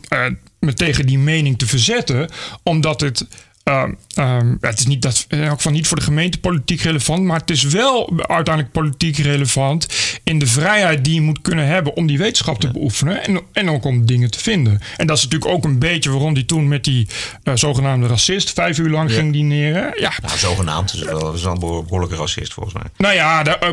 me 0.64 0.74
tegen 0.74 1.06
die 1.06 1.18
mening 1.18 1.58
te 1.58 1.66
verzetten, 1.66 2.30
omdat 2.62 3.00
het. 3.00 3.26
Eh, 3.64 3.84
ehm, 4.14 4.54
het 4.60 4.78
is 4.78 4.86
niet 4.86 5.02
dat, 5.02 5.24
in 5.28 5.42
elk 5.42 5.56
geval 5.56 5.72
niet 5.72 5.86
voor 5.86 5.96
de 5.96 6.02
gemeente 6.02 6.38
politiek 6.40 6.80
relevant, 6.80 7.22
maar 7.22 7.40
het 7.40 7.50
is 7.50 7.62
wel 7.62 8.12
uiteindelijk 8.16 8.72
politiek 8.72 9.16
relevant 9.16 9.86
in 10.24 10.38
de 10.38 10.46
vrijheid 10.46 11.04
die 11.04 11.14
je 11.14 11.20
moet 11.20 11.40
kunnen 11.40 11.66
hebben 11.66 11.96
om 11.96 12.06
die 12.06 12.18
wetenschap 12.18 12.60
te 12.60 12.70
beoefenen 12.70 13.24
en, 13.24 13.40
en 13.52 13.70
ook 13.70 13.84
om 13.84 14.06
dingen 14.06 14.30
te 14.30 14.38
vinden. 14.38 14.80
En 14.96 15.06
dat 15.06 15.16
is 15.16 15.22
natuurlijk 15.24 15.50
ook 15.50 15.64
een 15.64 15.78
beetje 15.78 16.10
waarom 16.10 16.34
die 16.34 16.44
toen 16.44 16.68
met 16.68 16.84
die 16.84 17.08
eh, 17.42 17.54
zogenaamde 17.56 18.06
racist 18.06 18.52
vijf 18.52 18.78
uur 18.78 18.90
lang 18.90 19.10
Ja. 19.10 19.16
ging 19.16 19.32
dineren. 19.32 19.92
Ja, 20.00 20.12
Nou, 20.22 20.38
zogenaamd. 20.38 20.90
Het 20.92 21.00
is 21.00 21.06
wel 21.06 21.32
is 21.34 21.44
een 21.44 21.58
behoorlijke 21.58 22.16
racist 22.16 22.52
volgens 22.52 22.74
mij. 22.74 22.84
nou 22.96 23.14
ja, 23.14 23.42
de, 23.42 23.58
eh, 23.58 23.68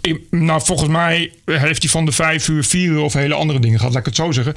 eh, 0.00 0.16
nou, 0.30 0.62
volgens 0.64 0.88
mij 0.90 1.32
heeft 1.44 1.82
hij 1.82 1.90
van 1.90 2.04
de 2.04 2.12
vijf 2.12 2.48
uur, 2.48 2.64
vier 2.64 2.88
uur 2.90 3.00
of 3.00 3.12
hele 3.12 3.34
andere 3.34 3.58
dingen 3.58 3.78
gehad, 3.78 3.92
laat 3.92 4.06
ik 4.06 4.06
het 4.06 4.16
zo 4.16 4.32
zeggen. 4.32 4.54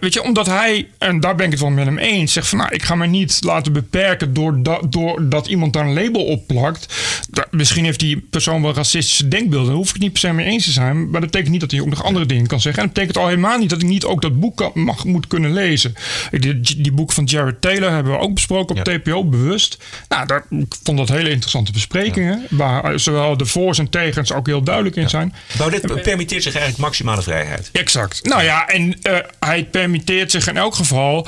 Weet 0.00 0.12
je, 0.12 0.22
omdat 0.22 0.46
hij, 0.46 0.88
en 0.98 1.20
daar 1.20 1.34
ben 1.34 1.44
ik 1.46 1.52
het 1.52 1.60
wel 1.60 1.70
met 1.70 1.84
hem 1.84 1.98
eens, 1.98 2.32
zegt 2.32 2.48
van 2.48 2.58
nou, 2.58 2.74
ik 2.74 2.82
ga 2.82 2.94
me 2.94 3.06
niet 3.06 3.38
laten 3.40 3.72
beperken 3.74 4.34
door, 4.34 4.62
dat 4.62 4.92
doordat 4.92 5.46
iemand 5.46 5.72
daar 5.72 5.86
een 5.86 5.94
label 5.94 6.24
op 6.24 6.46
plakt. 6.46 6.94
Da- 7.30 7.46
misschien 7.50 7.84
heeft 7.84 8.00
die 8.00 8.26
persoon 8.30 8.62
wel 8.62 8.74
racistische 8.74 9.28
denkbeelden, 9.28 9.68
daar 9.68 9.76
hoef 9.76 9.94
ik 9.94 10.00
niet 10.00 10.12
per 10.12 10.20
se 10.20 10.32
mee 10.32 10.46
eens 10.46 10.64
te 10.64 10.70
zijn, 10.70 11.10
maar 11.10 11.20
dat 11.20 11.30
betekent 11.30 11.50
niet 11.50 11.60
dat 11.60 11.70
hij 11.70 11.80
ook 11.80 11.88
nog 11.88 12.04
andere 12.04 12.26
dingen 12.26 12.46
kan 12.46 12.60
zeggen. 12.60 12.82
En 12.82 12.88
dat 12.88 12.96
betekent 12.96 13.24
al 13.24 13.28
helemaal 13.28 13.58
niet 13.58 13.70
dat 13.70 13.82
ik 13.82 13.88
niet 13.88 14.04
ook 14.04 14.22
dat 14.22 14.40
boek 14.40 14.56
kan, 14.56 14.70
mag, 14.74 15.04
moet 15.04 15.26
kunnen 15.26 15.52
lezen. 15.52 15.94
Die, 16.30 16.60
die 16.60 16.92
boek 16.92 17.12
van 17.12 17.24
Jared 17.24 17.60
Taylor 17.60 17.90
hebben 17.90 18.12
we 18.12 18.18
ook 18.18 18.34
besproken 18.34 18.76
op 18.76 18.84
TPO, 18.84 19.24
bewust. 19.24 19.78
Nou, 20.08 20.26
daar, 20.26 20.44
ik 20.50 20.74
vond 20.82 20.98
dat 20.98 21.08
hele 21.08 21.30
interessante 21.30 21.72
besprekingen, 21.72 22.46
waar 22.50 22.84
eh, 22.84 22.98
zowel 22.98 23.36
de 23.36 23.46
voor's 23.46 23.78
en 23.78 23.88
tegens 23.88 24.32
ook 24.32 24.46
heel 24.46 24.62
duidelijk 24.62 24.96
in 24.96 25.08
zijn. 25.08 25.34
Baudet 25.58 26.02
permitteert 26.02 26.42
zich 26.42 26.52
eigenlijk 26.52 26.84
maximale 26.84 27.22
vrijheid. 27.22 27.68
Exact. 27.72 28.24
Nou 28.24 28.42
ja, 28.42 28.68
en 28.68 29.02
eh, 29.02 29.16
hij 29.40 29.64
permitteert 29.64 30.30
zich 30.30 30.48
in 30.48 30.56
elk 30.56 30.74
geval 30.74 31.26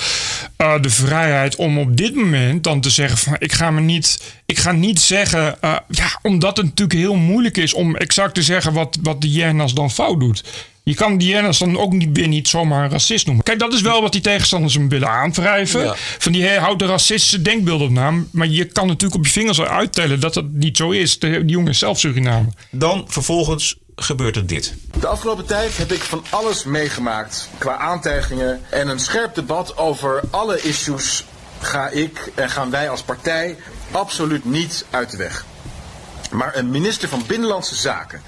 eh, 0.57 0.75
de 0.81 0.91
vrijheid 0.91 1.57
om 1.57 1.79
op 1.79 1.97
dit 1.97 2.15
moment 2.15 2.36
dan 2.61 2.81
te 2.81 2.91
zeggen 2.91 3.19
van 3.19 3.37
ik 3.39 3.53
ga 3.53 3.71
me 3.71 3.81
niet, 3.81 4.35
ik 4.47 4.59
ga 4.59 4.73
niet 4.73 5.01
zeggen, 5.01 5.63
eh, 5.63 5.77
ja, 5.89 6.19
omdat 6.23 6.57
het 6.57 6.67
natuurlijk 6.67 6.99
heel 6.99 7.15
moeilijk 7.15 7.57
is 7.57 7.75
om 7.75 7.97
exact 7.97 8.35
te 8.35 8.43
zeggen 8.43 8.73
wat, 8.73 8.99
wat 9.03 9.21
de 9.21 9.31
Jennas 9.31 9.75
dan 9.75 9.91
fout 9.91 10.21
doet. 10.21 10.45
Je 10.83 10.95
kan 10.95 11.19
die 11.19 11.29
Jennas 11.29 11.59
dan 11.59 11.79
ook 11.79 11.93
niet, 11.93 12.09
weer 12.13 12.29
niet 12.29 12.49
zomaar 12.49 12.85
een 12.85 12.91
racist 12.91 13.27
noemen. 13.27 13.45
Kijk, 13.45 13.59
dat 13.59 13.73
is 13.73 13.81
wel 13.81 14.03
wat 14.03 14.13
die 14.13 14.21
tegenstanders 14.21 14.75
hem 14.75 14.89
willen 14.89 15.09
aanwrijven. 15.09 15.85
Ja. 15.85 15.95
Van 16.19 16.33
die 16.33 16.43
hey, 16.43 16.59
houdt 16.59 16.79
de 16.79 16.87
racistische 16.87 17.43
denkbeelden 17.43 17.87
op 17.87 17.93
naam. 17.93 18.29
Maar 18.33 18.47
je 18.47 18.65
kan 18.65 18.87
natuurlijk 18.87 19.15
op 19.15 19.25
je 19.25 19.33
vingers 19.33 19.61
al 19.61 19.67
uittellen 19.67 20.21
dat 20.21 20.35
dat 20.35 20.45
niet 20.53 20.77
zo 20.77 20.91
is. 20.91 21.19
De, 21.19 21.31
die 21.31 21.51
jongen 21.51 21.71
is 21.71 21.79
zelf 21.79 21.99
Suriname. 21.99 22.49
Dan 22.71 23.05
vervolgens 23.09 23.77
gebeurt 23.97 24.37
er 24.37 24.47
dit. 24.47 24.75
De 25.01 25.07
afgelopen 25.07 25.47
tijd 25.47 25.77
heb 25.77 25.93
ik 25.93 26.01
van 26.01 26.25
alles 26.31 26.65
meegemaakt 26.65 27.49
qua 27.59 27.77
aantijgingen 27.77 28.61
en 28.71 28.89
een 28.89 29.01
scherp 29.01 29.35
debat 29.35 29.77
over 29.77 30.23
alle 30.31 30.61
issues 30.61 31.25
ga 31.61 31.89
ik 31.89 32.33
en 32.35 32.51
gaan 32.51 32.71
wij 32.71 32.91
als 32.91 33.03
partij 33.03 33.59
absoluut 33.91 34.45
niet 34.45 34.85
uit 34.91 35.11
de 35.11 35.17
weg. 35.17 35.45
Maar 36.31 36.57
een 36.57 36.71
minister 36.71 37.09
van 37.09 37.25
Binnenlandse 37.27 37.75
Zaken 37.75 38.23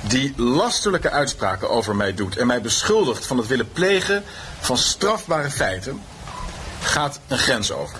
die 0.00 0.32
lasterlijke 0.36 1.10
uitspraken 1.10 1.70
over 1.70 1.96
mij 1.96 2.14
doet 2.14 2.36
en 2.36 2.46
mij 2.46 2.60
beschuldigt 2.60 3.26
van 3.26 3.38
het 3.38 3.46
willen 3.46 3.72
plegen 3.72 4.24
van 4.60 4.78
strafbare 4.78 5.50
feiten, 5.50 6.02
gaat 6.80 7.20
een 7.28 7.38
grens 7.38 7.72
over. 7.72 7.98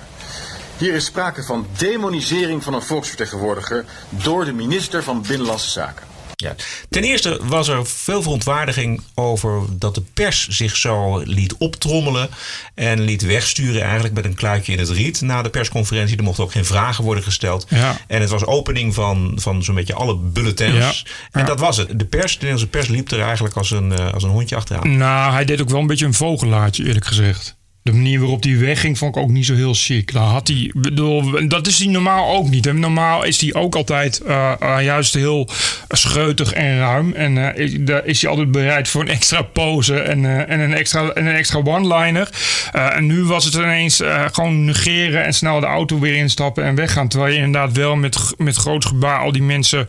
Hier 0.76 0.94
is 0.94 1.04
sprake 1.04 1.42
van 1.42 1.66
demonisering 1.76 2.62
van 2.62 2.74
een 2.74 2.82
volksvertegenwoordiger 2.82 3.84
door 4.08 4.44
de 4.44 4.52
minister 4.52 5.02
van 5.02 5.22
Binnenlandse 5.22 5.70
Zaken. 5.70 6.13
Ja. 6.44 6.54
Ten 6.90 7.02
eerste 7.04 7.40
was 7.42 7.68
er 7.68 7.86
veel 7.86 8.22
verontwaardiging 8.22 9.00
over 9.14 9.62
dat 9.70 9.94
de 9.94 10.02
pers 10.14 10.48
zich 10.48 10.76
zo 10.76 11.18
liet 11.18 11.54
optrommelen 11.56 12.28
en 12.74 13.00
liet 13.00 13.22
wegsturen 13.22 13.82
eigenlijk 13.82 14.14
met 14.14 14.24
een 14.24 14.34
kluitje 14.34 14.72
in 14.72 14.78
het 14.78 14.88
riet 14.90 15.20
na 15.20 15.42
de 15.42 15.50
persconferentie. 15.50 16.16
Er 16.16 16.22
mochten 16.22 16.44
ook 16.44 16.52
geen 16.52 16.64
vragen 16.64 17.04
worden 17.04 17.24
gesteld. 17.24 17.66
Ja. 17.68 17.96
En 18.06 18.20
het 18.20 18.30
was 18.30 18.44
opening 18.44 18.94
van, 18.94 19.32
van 19.36 19.62
zo'n 19.62 19.74
beetje 19.74 19.94
alle 19.94 20.16
bulletins. 20.16 20.74
Ja. 20.74 21.10
En 21.30 21.40
Ja. 21.40 21.46
dat 21.46 21.60
was 21.60 21.76
het. 21.76 21.98
De 21.98 22.04
pers, 22.04 22.32
de 22.32 22.44
Nederlandse 22.44 22.66
pers 22.68 22.88
liep 22.88 23.10
er 23.10 23.20
eigenlijk 23.20 23.56
als 23.56 23.70
een, 23.70 23.92
eh, 23.92 24.12
als 24.12 24.22
een 24.22 24.30
hondje 24.30 24.56
achteraan. 24.56 24.96
Nou, 24.96 25.32
hij 25.32 25.44
deed 25.44 25.60
ook 25.60 25.70
wel 25.70 25.80
een 25.80 25.86
beetje 25.86 26.06
een 26.06 26.14
vogelaartje, 26.14 26.84
eerlijk 26.86 27.06
gezegd. 27.06 27.56
De 27.84 27.92
manier 27.92 28.20
waarop 28.20 28.42
hij 28.42 28.58
wegging 28.58 28.98
vond 28.98 29.16
ik 29.16 29.22
ook 29.22 29.28
niet 29.30 29.46
zo 29.46 29.54
heel 29.54 29.74
chic. 29.74 30.12
Daar 30.12 30.22
had 30.22 30.48
hij, 30.48 30.70
bedoel, 30.74 31.48
dat 31.48 31.66
is 31.66 31.78
hij 31.78 31.88
normaal 31.88 32.34
ook 32.34 32.48
niet. 32.50 32.64
hè. 32.64 32.72
Normaal 32.72 33.24
is 33.24 33.40
hij 33.40 33.54
ook 33.54 33.74
altijd 33.74 34.20
eh, 34.20 34.52
eh, 34.60 34.84
juist 34.84 35.14
heel 35.14 35.48
scheutig 35.88 36.52
en 36.52 36.78
ruim. 36.78 37.12
En 37.12 37.54
eh, 37.54 37.64
is, 37.64 37.76
daar 37.80 38.04
is 38.04 38.20
hij 38.20 38.30
altijd 38.30 38.50
bereid 38.50 38.88
voor 38.88 39.00
een 39.00 39.08
extra 39.08 39.42
pose 39.42 40.00
en, 40.00 40.48
en 40.48 40.60
een 40.60 40.74
extra, 40.74 41.08
en 41.08 41.26
een 41.26 41.34
extra 41.34 41.60
one-liner. 41.64 42.28
En 42.72 43.06
nu 43.06 43.24
was 43.24 43.44
het 43.44 43.54
ineens 43.54 44.00
gewoon 44.32 44.64
negeren 44.64 45.24
en 45.24 45.34
snel 45.34 45.60
de 45.60 45.66
auto 45.66 45.98
weer 45.98 46.16
instappen 46.16 46.64
en 46.64 46.74
weggaan. 46.74 47.08
Terwijl 47.08 47.32
je 47.32 47.38
inderdaad 47.38 47.72
wel 47.76 47.96
met, 47.96 48.34
met 48.36 48.56
groot 48.56 48.84
gebaar 48.84 49.18
al 49.18 49.32
die 49.32 49.42
mensen 49.42 49.86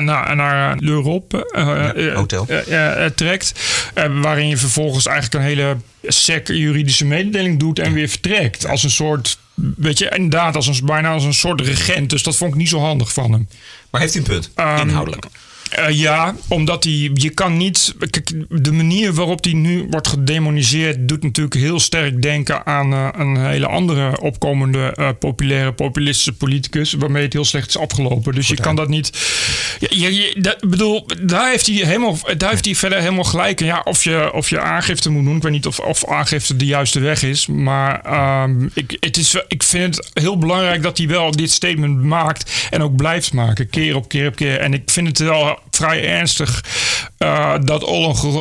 naar, 0.00 0.36
naar 0.36 0.76
l'Europe 0.78 1.50
hotel. 2.14 2.46
eh, 2.48 3.04
trekt. 3.14 3.52
Waarin 4.20 4.48
je 4.48 4.56
vervolgens 4.56 5.06
eigenlijk 5.06 5.34
een 5.44 5.50
hele 5.50 5.76
sec 6.08 6.48
juridische 6.48 7.04
mededeling 7.04 7.58
doet 7.58 7.78
en 7.78 7.92
weer 7.92 8.08
vertrekt. 8.08 8.66
Als 8.66 8.82
een 8.82 8.90
soort, 8.90 9.38
weet 9.54 9.98
je, 9.98 10.12
inderdaad, 10.16 10.56
als 10.56 10.66
een, 10.66 10.86
bijna 10.86 11.12
als 11.12 11.24
een 11.24 11.34
soort 11.34 11.60
regent. 11.60 12.10
Dus 12.10 12.22
dat 12.22 12.36
vond 12.36 12.52
ik 12.52 12.58
niet 12.58 12.68
zo 12.68 12.78
handig 12.78 13.12
van 13.12 13.32
hem. 13.32 13.48
Maar 13.90 14.00
heeft 14.00 14.14
hij 14.14 14.22
een 14.22 14.28
punt? 14.28 14.50
Inhoudelijk. 14.80 15.26
Eh, 15.76 15.90
ja, 15.90 16.34
omdat 16.48 16.84
hij, 16.84 17.10
je 17.14 17.30
kan 17.30 17.56
niet. 17.56 17.94
Kijk, 18.10 18.32
de 18.48 18.72
manier 18.72 19.12
waarop 19.12 19.44
hij 19.44 19.52
nu 19.52 19.86
wordt 19.90 20.08
gedemoniseerd. 20.08 21.08
doet 21.08 21.22
natuurlijk 21.22 21.54
heel 21.54 21.80
sterk 21.80 22.22
denken 22.22 22.66
aan 22.66 22.92
eh, 22.92 23.08
een 23.12 23.36
hele 23.36 23.66
andere 23.66 24.20
opkomende 24.20 24.92
eh, 24.94 25.08
populaire 25.18 25.72
populistische 25.72 26.32
politicus. 26.32 26.92
waarmee 26.92 27.22
het 27.22 27.32
heel 27.32 27.44
slecht 27.44 27.68
is 27.68 27.78
afgelopen. 27.78 28.34
Dus 28.34 28.48
je 28.48 28.56
kan 28.56 28.76
dat 28.76 28.88
niet. 28.88 29.10
Ja, 29.78 29.88
je, 29.90 30.14
je, 30.14 30.40
dat, 30.40 30.56
bedoel, 30.60 31.06
daar 31.22 31.50
heeft, 31.50 31.66
hij 31.66 31.76
helemaal, 31.76 32.18
daar 32.36 32.50
heeft 32.50 32.64
hij 32.64 32.74
verder 32.74 32.98
helemaal 32.98 33.24
gelijk 33.24 33.60
in. 33.60 33.66
Ja, 33.66 33.80
of 33.84 34.04
je, 34.04 34.32
of 34.32 34.50
je 34.50 34.60
aangifte 34.60 35.10
moet 35.10 35.24
doen. 35.24 35.36
Ik 35.36 35.42
weet 35.42 35.52
niet 35.52 35.66
of, 35.66 35.78
of 35.78 36.06
aangifte 36.06 36.56
de 36.56 36.66
juiste 36.66 37.00
weg 37.00 37.22
is. 37.22 37.46
Maar 37.46 38.00
ehm, 38.00 38.68
ik, 38.74 38.96
het 39.00 39.16
is, 39.16 39.44
ik 39.48 39.62
vind 39.62 39.96
het 39.96 40.10
heel 40.12 40.38
belangrijk 40.38 40.82
dat 40.82 40.98
hij 40.98 41.08
wel 41.08 41.30
dit 41.30 41.50
statement 41.50 42.02
maakt. 42.02 42.68
En 42.70 42.82
ook 42.82 42.96
blijft 42.96 43.32
maken, 43.32 43.70
keer 43.70 43.96
op 43.96 44.08
keer 44.08 44.26
op 44.26 44.36
keer. 44.36 44.58
En 44.58 44.74
ik 44.74 44.90
vind 44.90 45.06
het 45.06 45.18
wel 45.18 45.58
vrij 45.76 46.04
ernstig 46.08 46.64
eh, 47.18 47.54
dat 47.64 47.84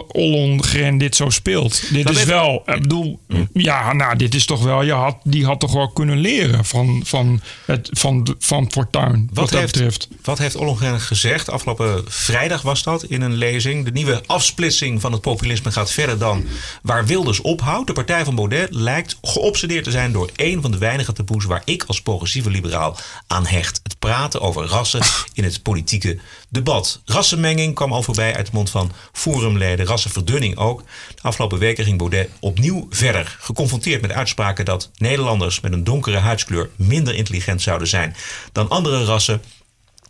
Ollongren 0.07 0.97
dit 0.97 1.15
zo 1.15 1.29
speelt. 1.29 1.93
Dit 1.93 2.05
Dat 2.05 2.15
is 2.15 2.23
wel, 2.23 2.63
ik 2.65 2.81
bedoel, 2.81 3.19
ja, 3.53 3.93
nou, 3.93 4.15
dit 4.15 4.35
is 4.35 4.45
toch 4.45 4.63
wel, 4.63 4.81
je 4.81 4.91
had, 4.91 5.17
die 5.23 5.45
had 5.45 5.59
toch 5.59 5.73
wel 5.73 5.89
kunnen 5.89 6.17
leren 6.17 6.65
van, 6.65 7.01
van, 7.05 7.41
het, 7.65 7.89
van, 7.91 8.35
van 8.39 8.71
Fortuyn. 8.71 9.29
Wat, 9.33 9.37
Wat 9.39 9.49
dat 9.49 9.59
heeft, 9.59 9.73
betreft. 9.73 10.07
wat 10.21 10.37
heeft 10.37 10.55
Ollongren 10.55 10.99
gezegd? 11.01 11.49
Afgelopen 11.49 12.03
vrijdag 12.07 12.61
was 12.61 12.83
dat 12.83 13.03
in 13.03 13.21
een 13.21 13.33
lezing. 13.33 13.85
De 13.85 13.91
nieuwe 13.91 14.23
afsplitsing 14.25 15.01
van 15.01 15.11
het 15.11 15.21
populisme 15.21 15.71
gaat 15.71 15.91
verder 15.91 16.17
dan 16.17 16.45
waar 16.81 17.05
Wilders 17.05 17.41
ophoudt. 17.41 17.87
De 17.87 17.93
partij 17.93 18.25
van 18.25 18.35
Baudet 18.35 18.73
lijkt 18.73 19.17
geobsedeerd 19.21 19.83
te 19.83 19.91
zijn 19.91 20.11
door 20.11 20.29
een 20.35 20.61
van 20.61 20.71
de 20.71 20.77
weinige 20.77 21.13
taboes 21.13 21.45
waar 21.45 21.61
ik 21.65 21.83
als 21.87 22.01
progressieve 22.01 22.49
liberaal 22.49 22.97
aan 23.27 23.45
hecht. 23.45 23.79
Het 23.83 23.99
praten 23.99 24.41
over 24.41 24.65
rassen 24.65 25.01
in 25.33 25.43
het 25.43 25.63
politieke 25.63 26.19
debat. 26.55 27.01
Rassenmenging 27.05 27.75
kwam 27.75 27.93
al 27.93 28.03
voorbij 28.03 28.35
uit 28.35 28.45
de 28.45 28.51
mond 28.53 28.69
van 28.69 28.91
forumleden. 29.11 29.85
Rassenverdunning 29.85 30.57
ook. 30.57 30.83
De 31.15 31.21
afgelopen 31.21 31.59
weken 31.59 31.83
ging 31.83 31.97
Baudet 31.97 32.29
opnieuw 32.39 32.87
verder. 32.89 33.37
Geconfronteerd 33.39 34.01
met 34.01 34.11
uitspraken 34.11 34.65
dat 34.65 34.91
Nederlanders 34.97 35.59
met 35.59 35.73
een 35.73 35.83
donkere 35.83 36.17
huidskleur 36.17 36.69
minder 36.75 37.15
intelligent 37.15 37.61
zouden 37.61 37.87
zijn 37.87 38.15
dan 38.51 38.69
andere 38.69 39.03
rassen. 39.05 39.41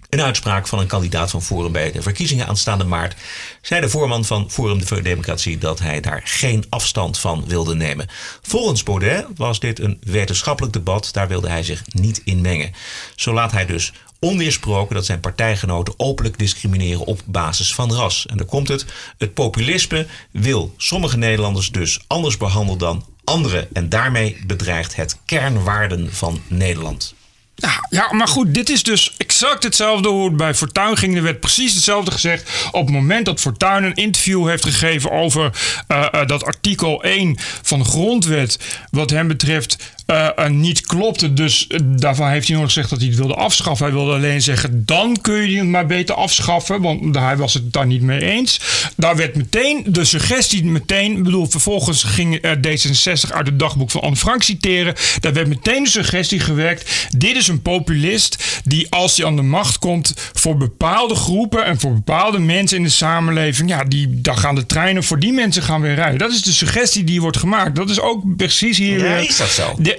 Een 0.09 0.21
uitspraak 0.21 0.67
van 0.67 0.79
een 0.79 0.87
kandidaat 0.87 1.31
van 1.31 1.41
Forum 1.41 1.71
bij 1.71 1.91
de 1.91 2.01
verkiezingen 2.01 2.47
aanstaande 2.47 2.83
maart. 2.83 3.15
zei 3.61 3.81
de 3.81 3.89
voorman 3.89 4.25
van 4.25 4.51
Forum 4.51 4.83
voor 4.83 5.03
Democratie 5.03 5.57
dat 5.57 5.79
hij 5.79 5.99
daar 5.99 6.21
geen 6.23 6.65
afstand 6.69 7.19
van 7.19 7.43
wilde 7.47 7.75
nemen. 7.75 8.07
Volgens 8.41 8.83
Baudet 8.83 9.25
was 9.35 9.59
dit 9.59 9.79
een 9.79 9.97
wetenschappelijk 10.01 10.73
debat, 10.73 11.09
daar 11.11 11.27
wilde 11.27 11.49
hij 11.49 11.63
zich 11.63 11.83
niet 11.85 12.21
in 12.23 12.41
mengen. 12.41 12.73
Zo 13.15 13.33
laat 13.33 13.51
hij 13.51 13.65
dus 13.65 13.93
onweersproken 14.25 14.95
dat 14.95 15.05
zijn 15.05 15.19
partijgenoten 15.19 15.93
openlijk 15.97 16.37
discrimineren 16.37 17.05
op 17.05 17.21
basis 17.25 17.73
van 17.73 17.93
ras. 17.93 18.25
En 18.25 18.37
daar 18.37 18.45
komt 18.45 18.67
het. 18.67 18.85
Het 19.17 19.33
populisme 19.33 20.07
wil 20.31 20.73
sommige 20.77 21.17
Nederlanders 21.17 21.71
dus 21.71 21.99
anders 22.07 22.37
behandelen 22.37 22.79
dan 22.79 23.05
anderen. 23.23 23.67
En 23.73 23.89
daarmee 23.89 24.37
bedreigt 24.47 24.95
het 24.95 25.17
kernwaarden 25.25 26.13
van 26.13 26.41
Nederland. 26.47 27.15
Nou, 27.55 27.73
ja, 27.89 28.13
maar 28.13 28.27
goed, 28.27 28.53
dit 28.53 28.69
is 28.69 28.83
dus 28.83 29.13
exact 29.17 29.63
hetzelfde 29.63 30.09
hoe 30.09 30.27
het 30.27 30.37
bij 30.37 30.53
Fortuyn 30.53 30.97
ging. 30.97 31.15
Er 31.15 31.23
werd 31.23 31.39
precies 31.39 31.73
hetzelfde 31.73 32.11
gezegd. 32.11 32.67
Op 32.71 32.85
het 32.85 32.95
moment 32.95 33.25
dat 33.25 33.39
Fortuyn 33.39 33.83
een 33.83 33.95
interview 33.95 34.47
heeft 34.47 34.63
gegeven 34.63 35.11
over 35.11 35.51
eh, 35.87 36.05
eh, 36.11 36.27
dat 36.27 36.43
artikel 36.43 37.03
1 37.03 37.37
van 37.61 37.79
de 37.79 37.85
grondwet, 37.85 38.59
wat 38.91 39.09
hem 39.09 39.27
betreft, 39.27 39.77
eh, 40.05 40.27
eh, 40.35 40.49
niet 40.49 40.81
klopte. 40.81 41.33
Dus 41.33 41.67
eh, 41.67 41.79
daarvan 41.83 42.29
heeft 42.29 42.47
hij 42.47 42.55
nog 42.57 42.65
gezegd 42.65 42.89
dat 42.89 42.99
hij 42.99 43.07
het 43.07 43.17
wilde 43.17 43.33
afschaffen. 43.35 43.85
Hij 43.85 43.95
wilde 43.95 44.13
alleen 44.13 44.41
zeggen, 44.41 44.83
dan 44.85 45.21
kun 45.21 45.49
je 45.49 45.57
het 45.57 45.67
maar 45.67 45.85
beter 45.85 46.15
afschaffen, 46.15 46.81
want 46.81 47.15
hij 47.15 47.37
was 47.37 47.53
het 47.53 47.73
daar 47.73 47.85
niet 47.87 48.01
mee 48.01 48.21
eens. 48.21 48.59
Daar 48.97 49.15
werd 49.15 49.35
meteen 49.35 49.83
de 49.87 50.05
suggestie, 50.05 50.63
meteen, 50.65 51.17
ik 51.17 51.23
bedoel, 51.23 51.45
vervolgens 51.49 52.03
ging 52.03 52.35
eh, 52.35 52.51
D66 52.51 53.31
uit 53.33 53.47
het 53.47 53.59
dagboek 53.59 53.91
van 53.91 54.01
Anne 54.01 54.15
Frank 54.15 54.43
citeren. 54.43 54.93
Daar 55.19 55.33
werd 55.33 55.47
meteen 55.47 55.83
de 55.83 55.89
suggestie 55.89 56.39
gewerkt. 56.39 57.07
Dit 57.17 57.35
is 57.35 57.47
een 57.47 57.61
populist 57.61 58.61
die 58.63 58.87
als 58.91 59.17
hij 59.17 59.25
aan 59.25 59.35
de 59.35 59.41
macht 59.41 59.79
komt 59.79 60.13
voor 60.33 60.57
bepaalde 60.57 61.15
groepen 61.15 61.65
en 61.65 61.79
voor 61.79 61.93
bepaalde 61.93 62.39
mensen 62.39 62.77
in 62.77 62.83
de 62.83 62.89
samenleving, 62.89 63.69
ja, 63.69 63.83
die, 63.83 64.21
dan 64.21 64.37
gaan 64.37 64.55
de 64.55 64.65
treinen 64.65 65.03
voor 65.03 65.19
die 65.19 65.33
mensen 65.33 65.63
gaan 65.63 65.81
weer 65.81 65.95
rijden. 65.95 66.17
Dat 66.17 66.31
is 66.31 66.41
de 66.41 66.51
suggestie 66.51 67.03
die 67.03 67.21
wordt 67.21 67.37
gemaakt. 67.37 67.75
Dat 67.75 67.89
is 67.89 67.99
ook 67.99 68.35
precies 68.35 68.77
hier. 68.77 69.03
Ja, 69.05 69.15
is 69.17 69.37
dat 69.37 69.49
zo? 69.49 69.75
de- 69.77 69.94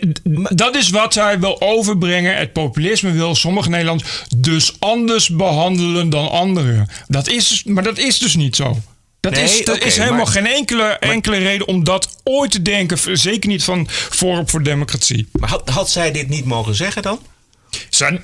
dat 0.55 0.77
is 0.77 0.91
wat 0.91 1.15
hij 1.15 1.41
wil 1.41 1.61
overbrengen. 1.61 2.37
Het 2.37 2.53
populisme 2.53 3.13
wil 3.13 3.35
sommige 3.35 3.69
Nederlanders 3.71 4.23
dus 4.37 4.77
anders 4.79 5.29
behandelen 5.29 6.11
dan 6.11 6.31
anderen. 6.31 6.89
Dat 7.09 7.29
is, 7.29 7.63
maar 7.65 7.83
dat 7.83 7.99
is 7.99 8.19
dus 8.19 8.37
niet 8.37 8.57
zo. 8.57 8.79
Dat 9.21 9.33
Nee, 9.33 9.45
is, 9.45 9.61
oké, 9.71 9.85
is 9.85 9.97
helemaal 9.97 10.17
maar- 10.17 10.27
geen 10.27 10.47
enkele, 10.47 10.83
enkele 10.85 11.37
reden 11.37 11.67
om 11.69 11.85
dat 11.85 12.17
ooit 12.25 12.51
te 12.51 12.63
denken. 12.63 13.19
Zeker 13.19 13.49
niet 13.49 13.65
van 13.65 13.87
Forum 13.91 14.49
voor 14.49 14.63
Democratie. 14.63 15.29
Maar 15.33 15.49
had, 15.49 15.69
had 15.69 15.91
zij 15.91 16.13
dit 16.13 16.29
niet 16.29 16.45
mogen 16.45 16.75
zeggen 16.75 17.03
dan? 17.03 17.19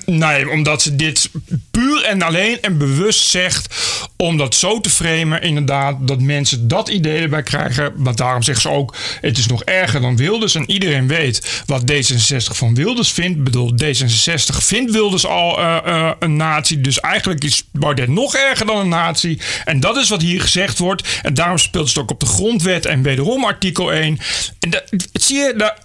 Nee, 0.05 0.49
omdat 0.49 0.81
ze 0.81 0.95
dit 0.95 1.29
puur 1.71 2.03
en 2.03 2.21
alleen 2.21 2.61
en 2.61 2.77
bewust 2.77 3.27
zegt. 3.27 3.75
Om 4.17 4.37
dat 4.37 4.55
zo 4.55 4.79
te 4.79 4.89
framen, 4.89 5.41
inderdaad, 5.41 6.07
dat 6.07 6.21
mensen 6.21 6.67
dat 6.67 6.89
idee 6.89 7.21
erbij 7.21 7.43
krijgen. 7.43 7.93
Want 7.95 8.17
daarom 8.17 8.43
zegt 8.43 8.61
ze 8.61 8.69
ook: 8.69 8.95
het 9.21 9.37
is 9.37 9.47
nog 9.47 9.63
erger 9.63 10.01
dan 10.01 10.17
Wilders. 10.17 10.55
En 10.55 10.71
iedereen 10.71 11.07
weet 11.07 11.63
wat 11.65 11.91
D66 11.91 12.55
van 12.55 12.75
Wilders 12.75 13.11
vindt. 13.11 13.37
Ik 13.37 13.43
bedoel, 13.43 13.73
D66 13.83 14.57
vindt 14.57 14.91
Wilders 14.91 15.25
al 15.25 15.59
eh, 15.59 15.77
eh, 15.85 16.11
een 16.19 16.35
nazi. 16.35 16.81
Dus 16.81 16.99
eigenlijk 16.99 17.43
is 17.43 17.63
Baudet 17.71 18.07
nog 18.07 18.35
erger 18.35 18.65
dan 18.65 18.77
een 18.77 18.89
nazi. 18.89 19.39
En 19.65 19.79
dat 19.79 19.97
is 19.97 20.09
wat 20.09 20.21
hier 20.21 20.41
gezegd 20.41 20.77
wordt. 20.77 21.19
En 21.21 21.33
daarom 21.33 21.57
speelt 21.57 21.87
het 21.87 21.97
ook 21.97 22.11
op 22.11 22.19
de 22.19 22.25
grondwet 22.25 22.85
en 22.85 23.01
wederom 23.01 23.45
artikel 23.45 23.93
1. 23.93 24.19
En 24.59 24.69
dat, 24.69 24.83
zie 25.13 25.37
je, 25.37 25.53
daar 25.57 25.77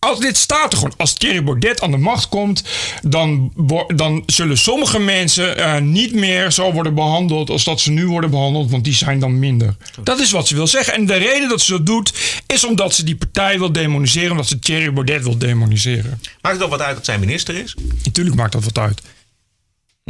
als 0.00 0.18
dit 0.20 0.36
staat 0.36 0.72
er 0.72 0.78
gewoon. 0.78 0.94
Als 0.96 1.12
Thierry 1.12 1.44
Baudet 1.44 1.82
aan 1.82 1.90
de 1.90 1.96
macht 1.96 2.28
komt, 2.28 2.62
dan, 3.02 3.52
dan 3.94 4.22
zullen 4.26 4.58
sommige 4.58 4.98
mensen 4.98 5.56
eh, 5.56 5.80
niet 5.80 6.14
meer 6.14 6.50
zo 6.50 6.72
worden 6.72 6.94
behandeld 6.94 7.50
als 7.50 7.64
dat 7.64 7.80
ze 7.80 7.90
nu 7.90 8.06
worden 8.06 8.30
behandeld, 8.30 8.70
want 8.70 8.84
die 8.84 8.94
zijn 8.94 9.18
dan 9.18 9.38
minder. 9.38 9.76
Dat 10.02 10.20
is 10.20 10.30
wat 10.30 10.48
ze 10.48 10.54
wil 10.54 10.66
zeggen. 10.66 10.94
En 10.94 11.06
de 11.06 11.16
reden 11.16 11.48
dat 11.48 11.60
ze 11.60 11.72
dat 11.72 11.86
doet, 11.86 12.12
is 12.46 12.64
omdat 12.64 12.94
ze 12.94 13.04
die 13.04 13.16
partij 13.16 13.58
wil 13.58 13.72
demoniseren, 13.72 14.30
omdat 14.30 14.48
ze 14.48 14.58
Thierry 14.58 14.92
Baudet 14.92 15.22
wil 15.22 15.38
demoniseren. 15.38 16.20
Maakt 16.40 16.54
het 16.54 16.64
ook 16.64 16.70
wat 16.70 16.80
uit 16.80 16.96
dat 16.96 17.04
zij 17.04 17.18
minister 17.18 17.54
is? 17.54 17.74
Natuurlijk 18.04 18.36
maakt 18.36 18.52
dat 18.52 18.64
wat 18.64 18.78
uit. 18.78 19.02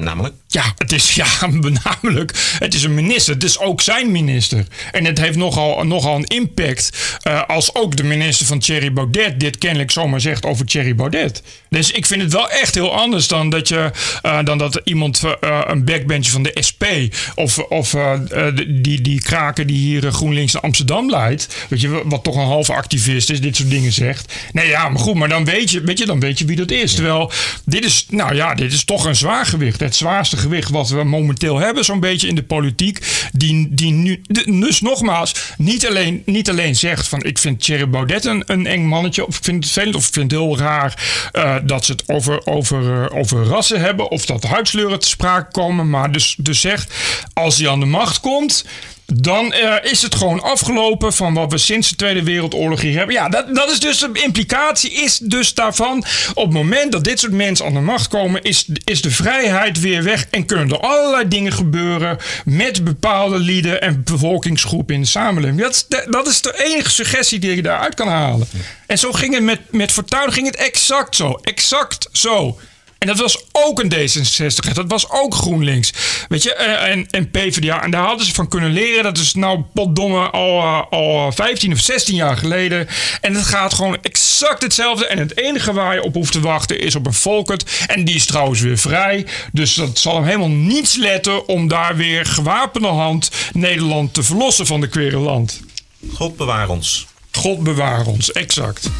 Namelijk? 0.00 0.34
Ja, 0.46 0.74
het 0.76 0.92
is 0.92 1.14
ja, 1.14 1.26
namelijk. 1.84 2.32
Het 2.58 2.74
is 2.74 2.82
een 2.82 2.94
minister. 2.94 3.34
Het 3.34 3.44
is 3.44 3.58
ook 3.58 3.80
zijn 3.80 4.12
minister. 4.12 4.66
En 4.92 5.04
het 5.04 5.18
heeft 5.18 5.36
nogal, 5.36 5.84
nogal 5.84 6.16
een 6.16 6.24
impact. 6.24 6.90
eh, 7.22 7.42
als 7.46 7.74
ook 7.74 7.96
de 7.96 8.04
minister 8.04 8.46
van 8.46 8.58
Thierry 8.58 8.92
Baudet 8.92 9.40
dit 9.40 9.58
kennelijk 9.58 9.90
zomaar 9.90 10.20
zegt 10.20 10.44
over 10.46 10.66
Thierry 10.66 10.94
Baudet. 10.94 11.42
Dus 11.68 11.90
ik 11.90 12.06
vind 12.06 12.22
het 12.22 12.32
wel 12.32 12.50
echt 12.50 12.74
heel 12.74 12.94
anders 12.94 13.28
dan 13.28 13.50
dat, 13.50 13.68
je, 13.68 13.90
eh, 14.22 14.38
dan 14.44 14.58
dat 14.58 14.80
iemand 14.84 15.22
eh, 15.40 15.60
een 15.66 15.84
backbencher 15.84 16.32
van 16.32 16.42
de 16.42 16.56
SP. 16.68 16.84
of, 17.34 17.58
of 17.58 17.96
die, 18.68 19.00
die 19.00 19.20
kraker 19.20 19.66
die 19.66 19.76
hier 19.76 20.12
GroenLinks 20.12 20.52
naar 20.52 20.62
Amsterdam 20.62 21.10
leidt. 21.10 21.48
Weet 21.68 21.80
je, 21.80 22.02
wat 22.04 22.24
toch 22.24 22.36
een 22.36 22.44
halve 22.44 22.72
activist 22.72 23.30
is, 23.30 23.40
dit 23.40 23.56
soort 23.56 23.70
dingen 23.70 23.92
zegt. 23.92 24.32
Nee, 24.52 24.68
ja, 24.68 24.88
maar 24.88 25.00
goed, 25.00 25.14
maar 25.14 25.28
dan 25.28 25.44
weet 25.44 25.70
je, 25.70 25.80
weet 25.80 25.98
je, 25.98 26.06
dan 26.06 26.20
weet 26.20 26.38
je 26.38 26.44
wie 26.44 26.56
dat 26.56 26.70
is. 26.70 26.94
Terwijl 26.94 27.32
dit 27.64 27.84
is, 27.84 28.06
nou 28.08 28.34
ja, 28.34 28.54
dit 28.54 28.72
is 28.72 28.84
toch 28.84 29.04
een 29.04 29.16
zwaar 29.16 29.46
gewicht. 29.46 29.78
Het 29.90 29.98
zwaarste 29.98 30.36
gewicht 30.36 30.70
wat 30.70 30.88
we 30.88 31.04
momenteel 31.04 31.58
hebben, 31.58 31.84
zo'n 31.84 32.00
beetje 32.00 32.28
in 32.28 32.34
de 32.34 32.42
politiek. 32.42 33.28
Die, 33.32 33.68
die 33.70 33.92
nu, 33.92 34.22
dus 34.46 34.80
nogmaals, 34.80 35.34
niet 35.58 35.86
alleen, 35.86 36.22
niet 36.26 36.48
alleen 36.48 36.76
zegt 36.76 37.08
van 37.08 37.22
ik 37.22 37.38
vind 37.38 37.60
Thierry 37.60 37.88
Baudet 37.88 38.24
een, 38.24 38.42
een 38.46 38.66
eng 38.66 38.84
mannetje. 38.84 39.26
Of 39.26 39.36
ik 39.36 39.44
vind 39.44 39.56
het 39.64 39.72
vervelend, 39.72 39.96
of 39.96 40.06
ik 40.06 40.12
vind 40.12 40.30
het 40.30 40.40
heel 40.40 40.58
raar 40.58 41.28
eh, 41.32 41.56
dat 41.64 41.84
ze 41.84 41.92
het 41.92 42.08
over, 42.08 42.46
over, 42.46 43.04
eh, 43.04 43.16
over 43.18 43.44
rassen 43.44 43.80
hebben. 43.80 44.10
Of 44.10 44.26
dat 44.26 44.44
huidskleuren 44.44 45.00
te 45.00 45.08
sprake 45.08 45.50
komen. 45.50 45.90
Maar 45.90 46.12
dus, 46.12 46.34
dus 46.38 46.60
zegt, 46.60 46.94
als 47.32 47.58
hij 47.58 47.68
aan 47.68 47.80
de 47.80 47.86
macht 47.86 48.20
komt 48.20 48.64
dan 49.14 49.52
eh, 49.52 49.90
is 49.90 50.02
het 50.02 50.14
gewoon 50.14 50.42
afgelopen 50.42 51.12
van 51.12 51.34
wat 51.34 51.52
we 51.52 51.58
sinds 51.58 51.88
de 51.88 51.96
Tweede 51.96 52.22
Wereldoorlog 52.22 52.80
hier 52.80 52.96
hebben. 52.96 53.14
Ja, 53.14 53.28
dat, 53.28 53.54
dat 53.54 53.70
is 53.70 53.80
dus 53.80 53.98
de 53.98 54.10
implicatie 54.12 54.92
is 54.92 55.18
dus 55.18 55.54
daarvan. 55.54 56.04
Op 56.34 56.44
het 56.44 56.52
moment 56.52 56.92
dat 56.92 57.04
dit 57.04 57.20
soort 57.20 57.32
mensen 57.32 57.66
aan 57.66 57.74
de 57.74 57.80
macht 57.80 58.08
komen, 58.08 58.42
is, 58.42 58.66
is 58.84 59.02
de 59.02 59.10
vrijheid 59.10 59.80
weer 59.80 60.02
weg 60.02 60.26
en 60.30 60.46
kunnen 60.46 60.68
er 60.68 60.80
allerlei 60.80 61.28
dingen 61.28 61.52
gebeuren 61.52 62.18
met 62.44 62.84
bepaalde 62.84 63.38
lieden 63.38 63.80
en 63.80 64.02
bevolkingsgroepen 64.04 64.94
in 64.94 65.00
de 65.00 65.06
samenleving. 65.06 65.60
Dat 65.60 65.86
dat 66.08 66.26
is 66.26 66.42
de 66.42 66.64
enige 66.64 66.90
suggestie 66.90 67.38
die 67.38 67.56
je 67.56 67.62
daaruit 67.62 67.94
kan 67.94 68.08
halen. 68.08 68.48
En 68.86 68.98
zo 68.98 69.12
ging 69.12 69.34
het 69.34 69.42
met, 69.42 69.60
met 69.70 69.92
Fortuyn 69.92 70.32
ging 70.32 70.46
het 70.46 70.56
exact 70.56 71.16
zo. 71.16 71.38
Exact 71.42 72.08
zo. 72.12 72.58
En 73.00 73.06
dat 73.06 73.18
was 73.18 73.44
ook 73.52 73.80
een 73.80 73.92
D66. 73.92 74.72
Dat 74.72 74.88
was 74.88 75.10
ook 75.10 75.34
GroenLinks. 75.34 75.92
Weet 76.28 76.42
je, 76.42 76.54
eh, 76.54 76.90
en, 76.90 77.06
en 77.10 77.30
PvdA. 77.30 77.82
En 77.82 77.90
daar 77.90 78.04
hadden 78.04 78.26
ze 78.26 78.34
van 78.34 78.48
kunnen 78.48 78.70
leren. 78.70 79.02
Dat 79.02 79.18
is 79.18 79.34
nou 79.34 79.60
potdomme 79.74 80.30
al, 80.30 80.58
eh, 80.58 80.82
al 80.90 81.32
15 81.32 81.72
of 81.72 81.78
16 81.78 82.14
jaar 82.14 82.36
geleden. 82.36 82.88
En 83.20 83.34
het 83.34 83.44
gaat 83.44 83.74
gewoon 83.74 83.98
exact 84.02 84.62
hetzelfde. 84.62 85.06
En 85.06 85.18
het 85.18 85.36
enige 85.38 85.72
waar 85.72 85.94
je 85.94 86.02
op 86.02 86.14
hoeft 86.14 86.32
te 86.32 86.40
wachten 86.40 86.80
is 86.80 86.94
op 86.94 87.06
een 87.06 87.14
Volkert. 87.14 87.84
En 87.86 88.04
die 88.04 88.14
is 88.14 88.26
trouwens 88.26 88.60
weer 88.60 88.78
vrij. 88.78 89.26
Dus 89.52 89.74
dat 89.74 89.98
zal 89.98 90.14
hem 90.14 90.24
helemaal 90.24 90.48
niets 90.48 90.96
letten 90.96 91.48
om 91.48 91.68
daar 91.68 91.96
weer 91.96 92.26
gewapende 92.26 92.88
hand 92.88 93.30
Nederland 93.52 94.14
te 94.14 94.22
verlossen 94.22 94.66
van 94.66 94.80
de 94.80 94.88
quereland. 94.88 95.60
God 96.14 96.36
bewaar 96.36 96.68
ons. 96.68 97.06
God 97.32 97.62
bewaar 97.62 98.06
ons, 98.06 98.32
exact. 98.32 98.90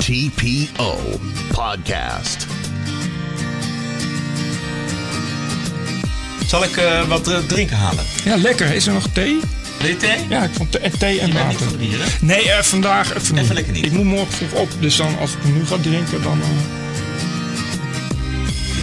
TPO 0.00 1.20
Podcast. 1.52 2.46
Zal 6.46 6.64
ik 6.64 6.76
eh, 6.76 7.08
wat 7.08 7.30
drinken 7.48 7.76
halen? 7.76 8.04
Ja, 8.24 8.36
lekker. 8.36 8.74
Is 8.74 8.86
er 8.86 8.92
nog 8.92 9.06
thee? 9.12 9.40
Wil 9.78 9.88
je 9.88 9.96
thee? 9.96 10.18
Ja, 10.28 10.42
ik 10.44 10.50
vond 10.52 10.70
thee, 10.72 10.90
thee 10.98 11.20
en 11.20 11.26
Je 11.26 11.32
bent 11.32 11.48
niet 11.48 11.58
water. 11.58 11.68
van 11.70 11.78
bier, 11.78 11.98
hè? 11.98 12.06
Nee, 12.20 12.50
eh, 12.50 12.62
vandaag 12.62 13.08
even, 13.14 13.20
Even 13.20 13.34
niet. 13.44 13.52
lekker 13.52 13.72
niet. 13.72 13.84
Ik 13.84 13.92
moet 13.92 14.04
morgen 14.04 14.32
vroeg 14.32 14.52
op, 14.60 14.68
dus 14.80 14.96
dan 14.96 15.18
als 15.18 15.30
ik 15.32 15.44
nu 15.44 15.66
ga 15.66 15.76
drinken, 15.82 16.22
dan... 16.22 16.40
eh, 16.40 16.48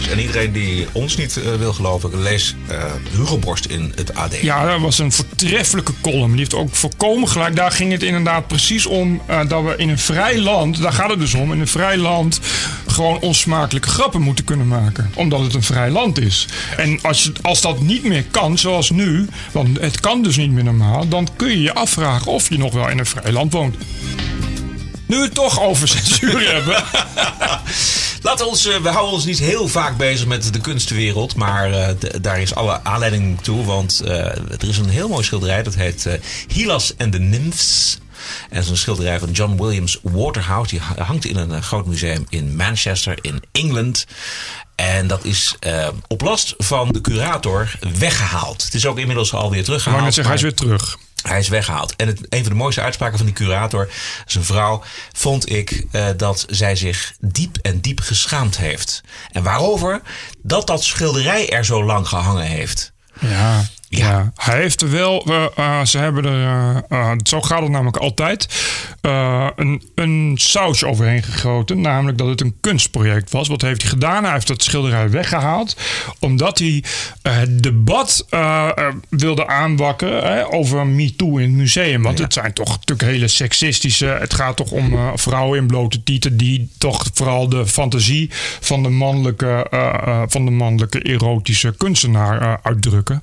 En 0.06 0.20
iedereen 0.20 0.52
die 0.52 0.86
ons 0.92 1.16
niet 1.16 1.36
eh, 1.36 1.54
wil 1.54 1.72
geloven, 1.72 2.22
lees 2.22 2.54
eh, 2.66 2.84
Hugo 3.16 3.54
in 3.68 3.92
het 3.94 4.14
AD. 4.14 4.36
Ja, 4.36 4.66
dat 4.66 4.80
was 4.80 4.98
een 4.98 5.12
voortreffelijke 5.12 5.92
column. 6.00 6.30
Die 6.30 6.38
heeft 6.38 6.54
ook 6.54 6.74
voorkomen 6.74 7.28
gelijk. 7.28 7.56
Daar 7.56 7.72
ging 7.72 7.92
het 7.92 8.02
inderdaad 8.02 8.46
precies 8.46 8.86
om 8.86 9.22
eh, 9.26 9.40
dat 9.48 9.62
we 9.62 9.74
in 9.76 9.88
een 9.88 9.98
vrij 9.98 10.38
land, 10.38 10.82
daar 10.82 10.92
gaat 10.92 11.10
het 11.10 11.18
dus 11.18 11.34
om, 11.34 11.52
in 11.52 11.60
een 11.60 11.68
vrij 11.68 11.96
land 11.96 12.40
gewoon 12.86 13.20
onsmakelijke 13.20 13.88
grappen 13.88 14.22
moeten 14.22 14.44
kunnen 14.44 14.68
maken. 14.68 15.10
Omdat 15.14 15.40
het 15.40 15.54
een 15.54 15.62
vrij 15.62 15.90
land 15.90 16.20
is. 16.20 16.46
En 16.76 16.98
als, 17.02 17.30
als 17.42 17.60
dat 17.60 17.80
niet 17.80 18.04
meer 18.04 18.24
kan, 18.30 18.58
zoals 18.58 18.90
nu, 18.90 19.28
want 19.52 19.80
het 19.80 20.00
kan 20.00 20.22
dus 20.22 20.36
niet 20.36 20.50
meer 20.50 20.64
normaal, 20.64 21.08
dan 21.08 21.28
kun 21.36 21.48
je 21.48 21.60
je 21.60 21.74
afvragen 21.74 22.32
of 22.32 22.48
je 22.48 22.58
nog 22.58 22.72
wel 22.72 22.88
in 22.88 22.98
een 22.98 23.06
vrij 23.06 23.32
land 23.32 23.52
woont. 23.52 23.76
Nu 25.08 25.16
we 25.16 25.22
het 25.22 25.34
toch 25.34 25.60
over 25.60 25.88
censuur 25.98 26.52
hebben. 26.52 26.84
Laten 28.22 28.44
we, 28.44 28.50
ons, 28.50 28.66
eh, 28.66 28.76
we 28.76 28.88
houden 28.88 29.14
ons 29.14 29.24
niet 29.24 29.38
heel 29.38 29.68
vaak 29.68 29.96
bezig 29.96 30.26
met 30.26 30.52
de 30.52 30.60
kunstwereld, 30.60 31.34
maar 31.36 31.72
eh, 31.72 31.94
daar 32.20 32.40
is 32.40 32.54
alle 32.54 32.84
aanleiding 32.84 33.40
toe. 33.40 33.64
Want 33.64 34.00
eh, 34.00 34.10
er 34.36 34.68
is 34.68 34.78
een 34.78 34.88
heel 34.88 35.08
mooi 35.08 35.24
schilderij, 35.24 35.62
dat 35.62 35.74
heet 35.74 36.06
eh 36.06 36.20
Hylas 36.48 36.96
en 36.96 37.10
de 37.10 37.18
Nymphs. 37.18 37.98
En 38.50 38.68
een 38.68 38.76
schilderij 38.76 39.18
van 39.18 39.30
John 39.30 39.56
Williams 39.62 39.98
Waterhouse. 40.02 40.70
Die 40.70 40.80
ha- 40.80 41.04
hangt 41.04 41.24
in 41.24 41.36
een 41.36 41.62
groot 41.62 41.86
museum 41.86 42.26
in 42.28 42.56
Manchester, 42.56 43.18
in 43.20 43.42
Engeland. 43.52 44.06
En 44.74 45.06
dat 45.06 45.24
is 45.24 45.54
op 46.08 46.20
last 46.20 46.54
van 46.58 46.88
de 46.88 47.00
curator 47.00 47.70
weggehaald. 47.98 48.64
Het 48.64 48.74
is 48.74 48.86
ook 48.86 48.98
inmiddels 48.98 49.32
alweer 49.34 49.64
teruggehaald. 49.64 50.02
net 50.04 50.14
zeggen, 50.14 50.38
hij 50.38 50.44
is 50.44 50.54
maar- 50.58 50.66
weer 50.68 50.78
terug. 50.78 50.98
Hij 51.22 51.38
is 51.38 51.48
weggehaald. 51.48 51.96
En 51.96 52.06
het, 52.06 52.20
een 52.28 52.42
van 52.42 52.52
de 52.52 52.58
mooiste 52.58 52.80
uitspraken 52.80 53.16
van 53.16 53.26
die 53.26 53.34
curator, 53.34 53.90
zijn 54.26 54.44
vrouw, 54.44 54.82
vond 55.12 55.50
ik 55.50 55.86
eh, 55.90 56.06
dat 56.16 56.46
zij 56.48 56.76
zich 56.76 57.14
diep 57.20 57.56
en 57.62 57.80
diep 57.80 58.00
geschaamd 58.00 58.58
heeft. 58.58 59.00
En 59.32 59.42
waarover? 59.42 60.00
Dat 60.42 60.66
dat 60.66 60.84
schilderij 60.84 61.50
er 61.50 61.64
zo 61.64 61.84
lang 61.84 62.08
gehangen 62.08 62.44
heeft. 62.44 62.92
Ja, 63.20 63.64
ja. 63.88 64.32
hij 64.34 64.60
heeft 64.60 64.80
er 64.80 64.90
wel. 64.90 65.24
eh, 65.26 65.44
eh, 65.56 65.84
ze 65.84 65.98
hebben 65.98 66.24
er. 66.24 66.82
eh, 66.88 67.10
zo 67.22 67.40
gaat 67.40 67.60
het 67.60 67.70
namelijk 67.70 67.96
altijd. 67.96 68.48
een, 69.56 69.82
een 69.94 70.32
sausje 70.34 70.86
overheen 70.86 71.22
gegoten. 71.22 71.80
Namelijk 71.80 72.18
dat 72.18 72.28
het 72.28 72.40
een 72.40 72.56
kunstproject 72.60 73.30
was. 73.30 73.48
Wat 73.48 73.62
heeft 73.62 73.82
hij 73.82 73.90
gedaan? 73.90 74.24
Hij 74.24 74.32
heeft 74.32 74.46
dat 74.46 74.62
schilderij 74.62 75.10
weggehaald. 75.10 75.76
Omdat 76.18 76.58
hij 76.58 76.84
het 77.22 77.62
debat 77.62 78.26
wilde 79.08 79.46
aanwakkeren 79.46 80.32
hè, 80.32 80.52
over 80.52 80.86
MeToo 80.86 81.36
in 81.36 81.48
het 81.48 81.58
museum. 81.58 82.02
Want 82.02 82.18
het 82.18 82.32
zijn 82.32 82.52
toch 82.52 82.68
natuurlijk 82.68 83.10
hele 83.10 83.28
seksistische. 83.28 84.06
Het 84.06 84.34
gaat 84.34 84.56
toch 84.56 84.70
om 84.70 84.98
vrouwen 85.14 85.58
in 85.58 85.66
blote 85.66 86.02
tieten. 86.02 86.36
die 86.36 86.70
toch 86.78 87.06
vooral 87.14 87.48
de 87.48 87.66
fantasie 87.66 88.30
van 88.60 88.82
de 88.82 88.88
mannelijke, 88.88 89.66
van 90.28 90.44
de 90.44 90.50
mannelijke 90.50 91.00
erotische 91.02 91.74
kunstenaar 91.76 92.58
uitdrukken. 92.62 93.22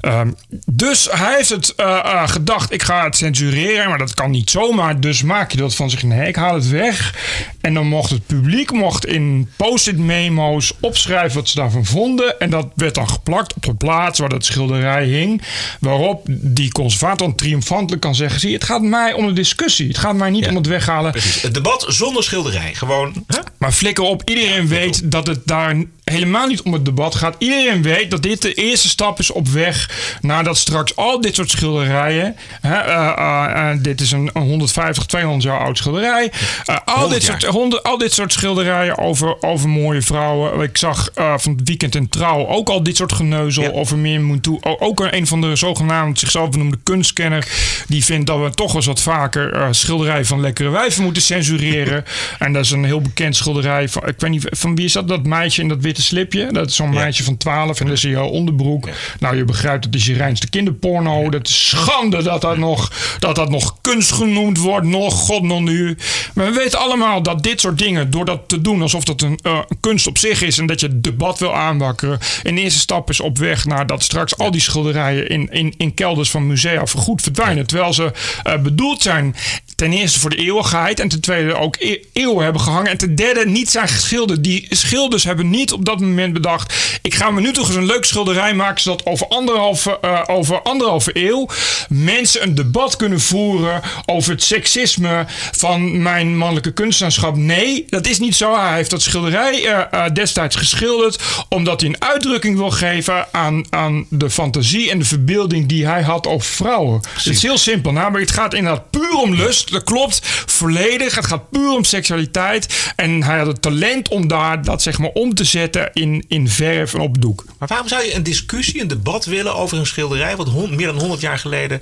Ehm, 0.00 0.30
dus 0.66 1.08
hij 1.10 1.34
heeft 1.36 1.48
het 1.48 1.74
eh, 1.74 1.98
eh, 1.98 2.28
gedacht, 2.28 2.72
ik 2.72 2.82
ga 2.82 3.04
het 3.04 3.16
censureren, 3.16 3.88
maar 3.88 3.98
dat 3.98 4.14
kan 4.14 4.30
niet 4.30 4.50
zomaar. 4.50 5.00
Dus 5.00 5.22
maak 5.22 5.50
je 5.50 5.56
dat 5.56 5.74
van 5.74 5.90
zich, 5.90 6.02
nee, 6.02 6.28
ik 6.28 6.36
haal 6.36 6.54
het 6.54 6.68
weg. 6.68 7.14
En 7.60 7.74
dan 7.74 7.86
mocht 7.86 8.10
het 8.10 8.26
publiek 8.26 8.72
mocht 8.72 9.06
in 9.06 9.50
post-it 9.56 9.98
memo's 9.98 10.72
opschrijven 10.80 11.36
wat 11.36 11.48
ze 11.48 11.56
daarvan 11.56 11.84
vonden. 11.84 12.40
En 12.40 12.50
dat 12.50 12.66
werd 12.74 12.94
dan 12.94 13.08
geplakt 13.08 13.54
op 13.54 13.62
de 13.62 13.74
plaats 13.74 14.18
waar 14.18 14.28
dat 14.28 14.44
schilderij 14.44 15.04
hing. 15.04 15.42
Waarop 15.80 16.26
die 16.28 16.72
conservator 16.72 17.22
dan 17.22 17.34
triomfantelijk 17.34 18.02
kan 18.02 18.14
zeggen, 18.14 18.40
zie 18.40 18.52
het 18.52 18.64
gaat 18.64 18.82
mij 18.82 19.12
om 19.12 19.26
de 19.26 19.32
discussie. 19.32 19.88
Het 19.88 19.98
gaat 19.98 20.14
mij 20.14 20.30
niet 20.30 20.48
om 20.48 20.56
het 20.56 20.66
weghalen. 20.66 21.10
Precies. 21.10 21.42
Het 21.42 21.54
debat 21.54 21.84
zonder 21.88 22.22
schilderij. 22.22 22.74
Gewoon. 22.74 23.24
Hè? 23.26 23.38
Maar 23.58 23.72
flikker 23.72 24.04
op, 24.04 24.22
iedereen 24.24 24.68
weet 24.68 25.10
dat 25.10 25.26
het 25.26 25.40
daar 25.44 25.84
helemaal 26.04 26.46
niet 26.46 26.62
om 26.62 26.72
het 26.72 26.84
debat 26.84 27.14
gaat. 27.14 27.36
Iedereen 27.38 27.82
weet 27.82 28.10
dat 28.10 28.22
dit 28.22 28.42
de 28.42 28.54
eerste 28.54 28.88
stap 28.88 29.18
is 29.18 29.30
op 29.30 29.48
weg 29.48 29.90
naar 30.20 30.44
dat 30.44 30.56
straks 30.56 30.96
al 30.96 31.20
dit 31.20 31.34
soort 31.34 31.50
schilderijen. 31.50 32.36
Hè, 32.60 32.74
eh, 32.74 33.08
eh, 33.08 33.70
eh, 33.70 33.78
dit 33.82 34.00
is 34.00 34.12
een, 34.12 34.30
een 34.32 34.42
150, 34.42 35.06
200 35.06 35.44
jaar 35.44 35.60
oud 35.60 35.76
schilderij. 35.76 36.32
Al, 36.64 36.94
100 36.94 37.12
dit 37.12 37.22
jaar. 37.22 37.40
soort, 37.40 37.54
100, 37.54 37.82
al 37.82 37.98
dit 37.98 38.12
soort 38.12 38.32
schilderijen 38.32 38.98
over, 38.98 39.42
over 39.42 39.68
mooie 39.68 40.02
vrouwen. 40.02 40.60
Ik 40.60 40.78
zag 40.78 41.10
van 41.14 41.52
het 41.52 41.68
weekend 41.68 41.94
in 41.94 42.08
Trouw 42.08 42.46
ook 42.46 42.68
al 42.68 42.82
dit 42.82 42.96
soort 42.96 43.12
geneuzel 43.12 43.72
over 43.72 43.96
meer 43.98 44.40
toe. 44.40 44.78
Ook 44.78 45.00
een, 45.10 45.26
van 45.26 45.40
de 45.40 45.56
zogenaamd 45.56 46.18
zichzelf 46.18 46.50
benoemde 46.50 46.78
kunstkenner. 46.82 47.48
Die 47.88 48.04
vindt 48.04 48.26
dat 48.26 48.40
we 48.40 48.50
toch 48.50 48.66
wel 48.66 48.76
eens 48.76 48.86
wat 48.86 49.00
vaker 49.00 49.74
schilderijen 49.74 50.26
van 50.26 50.40
lekkere 50.40 50.68
wijven 50.68 51.02
moeten 51.02 51.22
censureren. 51.22 52.04
en 52.38 52.52
dat 52.52 52.64
is 52.64 52.70
een 52.70 52.84
heel 52.84 53.00
bekend 53.00 53.36
schilderij 53.36 53.88
van, 53.88 54.08
ik 54.08 54.14
weet 54.18 54.30
niet, 54.30 54.46
van 54.50 54.74
wie 54.74 54.84
is 54.84 54.92
dat? 54.92 55.08
Dat 55.08 55.26
meisje 55.26 55.60
in 55.60 55.68
dat 55.68 55.80
witte 55.92 56.08
slipje. 56.08 56.52
Dat 56.52 56.68
is 56.68 56.76
zo'n 56.76 56.90
meisje 56.90 57.24
van 57.24 57.36
12 57.36 57.80
en 57.80 57.86
dat 57.86 57.96
is 57.96 58.04
in 58.04 58.10
jouw 58.10 58.26
onderbroek. 58.26 58.88
Nou, 59.18 59.36
je 59.36 59.44
begrijpt, 59.44 59.84
dat 59.84 59.94
is 59.94 60.06
je 60.06 60.14
reinste 60.14 60.48
kinderporno. 60.48 61.30
Dat 61.30 61.48
is 61.48 61.68
schande 61.68 62.22
dat 62.22 62.40
dat 62.40 62.56
nog, 62.56 62.92
dat 63.18 63.34
dat 63.34 63.50
nog 63.50 63.76
kunst 63.80 64.12
genoemd 64.12 64.58
wordt. 64.58 64.86
Nog, 64.86 65.14
god 65.14 65.42
nog 65.42 65.60
nu. 65.60 65.96
Maar 66.34 66.46
we 66.46 66.52
weten 66.52 66.78
allemaal 66.78 67.22
dat 67.22 67.42
dit 67.42 67.60
soort 67.60 67.78
dingen, 67.78 68.10
door 68.10 68.24
dat 68.24 68.40
te 68.46 68.60
doen 68.60 68.82
alsof 68.82 69.04
dat 69.04 69.22
een, 69.22 69.38
eh, 69.42 69.58
kunst 69.80 70.06
op 70.06 70.18
zich 70.18 70.42
is 70.42 70.58
en 70.58 70.66
dat 70.66 70.80
je 70.80 70.86
het 70.86 71.04
debat 71.04 71.38
wil 71.38 71.54
aanwakkeren, 71.54 72.18
in 72.42 72.56
eerste 72.56 72.80
stap 72.80 73.10
is 73.10 73.20
op 73.20 73.38
weg 73.38 73.64
naar 73.64 73.86
dat 73.86 74.02
straks 74.02 74.38
al 74.38 74.50
die 74.50 74.60
schilderijen 74.60 75.28
in, 75.28 75.48
in, 75.50 75.74
in 75.76 75.94
kelders 75.94 76.30
van 76.30 76.46
musea 76.46 76.86
voorgoed 76.86 77.22
verdwijnen. 77.22 77.66
Terwijl 77.66 77.92
ze 77.92 78.12
eh, 78.42 78.58
bedoeld 78.58 79.02
zijn 79.02 79.34
ten 79.76 79.92
eerste 79.92 80.20
voor 80.20 80.30
de 80.30 80.36
eeuwigheid 80.36 81.00
en 81.00 81.08
ten 81.08 81.20
tweede 81.20 81.54
ook 81.54 81.76
e- 81.78 82.00
eeuwen 82.12 82.44
hebben 82.44 82.62
gehangen. 82.62 82.90
En 82.90 82.98
ten 82.98 83.14
derde 83.14 83.46
niet 83.46 83.70
zijn 83.70 83.88
geschilderd. 83.88 84.44
Die 84.44 84.66
schilders 84.68 85.24
hebben 85.24 85.50
niet 85.50 85.72
op 85.72 85.81
dat 85.84 86.00
moment 86.00 86.32
bedacht, 86.32 86.98
ik 87.02 87.14
ga 87.14 87.30
me 87.30 87.40
nu 87.40 87.52
toch 87.52 87.66
eens 87.66 87.76
een 87.76 87.86
leuk 87.86 88.04
schilderij 88.04 88.54
maken 88.54 88.82
zodat 88.82 89.06
over 89.06 89.26
anderhalve, 89.28 89.98
eh, 90.00 90.22
over 90.26 90.62
anderhalve 90.62 91.10
eeuw 91.14 91.48
mensen 91.88 92.42
een 92.42 92.54
debat 92.54 92.96
kunnen 92.96 93.20
voeren 93.20 93.80
over 94.06 94.30
het 94.30 94.42
seksisme 94.42 95.24
van 95.52 96.02
mijn 96.02 96.36
mannelijke 96.36 96.72
kunstenaarschap. 96.72 97.36
Nee, 97.36 97.84
dat 97.88 98.06
is 98.06 98.18
niet 98.18 98.34
zo. 98.34 98.58
Hij 98.58 98.74
heeft 98.74 98.90
dat 98.90 99.02
schilderij 99.02 99.64
eh, 99.66 99.80
eh, 99.90 100.12
destijds 100.12 100.56
geschilderd 100.56 101.22
omdat 101.48 101.80
hij 101.80 101.90
een 101.90 102.02
uitdrukking 102.02 102.56
wil 102.56 102.70
geven 102.70 103.26
aan, 103.32 103.64
aan 103.70 104.06
de 104.08 104.30
fantasie 104.30 104.90
en 104.90 104.98
de 104.98 105.04
verbeelding 105.04 105.68
die 105.68 105.86
hij 105.86 106.02
had 106.02 106.26
over 106.26 106.46
vrouwen. 106.46 107.00
Het 107.14 107.26
is 107.26 107.42
heel 107.42 107.58
simpel. 107.58 107.92
Namelijk, 107.92 108.30
het 108.30 108.38
gaat 108.38 108.54
inderdaad 108.54 108.90
puur 108.90 109.14
om 109.14 109.34
lust. 109.34 109.70
Dat 109.70 109.84
klopt. 109.84 110.20
Volledig. 110.46 111.14
Het 111.14 111.26
gaat 111.26 111.50
puur 111.50 111.70
om 111.70 111.84
seksualiteit. 111.84 112.92
En 112.96 113.22
hij 113.22 113.38
had 113.38 113.46
het 113.46 113.62
talent 113.62 114.08
om 114.08 114.28
daar 114.28 114.62
dat 114.62 114.82
zeg 114.82 114.98
maar 114.98 115.10
om 115.10 115.34
te 115.34 115.44
zetten 115.44 115.71
in, 115.92 116.24
in 116.28 116.48
verf 116.48 116.94
en 116.94 117.00
op 117.00 117.20
doek. 117.20 117.44
Maar 117.58 117.68
waarom 117.68 117.88
zou 117.88 118.04
je 118.04 118.14
een 118.14 118.22
discussie, 118.22 118.80
een 118.80 118.88
debat 118.88 119.24
willen 119.24 119.54
over 119.54 119.78
een 119.78 119.86
schilderij 119.86 120.36
wat 120.36 120.68
meer 120.70 120.86
dan 120.86 120.98
100 120.98 121.20
jaar 121.20 121.38
geleden 121.38 121.80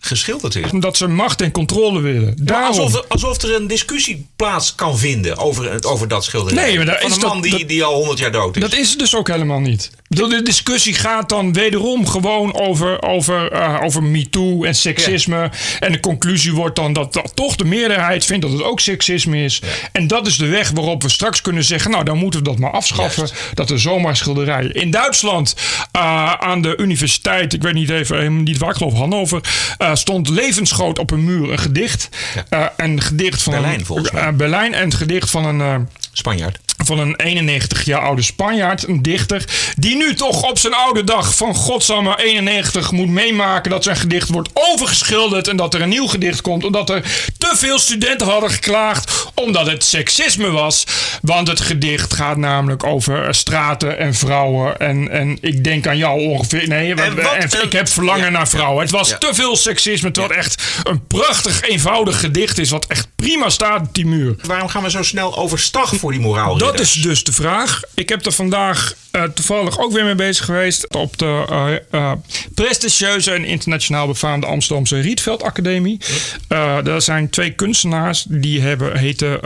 geschilderd 0.00 0.54
is. 0.54 0.70
Omdat 0.70 0.96
ze 0.96 1.06
macht 1.08 1.40
en 1.42 1.50
controle 1.50 2.00
willen. 2.00 2.34
Daarom. 2.40 2.66
Alsof, 2.78 2.94
er- 2.94 3.04
alsof 3.08 3.42
er 3.42 3.54
een 3.54 3.66
discussie 3.66 4.26
plaats 4.36 4.74
kan 4.74 4.98
vinden 4.98 5.36
over, 5.36 5.84
over 5.84 6.08
dat 6.08 6.24
schilderij. 6.24 6.64
Nee, 6.64 6.76
maar 6.84 7.02
is 7.02 7.14
een 7.14 7.20
man 7.20 7.32
dat- 7.32 7.42
die, 7.42 7.58
dat- 7.58 7.68
die 7.68 7.84
al 7.84 7.94
100 7.94 8.18
jaar 8.18 8.32
dood 8.32 8.56
is. 8.56 8.62
Dat 8.62 8.74
is 8.74 8.90
het 8.90 8.98
dus 8.98 9.14
ook 9.14 9.28
helemaal 9.28 9.60
niet. 9.60 9.90
De 10.08 10.42
discussie 10.42 10.94
gaat 10.94 11.28
dan 11.28 11.52
wederom 11.52 12.06
gewoon 12.06 12.54
over, 12.54 13.02
over, 13.02 13.52
eh, 13.52 13.80
over 13.82 14.02
MeToo 14.02 14.64
en 14.64 14.74
seksisme. 14.74 15.50
En 15.80 15.92
de 15.92 16.00
conclusie 16.00 16.52
wordt 16.52 16.76
dan 16.76 16.92
dat, 16.92 17.12
dat 17.12 17.32
toch 17.34 17.56
de 17.56 17.64
meerderheid 17.64 18.24
vindt 18.24 18.42
dat 18.42 18.52
het 18.52 18.62
ook 18.62 18.80
seksisme 18.80 19.44
is. 19.44 19.62
En 19.92 20.06
dat 20.06 20.26
is 20.26 20.36
de 20.36 20.46
weg 20.46 20.70
waarop 20.70 21.02
we 21.02 21.08
straks 21.08 21.40
kunnen 21.40 21.64
zeggen: 21.64 21.90
Nou, 21.90 22.04
dan 22.04 22.18
moeten 22.18 22.40
we 22.40 22.46
dat 22.46 22.58
maar 22.58 22.70
afschaffen. 22.70 23.28
Dat 23.54 23.70
er 23.70 23.80
zomaar 23.80 24.16
schilderijen. 24.16 24.74
In 24.74 24.90
Duitsland, 24.90 25.54
eh, 25.92 26.32
aan 26.32 26.62
de 26.62 26.76
universiteit, 26.76 27.52
ik 27.52 27.62
weet 27.62 27.74
niet 27.74 27.90
even 27.90 28.42
niet 28.42 28.58
waar, 28.58 28.70
ik 28.70 28.76
geloof 28.76 28.94
Hannover, 28.94 29.40
eh, 29.78 29.94
stond 29.94 30.28
levensgroot 30.28 30.98
op 30.98 31.10
een 31.10 31.24
muur 31.24 31.52
een 31.52 31.58
gedicht. 31.58 32.08
Eh, 32.48 32.64
een 32.76 33.00
gedicht 33.00 33.42
van 33.42 33.52
Berlijn, 33.52 33.78
een, 33.78 33.86
volgens 33.86 34.10
mij. 34.10 34.34
Berlijn 34.34 34.74
en 34.74 34.84
het 34.84 34.94
gedicht 34.94 35.30
van 35.30 35.44
een. 35.44 35.88
Spanjaard. 36.12 36.58
Van 36.86 36.98
een 36.98 37.16
91 37.16 37.84
jaar 37.84 38.00
oude 38.00 38.22
Spanjaard, 38.22 38.88
een 38.88 39.02
dichter, 39.02 39.44
die 39.76 39.96
nu 39.96 40.14
toch 40.14 40.42
op 40.42 40.58
zijn 40.58 40.74
oude 40.74 41.04
dag 41.04 41.36
van 41.36 41.54
godsamme 41.54 42.22
91 42.22 42.90
moet 42.90 43.08
meemaken 43.08 43.70
dat 43.70 43.84
zijn 43.84 43.96
gedicht 43.96 44.28
wordt 44.28 44.50
overgeschilderd 44.52 45.48
en 45.48 45.56
dat 45.56 45.74
er 45.74 45.82
een 45.82 45.88
nieuw 45.88 46.06
gedicht 46.06 46.40
komt, 46.40 46.64
omdat 46.64 46.90
er 46.90 47.32
te 47.50 47.56
veel 47.56 47.78
studenten 47.78 48.26
hadden 48.26 48.50
geklaagd, 48.50 49.26
omdat 49.34 49.66
het 49.66 49.84
seksisme 49.84 50.50
was. 50.50 50.84
Want 51.22 51.48
het 51.48 51.60
gedicht 51.60 52.14
gaat 52.14 52.36
namelijk 52.36 52.84
over 52.84 53.34
straten 53.34 53.98
en 53.98 54.14
vrouwen 54.14 54.78
en, 54.78 55.10
en 55.10 55.38
ik 55.40 55.64
denk 55.64 55.86
aan 55.86 55.96
jou 55.96 56.20
ongeveer. 56.20 56.68
Nee, 56.68 56.94
En 56.94 56.96
wat 57.16 57.32
en 57.32 57.42
een- 57.42 57.62
ik 57.62 57.72
heb 57.72 57.88
verlangen 57.88 58.24
Ja, 58.24 58.30
naar 58.30 58.48
vrouwen. 58.48 58.82
Het 58.82 58.90
was 58.90 59.08
ja. 59.08 59.18
te 59.18 59.34
veel 59.34 59.56
seksisme, 59.56 60.10
terwijl 60.10 60.34
het 60.36 60.44
echt 60.46 60.62
een 60.84 61.06
prachtig 61.06 61.60
eenvoudig 61.62 62.20
gedicht 62.20 62.58
is, 62.58 62.70
wat 62.70 62.86
echt 62.86 63.08
prima 63.16 63.48
staat 63.48 63.80
op 63.80 63.94
die 63.94 64.06
muur. 64.06 64.34
Waarom 64.42 64.68
gaan 64.68 64.82
we 64.82 64.90
zo 64.90 65.02
snel 65.02 65.36
overstag 65.36 65.94
voor 65.96 66.12
die 66.12 66.20
moraal? 66.20 66.58
Dat 66.58 66.80
is 66.80 66.92
dus 66.92 67.24
de 67.24 67.32
vraag. 67.32 67.80
Ik 67.94 68.08
heb 68.08 68.26
er 68.26 68.32
vandaag 68.32 68.94
toevallig 69.24 69.78
ook 69.78 69.92
weer 69.92 70.04
mee 70.04 70.14
bezig 70.14 70.44
geweest. 70.44 70.94
Op 70.94 71.18
de 71.18 71.44
eh, 71.48 71.74
eh, 71.90 72.12
prestigieuze 72.54 73.30
en 73.30 73.44
internationaal 73.44 74.06
befaamde 74.06 74.46
Amsterdamse 74.46 75.00
Rietveld 75.00 75.42
Academie. 75.42 76.00
Eh 76.48 76.78
daar 76.82 77.02
zijn 77.02 77.30
twee 77.30 77.50
kunstenaars 77.50 78.26
die 78.28 78.60
hebben, 78.60 78.96
heten 78.96 79.40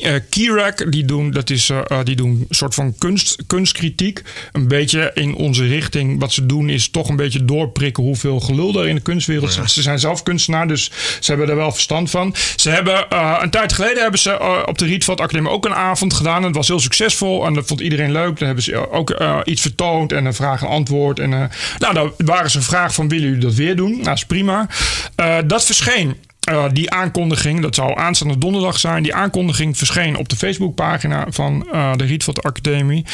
eh, 0.00 0.14
Kirak. 0.30 0.92
Die 0.92 1.04
doen, 1.04 1.30
dat 1.30 1.50
is, 1.50 1.70
eh, 1.70 1.78
eh, 1.86 1.98
die 2.04 2.16
doen 2.16 2.46
een 2.48 2.54
soort 2.54 2.74
van 2.74 2.94
kunst, 2.98 3.42
kunstkritiek. 3.46 4.22
Een 4.52 4.68
beetje 4.68 5.10
in 5.14 5.34
onze 5.34 5.66
richting. 5.66 6.20
Wat 6.20 6.32
ze 6.32 6.46
doen 6.46 6.68
is 6.68 6.90
toch 6.90 7.08
een 7.08 7.16
beetje 7.16 7.44
doorprikken 7.44 8.02
hoeveel 8.02 8.40
gelul 8.40 8.80
er 8.80 8.88
in 8.88 8.94
de 8.94 9.00
kunstwereld 9.00 9.52
zit. 9.52 9.70
Ze 9.70 9.82
zijn 9.82 9.98
zelf 9.98 10.22
kunstenaar, 10.22 10.68
dus 10.68 10.90
ze 11.20 11.30
hebben 11.30 11.48
er 11.48 11.56
wel 11.56 11.72
verstand 11.72 12.10
van. 12.10 12.34
Ze 12.56 12.70
hebben 12.70 13.06
een 13.42 13.50
tijd 13.50 13.72
geleden 13.72 14.02
hebben 14.02 14.20
ze 14.20 14.64
op 14.66 14.78
de 14.78 14.84
Rietveld 14.84 15.20
Academie 15.20 15.50
ook 15.50 15.64
een 15.64 15.74
avond 15.74 16.14
gedaan. 16.14 16.36
En 16.36 16.46
het 16.46 16.56
was 16.56 16.68
heel 16.68 16.80
succesvol 16.80 17.46
en 17.46 17.54
dat 17.54 17.66
vond 17.66 17.80
iedereen 17.80 18.12
leuk. 18.12 18.38
Dan 18.38 18.46
hebben 18.46 18.64
ze 18.64 18.90
ook 18.90 19.16
iets 19.44 19.60
vertoond 19.60 20.12
en 20.12 20.24
een 20.24 20.34
vraag 20.34 20.62
en 20.62 20.68
antwoord. 20.68 21.18
En, 21.18 21.30
nou, 21.78 21.94
daar 21.94 22.10
waren 22.16 22.50
ze 22.50 22.56
een 22.56 22.62
vraag 22.62 22.94
van 22.94 23.08
willen 23.08 23.24
jullie 23.24 23.44
dat 23.44 23.54
weer 23.54 23.76
doen? 23.76 24.00
Nou, 24.00 24.12
is 24.12 24.24
prima. 24.24 24.68
Dat 25.46 25.64
verscheen. 25.64 26.16
Eh, 26.48 26.64
die 26.72 26.90
aankondiging, 26.90 27.60
dat 27.60 27.74
zou 27.74 27.98
aanstaande 27.98 28.38
donderdag 28.38 28.78
zijn. 28.78 29.02
Die 29.02 29.14
aankondiging 29.14 29.76
verscheen 29.76 30.16
op 30.16 30.28
de 30.28 30.36
Facebookpagina 30.36 31.26
van 31.28 31.68
eh, 31.72 31.92
de 31.96 32.04
Rietveld 32.04 32.42
Academie. 32.42 33.04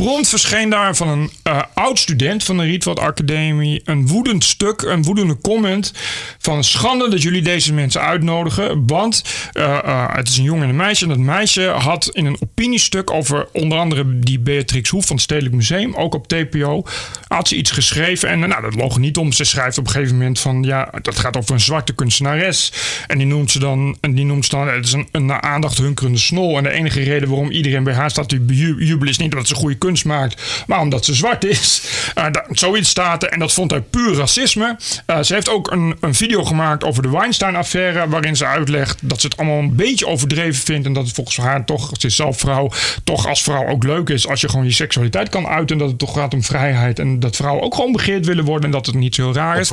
Prompt 0.00 0.28
verscheen 0.28 0.70
daar 0.70 0.96
van 0.96 1.08
een 1.08 1.30
eh, 1.42 1.62
oud-student 1.74 2.44
van 2.44 2.56
de 2.56 2.62
Rietveld 2.62 2.98
Academie 2.98 3.80
een 3.84 4.06
woedend 4.06 4.44
stuk, 4.44 4.82
een 4.82 5.02
woedende 5.02 5.38
comment 5.40 5.92
van 6.38 6.64
schande 6.64 7.08
dat 7.10 7.22
jullie 7.22 7.42
deze 7.42 7.72
mensen 7.72 8.00
uitnodigen. 8.00 8.86
Want 8.86 9.24
eh, 9.52 9.78
eh, 9.78 10.14
het 10.14 10.28
is 10.28 10.36
een 10.36 10.44
jongen 10.44 10.62
en 10.62 10.68
een 10.68 10.76
meisje. 10.76 11.02
En 11.02 11.08
dat 11.08 11.18
meisje 11.18 11.68
had 11.68 12.10
in 12.12 12.26
een 12.26 12.36
opiniestuk 12.40 13.10
over 13.10 13.48
onder 13.52 13.78
andere 13.78 14.18
die 14.18 14.38
Beatrix 14.38 14.90
Hoef 14.90 15.06
van 15.06 15.16
het 15.16 15.24
Stedelijk 15.24 15.54
Museum, 15.54 15.94
ook 15.94 16.14
op 16.14 16.28
TPO, 16.28 16.84
had 17.28 17.48
ze 17.48 17.56
iets 17.56 17.70
geschreven. 17.70 18.28
En 18.28 18.38
nou, 18.38 18.62
dat 18.62 18.74
loog 18.74 18.98
niet 18.98 19.16
om. 19.16 19.32
Ze 19.32 19.44
schrijft 19.44 19.78
op 19.78 19.86
een 19.86 19.92
gegeven 19.92 20.16
moment 20.16 20.40
van 20.40 20.62
ja, 20.62 20.92
dat 21.02 21.18
gaat 21.18 21.36
over 21.36 21.54
een 21.54 21.60
zwarte 21.60 21.94
kunstenares. 21.94 22.72
En 23.06 23.18
die 23.18 23.26
noemt 23.26 23.50
ze 23.50 23.58
dan, 23.58 23.96
en 24.00 24.14
die 24.14 24.24
noemt 24.24 24.44
ze 24.44 24.50
dan 24.50 24.68
het 24.68 24.84
is 24.84 24.92
een, 24.92 25.08
een 25.12 25.32
aandacht 25.32 25.78
hunkerende 25.78 26.18
snol. 26.18 26.56
En 26.56 26.62
de 26.62 26.70
enige 26.70 27.02
reden 27.02 27.28
waarom 27.28 27.50
iedereen 27.50 27.84
bij 27.84 27.94
haar 27.94 28.10
staat 28.10 28.28
te 28.28 28.44
jubelen 28.46 29.08
is 29.08 29.18
niet 29.18 29.32
omdat 29.32 29.48
ze 29.48 29.54
goede 29.54 29.74
kunst 29.74 29.88
maakt, 30.02 30.42
maar 30.66 30.80
omdat 30.80 31.04
ze 31.04 31.14
zwart 31.14 31.44
is. 31.44 31.82
Eh, 32.14 32.24
da- 32.32 32.44
zoiets 32.50 32.88
staat 32.88 33.22
er 33.22 33.28
en 33.28 33.38
dat 33.38 33.52
vond 33.52 33.70
hij 33.70 33.80
puur 33.80 34.14
racisme. 34.14 34.76
Eh, 35.06 35.20
ze 35.22 35.34
heeft 35.34 35.48
ook 35.48 35.70
een, 35.70 35.96
een 36.00 36.14
video 36.14 36.44
gemaakt 36.44 36.84
over 36.84 37.02
de 37.02 37.10
Weinstein-affaire, 37.10 38.08
waarin 38.08 38.36
ze 38.36 38.46
uitlegt 38.46 38.98
dat 39.02 39.20
ze 39.20 39.26
het 39.26 39.36
allemaal 39.36 39.58
een 39.58 39.74
beetje 39.76 40.06
overdreven 40.06 40.62
vindt 40.62 40.86
en 40.86 40.92
dat 40.92 41.04
het 41.04 41.14
volgens 41.14 41.36
haar 41.36 41.64
toch, 41.64 41.90
ze 41.98 42.06
is 42.06 42.16
zelf 42.16 42.38
vrouw, 42.38 42.70
toch 43.04 43.26
als 43.28 43.42
vrouw 43.42 43.66
ook 43.68 43.84
leuk 43.84 44.08
is 44.08 44.28
als 44.28 44.40
je 44.40 44.48
gewoon 44.48 44.64
je 44.64 44.72
seksualiteit 44.72 45.28
kan 45.28 45.46
uiten 45.46 45.76
en 45.76 45.82
dat 45.82 45.88
het 45.90 45.98
toch 45.98 46.14
gaat 46.14 46.34
om 46.34 46.42
vrijheid 46.42 46.98
en 46.98 47.20
dat 47.20 47.36
vrouwen 47.36 47.62
ook 47.64 47.74
gewoon 47.74 47.92
begeerd 47.92 48.26
willen 48.26 48.44
worden 48.44 48.64
en 48.64 48.70
dat 48.70 48.86
het 48.86 48.94
niet 48.94 49.14
zo 49.14 49.22
heel 49.22 49.34
raar 49.34 49.60
is. 49.60 49.68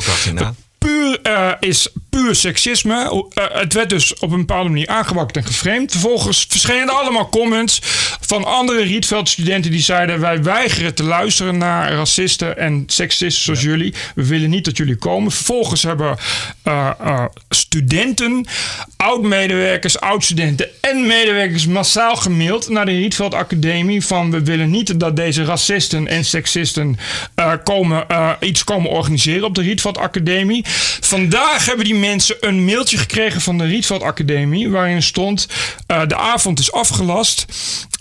Puur, 0.87 1.19
eh, 1.21 1.51
is 1.59 1.89
puur 2.09 2.35
seksisme. 2.35 3.25
Eh, 3.33 3.43
het 3.49 3.73
werd 3.73 3.89
dus 3.89 4.19
op 4.19 4.31
een 4.31 4.37
bepaalde 4.37 4.69
manier 4.69 4.87
aangewakt 4.87 5.37
en 5.37 5.45
geframed. 5.45 5.91
Vervolgens 5.91 6.45
verschenen 6.49 6.87
er 6.87 6.93
allemaal 6.93 7.29
comments 7.29 7.79
van 8.21 8.45
andere 8.45 8.81
Rietveld-studenten 8.81 9.71
die 9.71 9.81
zeiden: 9.81 10.19
Wij 10.19 10.43
weigeren 10.43 10.95
te 10.95 11.03
luisteren 11.03 11.57
naar 11.57 11.91
racisten 11.91 12.57
en 12.57 12.83
seksisten 12.87 13.43
zoals 13.43 13.61
jullie. 13.61 13.93
We 14.15 14.25
willen 14.25 14.49
niet 14.49 14.65
dat 14.65 14.77
jullie 14.77 14.95
komen. 14.95 15.31
Vervolgens 15.31 15.83
hebben 15.83 16.17
eh, 16.63 17.25
studenten, 17.49 18.45
oud-medewerkers, 18.97 19.99
oud-studenten 19.99 20.67
en 20.81 21.07
medewerkers 21.07 21.65
massaal 21.65 22.15
gemaild 22.15 22.69
naar 22.69 22.85
de 22.85 22.91
Rietveld 22.91 23.33
Academie: 23.33 24.05
van 24.05 24.31
we 24.31 24.43
willen 24.43 24.69
niet 24.69 24.99
dat 24.99 25.15
deze 25.15 25.43
racisten 25.43 26.07
en 26.07 26.25
seksisten 26.25 26.97
komen, 27.63 28.05
iets 28.39 28.63
komen 28.63 28.89
organiseren 28.89 29.43
op 29.43 29.55
de 29.55 29.61
Rietveld 29.61 29.97
Academie. 29.97 30.65
Vandaag 31.01 31.65
hebben 31.65 31.85
die 31.85 31.95
mensen 31.95 32.35
een 32.39 32.65
mailtje 32.65 32.97
gekregen 32.97 33.41
van 33.41 33.57
de 33.57 33.63
Rietveld 33.65 34.01
Academie. 34.03 34.69
Waarin 34.69 35.03
stond: 35.03 35.47
eh, 35.87 36.01
De 36.07 36.15
avond 36.15 36.59
is 36.59 36.71
afgelast. 36.71 37.45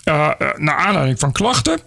eh, 0.03 0.31
eh, 0.39 0.47
naar 0.57 0.75
aanleiding 0.77 1.19
van 1.19 1.31
klachten. 1.31 1.79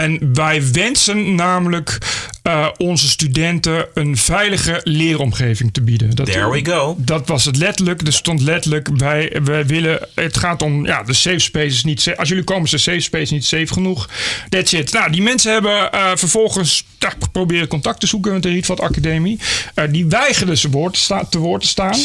En 0.00 0.34
wij 0.34 0.62
wensen 0.72 1.34
namelijk 1.34 1.98
eh, 2.42 2.68
onze 2.76 3.08
studenten 3.08 3.86
een 3.94 4.16
veilige 4.16 4.80
leeromgeving 4.84 5.72
te 5.72 5.82
bieden. 5.82 6.14
Dat, 6.14 6.26
There 6.26 6.50
we 6.50 6.64
go. 6.64 6.94
Dat 6.98 7.28
was 7.28 7.44
het 7.44 7.56
letterlijk. 7.56 8.06
Er 8.06 8.12
stond 8.12 8.40
letterlijk: 8.40 8.88
wij, 8.96 9.40
wij 9.44 9.66
willen. 9.66 10.08
Het 10.14 10.36
gaat 10.36 10.62
om. 10.62 10.86
Ja, 10.86 11.02
de 11.02 11.12
safe 11.12 11.38
space 11.38 11.66
is 11.66 11.84
niet. 11.84 12.00
sa- 12.00 12.12
Als 12.12 12.28
jullie 12.28 12.44
komen, 12.44 12.64
is 12.64 12.70
de 12.70 12.78
safe 12.78 13.00
space 13.00 13.32
niet 13.34 13.44
safe 13.44 13.66
genoeg. 13.72 14.08
That's 14.48 14.72
it. 14.72 14.92
Nou, 14.92 15.10
die 15.10 15.22
mensen 15.22 15.52
hebben 15.52 15.92
eh, 15.92 16.10
vervolgens 16.14 16.84
ja, 16.98 17.12
geprobeerd 17.18 17.68
contact 17.68 18.00
te 18.00 18.06
zoeken 18.06 18.32
met 18.32 18.42
de 18.42 18.48
Rietveld 18.48 18.80
Academie. 18.80 19.38
Eh, 19.74 19.84
die 19.90 20.06
weigerden 20.06 20.58
ze 20.58 20.70
woord 20.70 21.08
te, 21.30 21.38
woord 21.38 21.60
te 21.62 21.68
staan. 21.68 21.98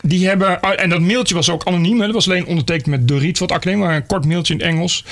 Die 0.00 0.26
hebben, 0.28 0.60
en 0.60 0.90
dat 0.90 1.00
mailtje 1.00 1.34
was 1.34 1.48
ook 1.50 1.64
anoniem. 1.66 1.98
hè. 2.00 2.04
Dat 2.06 2.14
was 2.14 2.28
alleen 2.28 2.46
ondertekend 2.46 2.86
met 2.86 3.08
de 3.08 3.18
Rietveld 3.18 3.52
Academie. 3.52 3.84
Maar 3.84 3.96
een 3.96 4.06
kort 4.06 4.24
mailtje 4.24 4.52
in 4.54 4.60
het 4.60 4.68
Engels. 4.68 5.04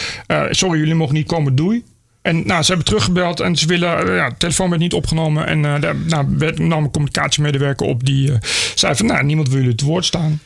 Sorry, 0.50 0.78
jullie 0.78 0.94
mogen 0.94 1.14
niet 1.14 1.26
komen. 1.26 1.54
Doei. 1.54 1.82
En 2.28 2.42
nou, 2.46 2.60
ze 2.62 2.66
hebben 2.68 2.86
teruggebeld 2.86 3.40
en 3.40 3.56
ze 3.56 3.66
willen, 3.66 4.08
eh, 4.08 4.16
ja, 4.16 4.28
de 4.28 4.34
telefoon 4.38 4.68
werd 4.68 4.80
niet 4.80 4.92
opgenomen. 4.92 5.46
En 5.46 5.64
eh 5.64 5.80
daar 5.80 5.96
nou, 5.96 6.26
werd, 6.38 6.58
nam 6.58 6.84
een 6.84 6.90
communicatiemedewerker 6.90 7.86
op 7.86 8.04
die 8.06 8.32
eh, 8.32 8.38
zei 8.74 8.94
van, 8.94 9.06
nou, 9.06 9.24
niemand 9.24 9.48
wil 9.48 9.60
jullie 9.60 9.74
te 9.74 9.84
woord 9.84 10.04
staan. 10.04 10.40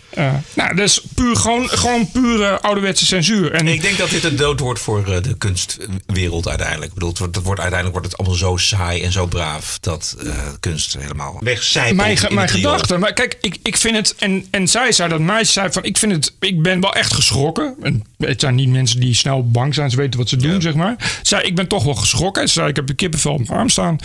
Nou, 0.55 0.75
dus 0.77 1.01
puur, 1.15 1.37
gewoon, 1.37 1.69
gewoon 1.69 2.11
pure 2.11 2.61
ouderwetse 2.61 3.07
censuur. 3.07 3.53
En 3.53 3.69
Ik 3.69 3.83
denk 3.83 3.99
dat 3.99 4.11
dit 4.11 4.23
het 4.23 4.39
dood 4.39 4.61
wordt 4.61 4.81
voor 4.81 5.23
de 5.23 5.37
kunstwereld 5.39 6.49
uiteindelijk. 6.49 6.89
Ik 6.89 6.95
bedoel, 6.95 7.09
het 7.09 7.19
wordt, 7.19 7.35
het 7.37 7.45
wordt, 7.45 7.61
uiteindelijk 7.61 8.01
wordt 8.01 8.17
het 8.17 8.21
allemaal 8.21 8.49
zo 8.49 8.57
saai 8.57 9.03
en 9.03 9.13
zo 9.13 9.27
braaf 9.27 9.79
dat 9.81 10.17
kunst 10.61 10.97
helemaal 10.99 11.37
wegcijpelt. 11.41 11.97
mijn, 11.97 12.17
ge- 12.17 12.25
het 12.27 12.35
mijn 12.35 12.49
riool. 12.49 12.73
gedachte. 12.73 12.99
Maar 12.99 13.13
kijk, 13.13 13.39
ik, 13.41 13.57
ik 13.63 13.77
vind 13.77 13.97
het. 13.97 14.15
En, 14.19 14.47
en 14.51 14.69
zij 14.69 14.93
zei 14.93 15.09
dat 15.09 15.21
meisje 15.21 15.53
zei 15.53 15.73
van. 15.73 15.85
Ik 15.85 15.99
vind 15.99 16.13
het. 16.13 16.33
Ik 16.41 16.63
ben 16.63 16.81
wel 16.81 16.95
echt 16.95 17.15
geschrokken. 17.15 17.75
En 17.83 18.05
het 18.19 18.41
zijn 18.41 18.55
niet 18.55 18.69
mensen 18.69 19.01
die 19.01 19.15
snel 19.15 19.51
bang 19.51 19.75
zijn. 19.75 19.91
Ze 19.91 19.97
weten 19.97 20.19
wat 20.19 20.29
ze 20.29 20.37
doen, 20.37 20.61
zeg 20.63 20.75
maar. 20.75 20.97
Zij, 21.23 21.43
ik 21.43 21.55
ben 21.55 21.67
toch 21.73 21.85
wel 21.85 21.95
geschrokken. 21.95 22.49
Ze 22.49 22.53
zei, 22.53 22.69
ik 22.69 22.77
heb 22.77 22.87
de 22.87 22.95
kippenvel 22.95 23.33
op 23.33 23.39
mijn 23.39 23.59
arm 23.59 23.69
staan. 23.69 23.99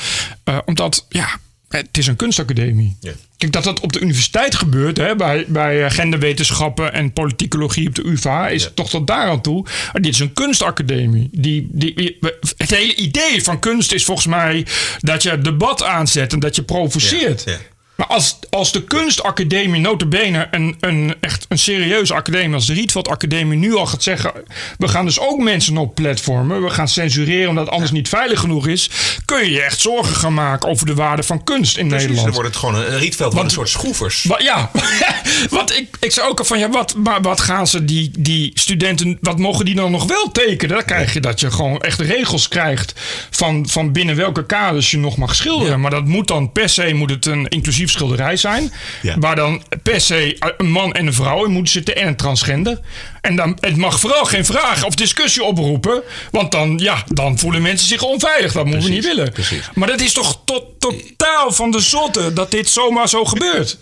Eh, 0.44 0.58
omdat, 0.66 1.06
ja, 1.10 1.40
het 1.70 1.98
is 1.98 2.08
een 2.08 2.16
kunstacademie. 2.16 2.98
Kijk, 3.38 3.52
dat 3.52 3.64
dat 3.64 3.80
op 3.80 3.94
de 3.94 4.00
universiteit 4.00 4.56
gebeurt, 4.56 4.98
hè, 4.98 5.16
bij, 5.16 5.46
bij 5.48 5.84
eh, 5.84 5.92
genderwetenschappen 5.92 6.94
en 6.94 7.14
politicologie 7.14 7.88
op 7.88 7.96
de 7.96 8.08
UvA, 8.08 8.48
is 8.48 8.72
toch 8.74 8.90
tot 8.90 9.08
daar 9.08 9.30
aan 9.30 9.42
toe. 9.42 9.64
Maar 9.64 10.02
dit 10.02 10.14
is 10.14 10.20
een 10.20 10.34
kunstacademie. 10.34 11.30
Die, 11.32 11.68
die, 11.72 12.18
het 12.58 12.70
hele 12.70 12.96
idee 12.96 13.44
van 13.44 13.60
kunst 13.60 13.92
is 13.92 14.06
volgens 14.06 14.28
mij 14.28 14.66
dat 15.00 15.24
je 15.24 15.42
debat 15.42 15.84
aanzet 15.84 16.34
en 16.34 16.40
dat 16.40 16.56
je 16.56 16.64
provoceert. 16.64 17.44
Ja, 17.46 17.52
ja. 17.52 17.58
Maar 17.98 18.08
als, 18.08 18.40
als 18.50 18.72
de 18.72 18.84
kunstacademie 18.84 19.82
notabene 19.82 20.48
een, 20.52 20.78
een 20.80 21.16
echt 21.20 21.46
een 21.50 21.58
serieuze 21.58 22.14
academie 22.14 22.56
als 22.56 22.66
de 22.66 22.74
Rietveld 22.74 23.08
Academie 23.08 23.58
nu 23.58 23.76
al 23.76 23.86
gaat 23.86 24.04
zeggen... 24.04 24.32
we 24.78 24.88
gaan 24.88 25.06
dus 25.06 25.20
ook 25.20 25.40
mensen 25.40 25.78
op 25.78 25.96
platformen, 25.96 26.64
we 26.64 26.70
gaan 26.70 26.88
censureren 26.88 27.50
omdat 27.50 27.64
het 27.64 27.74
anders 27.74 27.92
niet 27.92 28.10
veilig 28.10 28.40
genoeg 28.40 28.68
is... 28.68 28.90
kun 29.26 29.46
je 29.46 29.52
je 29.52 29.62
echt 29.62 29.80
zorgen 29.80 30.16
gaan 30.16 30.34
maken 30.34 30.70
over 30.70 30.86
de 30.86 30.94
waarde 30.94 31.24
van 31.24 31.44
kunst 31.44 31.78
in 31.78 31.88
Precies, 31.88 32.08
Nederland. 32.08 32.34
dan 32.34 32.42
wordt 32.44 32.56
het 32.56 32.66
gewoon 32.66 32.76
een 32.76 33.00
Rietveld, 33.00 33.34
wordt 33.34 33.48
een 33.48 33.54
soort 33.54 33.70
schroevers. 33.70 34.28
Ja, 34.38 34.72
want 35.50 35.78
ik, 35.78 35.98
ik 36.00 36.12
zei 36.12 36.28
ook 36.28 36.40
al 36.40 36.46
van 36.46 36.60
ja, 36.60 36.70
wat, 36.70 36.96
maar 36.96 37.22
wat 37.22 37.42
gaan 37.42 37.68
ze 37.68 37.86
die, 37.86 38.12
die 38.20 38.52
studenten, 38.54 39.18
wat 39.22 39.40
mogen 39.40 39.66
die 39.66 39.76
dan 39.76 39.92
nog 39.92 40.06
wel 40.06 40.32
tekenen? 40.32 40.76
Dan 40.76 40.86
krijg 40.86 41.14
je 41.14 41.20
dat 41.20 41.40
je 41.40 41.52
gewoon 41.52 41.82
echt 41.82 42.00
regels 42.00 42.48
krijgt 42.48 42.94
van, 43.30 43.68
van 43.70 43.92
binnen 43.92 44.16
welke 44.16 44.46
kaders 44.46 44.92
je 44.92 44.98
nog 44.98 45.18
mag 45.18 45.36
schilderen. 45.36 45.82
Maar 45.82 45.92
dat 45.92 46.06
moet 46.06 46.28
dan 46.28 46.52
per 46.52 46.70
se 46.70 46.94
moet 46.94 47.10
het 47.10 47.26
een 47.26 47.48
inclusief 47.48 47.87
schilderij 47.90 48.36
zijn. 48.38 48.74
Ja. 49.02 49.18
Waar 49.20 49.36
dan 49.36 49.64
per 49.84 50.02
se 50.02 50.36
een 50.58 50.70
man 50.72 50.94
en 50.94 51.08
een 51.08 51.14
vrouw 51.14 51.46
in 51.46 51.52
moeten 51.52 51.72
zitten 51.74 51.96
en 51.96 52.08
een 52.08 52.16
transgender. 52.16 52.80
En 53.22 53.36
dan, 53.36 53.58
het 53.60 53.78
mag 53.78 54.00
vooral 54.00 54.26
geen 54.26 54.46
vraag 54.46 54.84
of 54.86 54.96
discussie 54.96 55.44
oproepen. 55.44 56.02
Want 56.32 56.52
dan, 56.52 56.78
ja, 56.78 57.04
dan 57.08 57.40
voelen 57.40 57.62
mensen 57.62 57.88
zich 57.88 58.02
onveilig. 58.02 58.52
Dat 58.52 58.66
moeten 58.66 58.84
we 58.84 58.90
niet 58.96 59.06
willen. 59.06 59.34
Maar 59.74 59.88
dat 59.88 60.02
is 60.02 60.14
toch 60.14 60.42
tot, 60.46 60.64
totaal 60.80 61.52
van 61.52 61.72
de 61.72 61.80
zotte 61.80 62.34
dat 62.34 62.52
dit 62.52 62.70
zomaar 62.70 63.10
zo 63.10 63.26
gebeurt. 63.26 63.78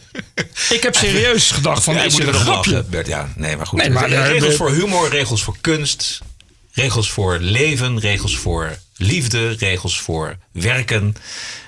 Ik 0.70 0.84
heb 0.84 0.96
serieus 0.96 1.52
gedacht 1.52 1.84
van, 1.84 1.94
Ja, 1.94 2.04
is 2.04 2.16
dit 2.16 2.26
moet 2.26 2.34
een 2.34 2.40
er 2.40 2.46
grapje? 2.46 2.72
lachen, 2.72 2.90
Bert. 2.90 3.08
Ja, 3.08 3.30
nee, 3.36 3.56
maar 3.58 3.68
goed. 3.68 3.80
Nee, 3.80 3.90
maar, 3.90 4.12
eh, 4.12 4.28
regels 4.28 4.48
we- 4.50 4.56
voor 4.56 4.72
humor, 4.72 5.10
regels 5.10 5.44
voor 5.44 5.56
kunst, 5.62 6.20
regels 6.74 7.10
voor 7.12 7.38
leven, 7.40 8.00
regels 8.00 8.38
voor 8.38 8.78
liefde, 8.98 9.50
regels 9.50 10.00
voor 10.00 10.38
werken, 10.52 11.16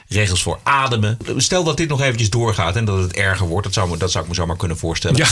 regels 0.08 0.42
voor 0.42 0.60
ademen. 0.64 1.18
Stel 1.38 1.64
dat 1.64 1.78
dit 1.78 1.90
nog 1.90 2.02
eventjes 2.02 2.30
doorgaat 2.30 2.76
en 2.76 2.86
dat 2.86 2.98
het 2.98 3.14
erger 3.14 3.48
wordt, 3.48 3.66
dat 3.66 3.74
zou, 3.74 3.90
me, 3.90 3.98
dat 3.98 4.12
zou 4.12 4.24
ik 4.24 4.30
me 4.30 4.36
zomaar 4.36 4.58
kunnen 4.58 4.78
voorstellen. 4.78 5.18
Ja, 5.18 5.28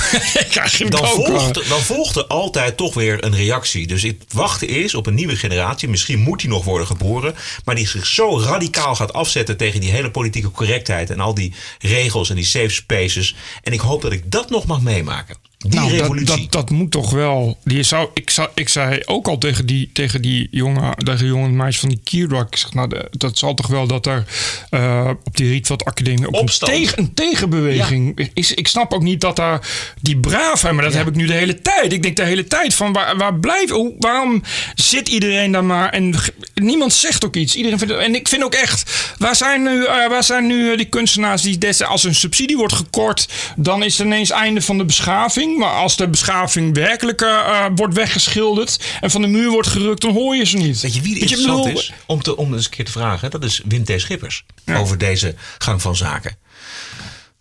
dan, 0.89 1.07
volgt, 1.07 1.69
dan 1.69 1.81
volgt 1.81 2.15
er 2.15 2.25
altijd 2.25 2.77
toch 2.77 2.93
weer 2.93 3.23
een 3.23 3.35
reactie. 3.35 3.87
Dus 3.87 4.01
het 4.01 4.23
wachten 4.33 4.67
is 4.67 4.95
op 4.95 5.05
een 5.07 5.13
nieuwe 5.13 5.35
generatie. 5.35 5.89
Misschien 5.89 6.19
moet 6.19 6.39
die 6.39 6.49
nog 6.49 6.63
worden 6.63 6.87
geboren. 6.87 7.35
Maar 7.65 7.75
die 7.75 7.87
zich 7.87 8.05
zo 8.05 8.39
radicaal 8.39 8.95
gaat 8.95 9.13
afzetten 9.13 9.57
tegen 9.57 9.79
die 9.79 9.91
hele 9.91 10.11
politieke 10.11 10.51
correctheid. 10.51 11.09
En 11.09 11.19
al 11.19 11.33
die 11.33 11.53
regels 11.79 12.29
en 12.29 12.35
die 12.35 12.45
safe 12.45 12.69
spaces. 12.69 13.35
En 13.63 13.73
ik 13.73 13.79
hoop 13.79 14.01
dat 14.01 14.11
ik 14.11 14.31
dat 14.31 14.49
nog 14.49 14.65
mag 14.65 14.81
meemaken. 14.81 15.35
Die 15.69 15.79
nou, 15.79 15.91
dat, 15.91 15.99
revolutie. 15.99 16.41
dat, 16.41 16.51
dat 16.51 16.69
moet 16.69 16.91
toch 16.91 17.11
wel. 17.11 17.57
Die 17.63 17.83
zou, 17.83 18.09
ik, 18.13 18.29
zou, 18.29 18.49
ik 18.53 18.69
zei 18.69 19.01
ook 19.05 19.27
al 19.27 19.37
tegen 19.37 19.65
die, 19.65 19.89
tegen 19.93 20.21
die 20.21 20.47
jongen, 20.51 20.95
tegen 20.97 21.19
die 21.19 21.27
jonge 21.27 21.49
meisje 21.49 21.79
van 21.79 21.89
die. 21.89 21.99
Ik 22.05 22.57
zeg, 22.57 22.73
nou, 22.73 22.87
de- 22.89 23.07
dat 23.11 23.37
zal 23.37 23.53
toch 23.53 23.67
wel 23.67 23.87
dat 23.87 24.05
er 24.05 24.23
eh, 24.69 25.09
op 25.23 25.37
die 25.37 25.49
Rietveld 25.49 25.85
Academie 25.85 26.27
ook 26.27 26.33
een, 26.33 26.39
Opstand. 26.39 26.71
tegen, 26.71 26.99
een 26.99 27.13
tegenbeweging 27.13 28.29
is. 28.33 28.53
Ik 28.53 28.67
snap 28.67 28.93
ook 28.93 29.01
niet 29.01 29.21
dat 29.21 29.35
daar 29.35 29.67
die 30.01 30.17
braafheid, 30.17 30.73
maar 30.73 30.83
dat 30.83 30.93
heb 30.93 31.07
ik 31.07 31.15
nu 31.15 31.25
de 31.25 31.33
hele 31.33 31.61
tijd. 31.61 31.93
Ik 31.93 32.03
denk 32.03 32.15
de 32.15 32.23
hele 32.23 32.47
tijd 32.47 32.73
van 32.73 32.93
waar, 32.93 33.17
waar 33.17 33.39
blijft, 33.39 33.69
hoe, 33.69 33.93
waarom 33.99 34.43
zit 34.75 35.07
iedereen 35.07 35.51
daar 35.51 35.63
maar 35.65 35.89
en 35.89 36.13
niemand 36.53 36.93
zegt 36.93 37.25
ook 37.25 37.35
iets. 37.35 37.55
Iedereen 37.55 37.77
vindt, 37.79 37.93
en 37.93 38.15
ik 38.15 38.27
vind 38.27 38.43
ook 38.43 38.53
echt, 38.53 39.13
waar 39.17 39.35
zijn 39.35 39.63
nu, 39.63 39.85
eh, 39.85 40.09
waar 40.09 40.23
zijn 40.23 40.47
nu 40.47 40.71
eh, 40.71 40.77
die 40.77 40.85
kunstenaars 40.89 41.41
die 41.41 41.57
des, 41.57 41.83
als 41.83 42.03
een 42.03 42.15
subsidie 42.15 42.57
wordt 42.57 42.73
gekort, 42.73 43.27
dan 43.55 43.83
is 43.83 43.97
het 43.97 44.05
ineens 44.07 44.29
einde 44.29 44.61
van 44.61 44.77
de 44.77 44.85
beschaving. 44.85 45.54
Maar 45.57 45.73
als 45.73 45.95
de 45.97 46.07
beschaving 46.07 46.75
werkelijk 46.75 47.21
eh, 47.21 47.29
eh, 47.29 47.65
wordt 47.75 47.93
weggeschilderd 47.93 48.85
en 49.01 49.11
van 49.11 49.21
de 49.21 49.27
muur 49.27 49.49
wordt 49.49 49.67
gerukt, 49.67 50.01
dan 50.01 50.13
hoor 50.13 50.35
je 50.35 50.45
ze 50.45 50.57
niet. 50.57 50.81
Weet 50.81 50.95
je 50.95 51.01
wie 51.01 51.13
Weet 51.13 51.21
interessant 51.21 51.63
bedoel- 51.63 51.79
is? 51.79 51.93
Om, 52.05 52.21
te, 52.21 52.37
om 52.37 52.53
eens 52.53 52.65
een 52.65 52.71
keer 52.71 52.85
te 52.85 52.91
vragen. 52.91 53.31
Dat 53.31 53.43
is 53.43 53.61
Wim 53.65 53.83
T. 53.83 53.91
Schippers. 53.97 54.45
Over 54.75 54.97
deze 54.97 55.35
gang 55.57 55.81
van 55.81 55.95
zaken. 55.95 56.37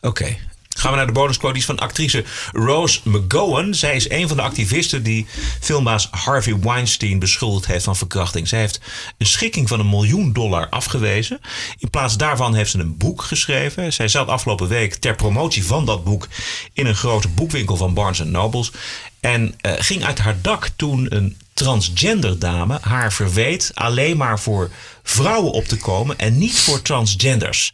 Oké. 0.00 0.36
Gaan 0.74 0.90
we 0.90 0.96
naar 0.96 1.12
de 1.12 1.52
is 1.52 1.64
van 1.64 1.78
actrice 1.78 2.24
Rose 2.52 3.00
McGowan. 3.04 3.74
Zij 3.74 3.96
is 3.96 4.10
een 4.10 4.28
van 4.28 4.36
de 4.36 4.42
activisten 4.42 5.02
die 5.02 5.26
filmbaas 5.60 6.08
Harvey 6.10 6.58
Weinstein 6.58 7.18
beschuldigd 7.18 7.66
heeft 7.66 7.84
van 7.84 7.96
verkrachting. 7.96 8.48
Zij 8.48 8.58
heeft 8.58 8.80
een 9.18 9.26
schikking 9.26 9.68
van 9.68 9.80
een 9.80 9.88
miljoen 9.88 10.32
dollar 10.32 10.68
afgewezen. 10.68 11.40
In 11.78 11.90
plaats 11.90 12.16
daarvan 12.16 12.54
heeft 12.54 12.70
ze 12.70 12.78
een 12.78 12.96
boek 12.96 13.22
geschreven. 13.22 13.92
Zij 13.92 14.08
zat 14.08 14.28
afgelopen 14.28 14.68
week 14.68 14.94
ter 14.94 15.14
promotie 15.14 15.64
van 15.64 15.84
dat 15.84 16.04
boek 16.04 16.28
in 16.72 16.86
een 16.86 16.94
grote 16.94 17.28
boekwinkel 17.28 17.76
van 17.76 17.94
Barnes 17.94 18.18
Nobles. 18.18 18.72
En 19.20 19.54
eh, 19.60 19.72
ging 19.78 20.04
uit 20.04 20.18
haar 20.18 20.36
dak 20.40 20.70
toen 20.76 21.14
een 21.14 21.36
transgender 21.52 22.38
dame 22.38 22.78
haar 22.80 23.12
verweet 23.12 23.70
alleen 23.74 24.16
maar 24.16 24.40
voor 24.40 24.70
vrouwen 25.02 25.52
op 25.52 25.64
te 25.64 25.76
komen 25.76 26.18
en 26.18 26.38
niet 26.38 26.60
voor 26.60 26.82
transgenders. 26.82 27.72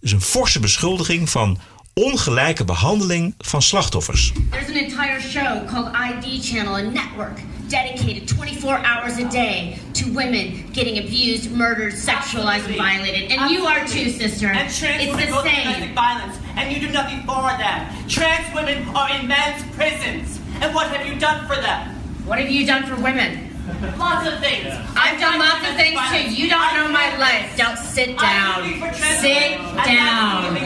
Dus 0.00 0.12
een 0.12 0.20
forse 0.20 0.60
beschuldiging 0.60 1.30
van 1.30 1.60
ongelijke 1.94 2.64
behandeling 2.64 3.34
van 3.38 3.62
slachtoffers. 3.62 4.32
There's 4.50 4.68
an 4.68 4.76
entire 4.76 5.20
show 5.20 5.64
called 5.66 5.90
ID 5.94 6.42
Channel, 6.42 6.76
a 6.76 6.82
network 6.82 7.38
dedicated 7.68 8.28
24 8.28 8.78
hours 8.78 9.18
a 9.18 9.28
day 9.28 9.78
to 9.94 10.12
women 10.12 10.70
getting 10.72 10.98
abused, 10.98 11.50
murdered, 11.50 11.92
sexualized, 11.92 12.66
and 12.66 12.76
violated. 12.76 13.30
And 13.30 13.50
you 13.50 13.66
are 13.66 13.86
too, 13.86 14.10
sister. 14.10 14.48
And 14.48 14.72
trans 14.72 15.02
it's 15.02 15.10
women 15.10 15.30
the 15.30 15.42
same. 15.42 15.62
domestic 15.62 15.94
violence, 15.94 16.38
and 16.56 16.72
you 16.72 16.86
do 16.86 16.92
nothing 16.92 17.20
for 17.20 17.48
them. 17.58 18.08
Trans 18.08 18.54
women 18.54 18.88
are 18.94 19.10
in 19.18 19.26
men's 19.26 19.62
prisons, 19.74 20.40
and 20.60 20.74
what 20.74 20.88
have 20.88 21.06
you 21.06 21.18
done 21.18 21.46
for 21.46 21.56
them? 21.56 21.88
What 22.26 22.38
have 22.38 22.50
you 22.50 22.66
done 22.66 22.84
for 22.84 23.00
women? 23.02 23.53
Lots 23.98 24.28
of 24.28 24.40
things. 24.40 24.68
I've 24.94 25.18
done 25.18 25.38
lots 25.38 25.64
of 25.68 25.74
things 25.76 25.96
too. 26.12 26.28
You 26.34 26.50
don't 26.50 26.74
know 26.74 26.88
my 26.88 27.16
life. 27.16 27.56
Don't 27.56 27.78
sit 27.78 28.18
down. 28.18 28.60
Sit 28.92 29.56
down. 29.84 30.56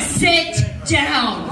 Sit 0.00 0.64
down. 0.88 1.44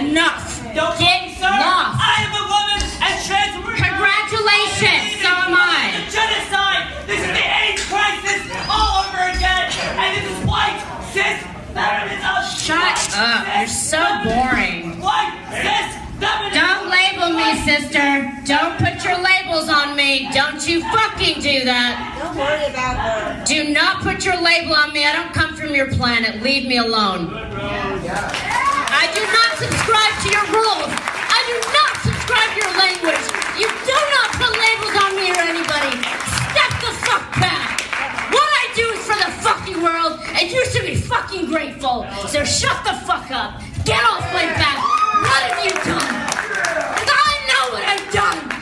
Enough. 0.00 0.64
Don't 0.74 0.98
Get 0.98 1.36
sir. 1.36 1.52
lost. 1.52 2.00
I 2.00 2.24
am 2.24 2.32
a 2.32 2.44
woman, 2.48 2.80
and 3.04 3.14
trans. 3.28 3.52
Congratulations. 3.60 5.20
So 5.20 5.28
am 5.28 5.52
I. 5.52 6.00
Genocide. 6.08 6.88
This 7.06 7.20
is 7.20 7.28
the 7.28 7.44
AIDS 7.44 7.84
crisis 7.92 8.40
all 8.72 9.04
over 9.04 9.20
again, 9.36 9.68
and 10.00 10.16
this 10.16 10.26
is 10.32 10.46
white 10.48 10.80
cis. 11.12 11.44
Shut 11.74 13.16
up. 13.16 13.46
You're 13.58 13.66
so 13.66 14.02
boring. 14.24 15.00
White 15.00 15.32
cis 15.50 15.96
feminism. 16.20 16.52
Don't 16.52 16.90
label 16.90 17.32
me, 17.32 17.56
sister. 17.64 18.30
Don't 18.44 18.76
put 18.78 19.02
your 19.04 19.18
labels 19.18 19.68
on 19.68 19.96
me. 19.96 20.28
Don't 20.32 20.66
you 20.68 20.82
fucking 20.92 21.40
do 21.40 21.64
that. 21.64 21.96
Don't 22.20 22.36
worry 22.36 22.66
about 22.68 22.96
her. 23.00 23.44
Do 23.44 23.72
not 23.72 24.02
put 24.02 24.24
your 24.24 24.40
label 24.40 24.74
on 24.74 24.92
me. 24.92 25.06
I 25.06 25.12
don't 25.12 25.32
come 25.32 25.56
from 25.56 25.74
your 25.74 25.88
planet. 25.92 26.42
Leave 26.42 26.68
me 26.68 26.76
alone. 26.76 27.32
I 27.32 29.08
do 29.16 29.22
not 29.32 29.50
subscribe 29.56 30.14
to 30.22 30.28
your 30.28 30.46
rules. 30.52 30.92
I 30.92 31.40
do 31.48 31.56
not 31.72 31.92
subscribe 32.04 32.52
to 32.52 32.58
your 32.62 32.74
language. 32.76 33.24
You 33.56 33.68
do 33.68 33.98
not 34.12 34.28
put 34.36 34.52
labels 34.52 34.96
on 35.02 35.16
me 35.16 35.32
or 35.32 35.40
anybody. 35.40 35.96
Step 36.52 36.72
the 36.84 36.92
fuck 37.00 37.24
back. 37.40 37.81
Do 38.74 38.88
is 38.88 39.04
for 39.04 39.14
the 39.16 39.30
fucking 39.42 39.82
world, 39.82 40.20
and 40.34 40.50
you 40.50 40.64
should 40.70 40.86
be 40.86 40.94
fucking 40.96 41.46
grateful. 41.46 42.06
So 42.28 42.42
shut 42.42 42.82
the 42.84 42.94
fuck 43.06 43.30
up. 43.30 43.60
Get 43.84 44.02
off 44.02 44.24
my 44.32 44.46
back. 44.46 44.78
What 45.20 45.42
have 45.42 45.64
you 45.64 45.72
done? 45.72 46.26
'Cause 46.96 47.10
I 47.12 47.32
know 47.48 47.72
what 47.72 47.84
I've 47.84 48.12
done. 48.12 48.61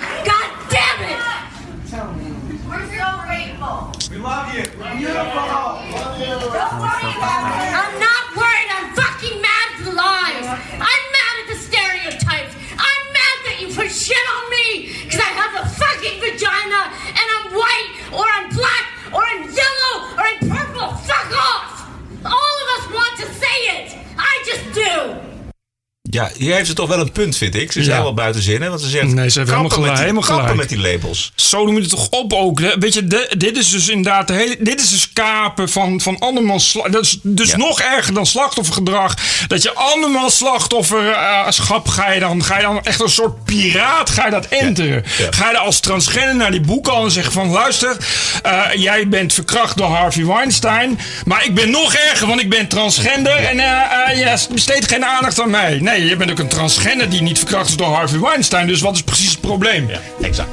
Hier 26.41 26.55
heeft 26.55 26.66
ze 26.66 26.72
toch 26.74 26.88
wel 26.88 27.01
een 27.01 27.12
punt, 27.12 27.36
vind 27.36 27.55
ik. 27.55 27.72
Ze 27.72 27.78
is 27.78 27.84
Ja. 27.86 27.91
helemaal 27.93 28.14
buiten 28.14 28.43
zinnen. 28.43 28.68
Want 28.68 28.80
ze 28.80 28.88
zegt, 28.88 29.05
Nee, 29.07 29.28
ze 29.30 29.38
heeft 29.38 29.51
helemaal 29.51 29.62
met 29.62 29.72
gelijk, 29.72 29.93
die- 29.93 30.01
helemaal 30.03 30.22
gelijk. 30.22 30.55
met 30.55 30.68
die 30.68 30.78
labels. 30.78 31.32
Zo 31.34 31.64
we 31.66 31.80
het 31.80 31.88
toch 31.88 32.09
op 32.11 32.32
ook. 32.32 32.61
hè? 32.61 32.78
Weet 32.78 32.95
je, 32.95 33.07
de- 33.07 33.34
dit 33.38 33.57
is 33.57 33.70
dus 33.70 33.88
inderdaad 33.88 34.26
de 34.28 34.32
hele. 34.34 34.57
Dit 34.61 34.80
is 34.80 34.91
dus 34.91 35.12
kapen 35.12 35.68
van, 35.68 36.01
van 36.01 36.18
andermans. 36.18 36.78
Dat 36.91 37.05
is 37.05 37.18
dus 37.22 37.57
nog 37.57 37.80
erger 37.80 38.14
dan 38.14 38.26
slachtoffergedrag. 38.26 39.14
Dat 39.47 39.62
je 39.62 39.74
andermans 39.74 40.36
slachtofferschap 40.36 41.88
ga 41.88 42.11
je 42.12 42.20
dan. 42.20 42.45
Ga 42.45 42.57
je 42.57 42.62
dan 42.62 42.82
echt 42.84 43.01
een 43.01 43.09
soort 43.11 43.45
piraat. 43.45 44.11
Ga 44.11 44.24
je 44.24 44.30
dat 44.30 44.47
enteren. 44.47 45.03
Ga 45.30 45.47
je 45.47 45.53
dan 45.55 45.64
als 45.64 45.80
transgender 45.80 46.34
naar 46.36 46.51
die 46.51 46.61
boeken 46.61 46.93
en 46.95 47.11
zeggen 47.11 47.32
van 47.32 47.49
luister. 47.51 47.97
eh, 48.43 48.62
jij 48.74 49.09
bent 49.09 49.32
verkracht 49.32 49.76
door 49.76 49.86
Harvey 49.88 50.24
Weinstein. 50.26 50.99
Maar 51.24 51.45
ik 51.45 51.55
ben 51.55 51.70
nog 51.70 51.95
erger, 51.95 52.26
want 52.26 52.41
ik 52.41 52.49
ben 52.49 52.68
transgender. 52.68 53.36
En 53.36 53.61
eh, 53.61 54.11
eh, 54.11 54.18
je 54.18 54.47
besteedt 54.53 54.88
geen 54.88 55.05
aandacht 55.05 55.41
aan 55.41 55.51
mij. 55.51 55.78
Nee, 55.80 56.05
je 56.07 56.16
bent 56.16 56.30
ook 56.31 56.39
een 56.39 56.49
transgender 56.49 57.11
die 57.11 57.22
niet 57.22 57.39
verkracht 57.39 57.68
is 57.68 57.76
door 57.76 57.87
Harvey 57.87 58.20
Weinstein. 58.20 58.66
Dus 58.66 58.81
wat 58.81 58.95
is 58.95 59.03
precies 59.03 59.31
het 59.31 59.41
probleem? 59.41 59.89
Ja, 59.89 60.01
exact. 60.20 60.49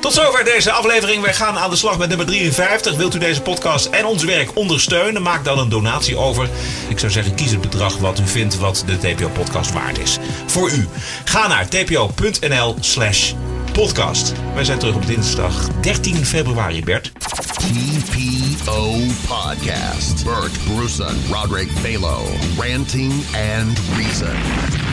Tot 0.00 0.12
zover 0.12 0.44
deze 0.44 0.72
aflevering. 0.72 1.22
Wij 1.22 1.34
gaan 1.34 1.58
aan 1.58 1.70
de 1.70 1.76
slag 1.76 1.98
met 1.98 2.08
nummer 2.08 2.26
53. 2.26 2.96
Wilt 2.96 3.14
u 3.14 3.18
deze 3.18 3.40
podcast 3.40 3.86
en 3.86 4.04
ons 4.04 4.24
werk 4.24 4.50
ondersteunen? 4.56 5.22
Maak 5.22 5.44
dan 5.44 5.58
een 5.58 5.68
donatie 5.68 6.16
over. 6.16 6.48
Ik 6.88 6.98
zou 6.98 7.12
zeggen, 7.12 7.34
kies 7.34 7.50
het 7.50 7.60
bedrag 7.60 7.96
wat 7.96 8.18
u 8.18 8.26
vindt 8.26 8.58
wat 8.58 8.84
de 8.86 8.98
TPO-podcast 8.98 9.72
waard 9.72 9.98
is. 9.98 10.18
Voor 10.46 10.70
u. 10.70 10.88
Ga 11.24 11.46
naar 11.46 11.68
tpo.nl 11.68 12.76
slash 12.80 13.32
podcast. 13.72 14.32
Wij 14.54 14.64
zijn 14.64 14.78
terug 14.78 14.94
op 14.94 15.06
dinsdag 15.06 15.68
13 15.80 16.26
februari, 16.26 16.84
Bert. 16.84 17.12
TPO 17.56 18.92
Podcast. 19.26 20.24
Bert 20.24 20.64
Bruson, 20.64 21.16
Roderick 21.30 21.70
Balo. 21.82 22.22
Ranting 22.58 23.12
and 23.58 23.80
Reason. 23.96 24.83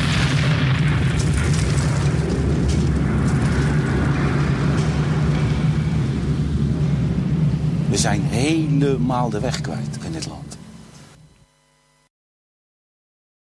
We 7.92 7.98
zijn 7.98 8.22
helemaal 8.22 9.30
de 9.30 9.40
weg 9.40 9.62
kwijt 9.62 9.98
in 10.06 10.12
dit 10.12 10.28
land. 10.28 10.41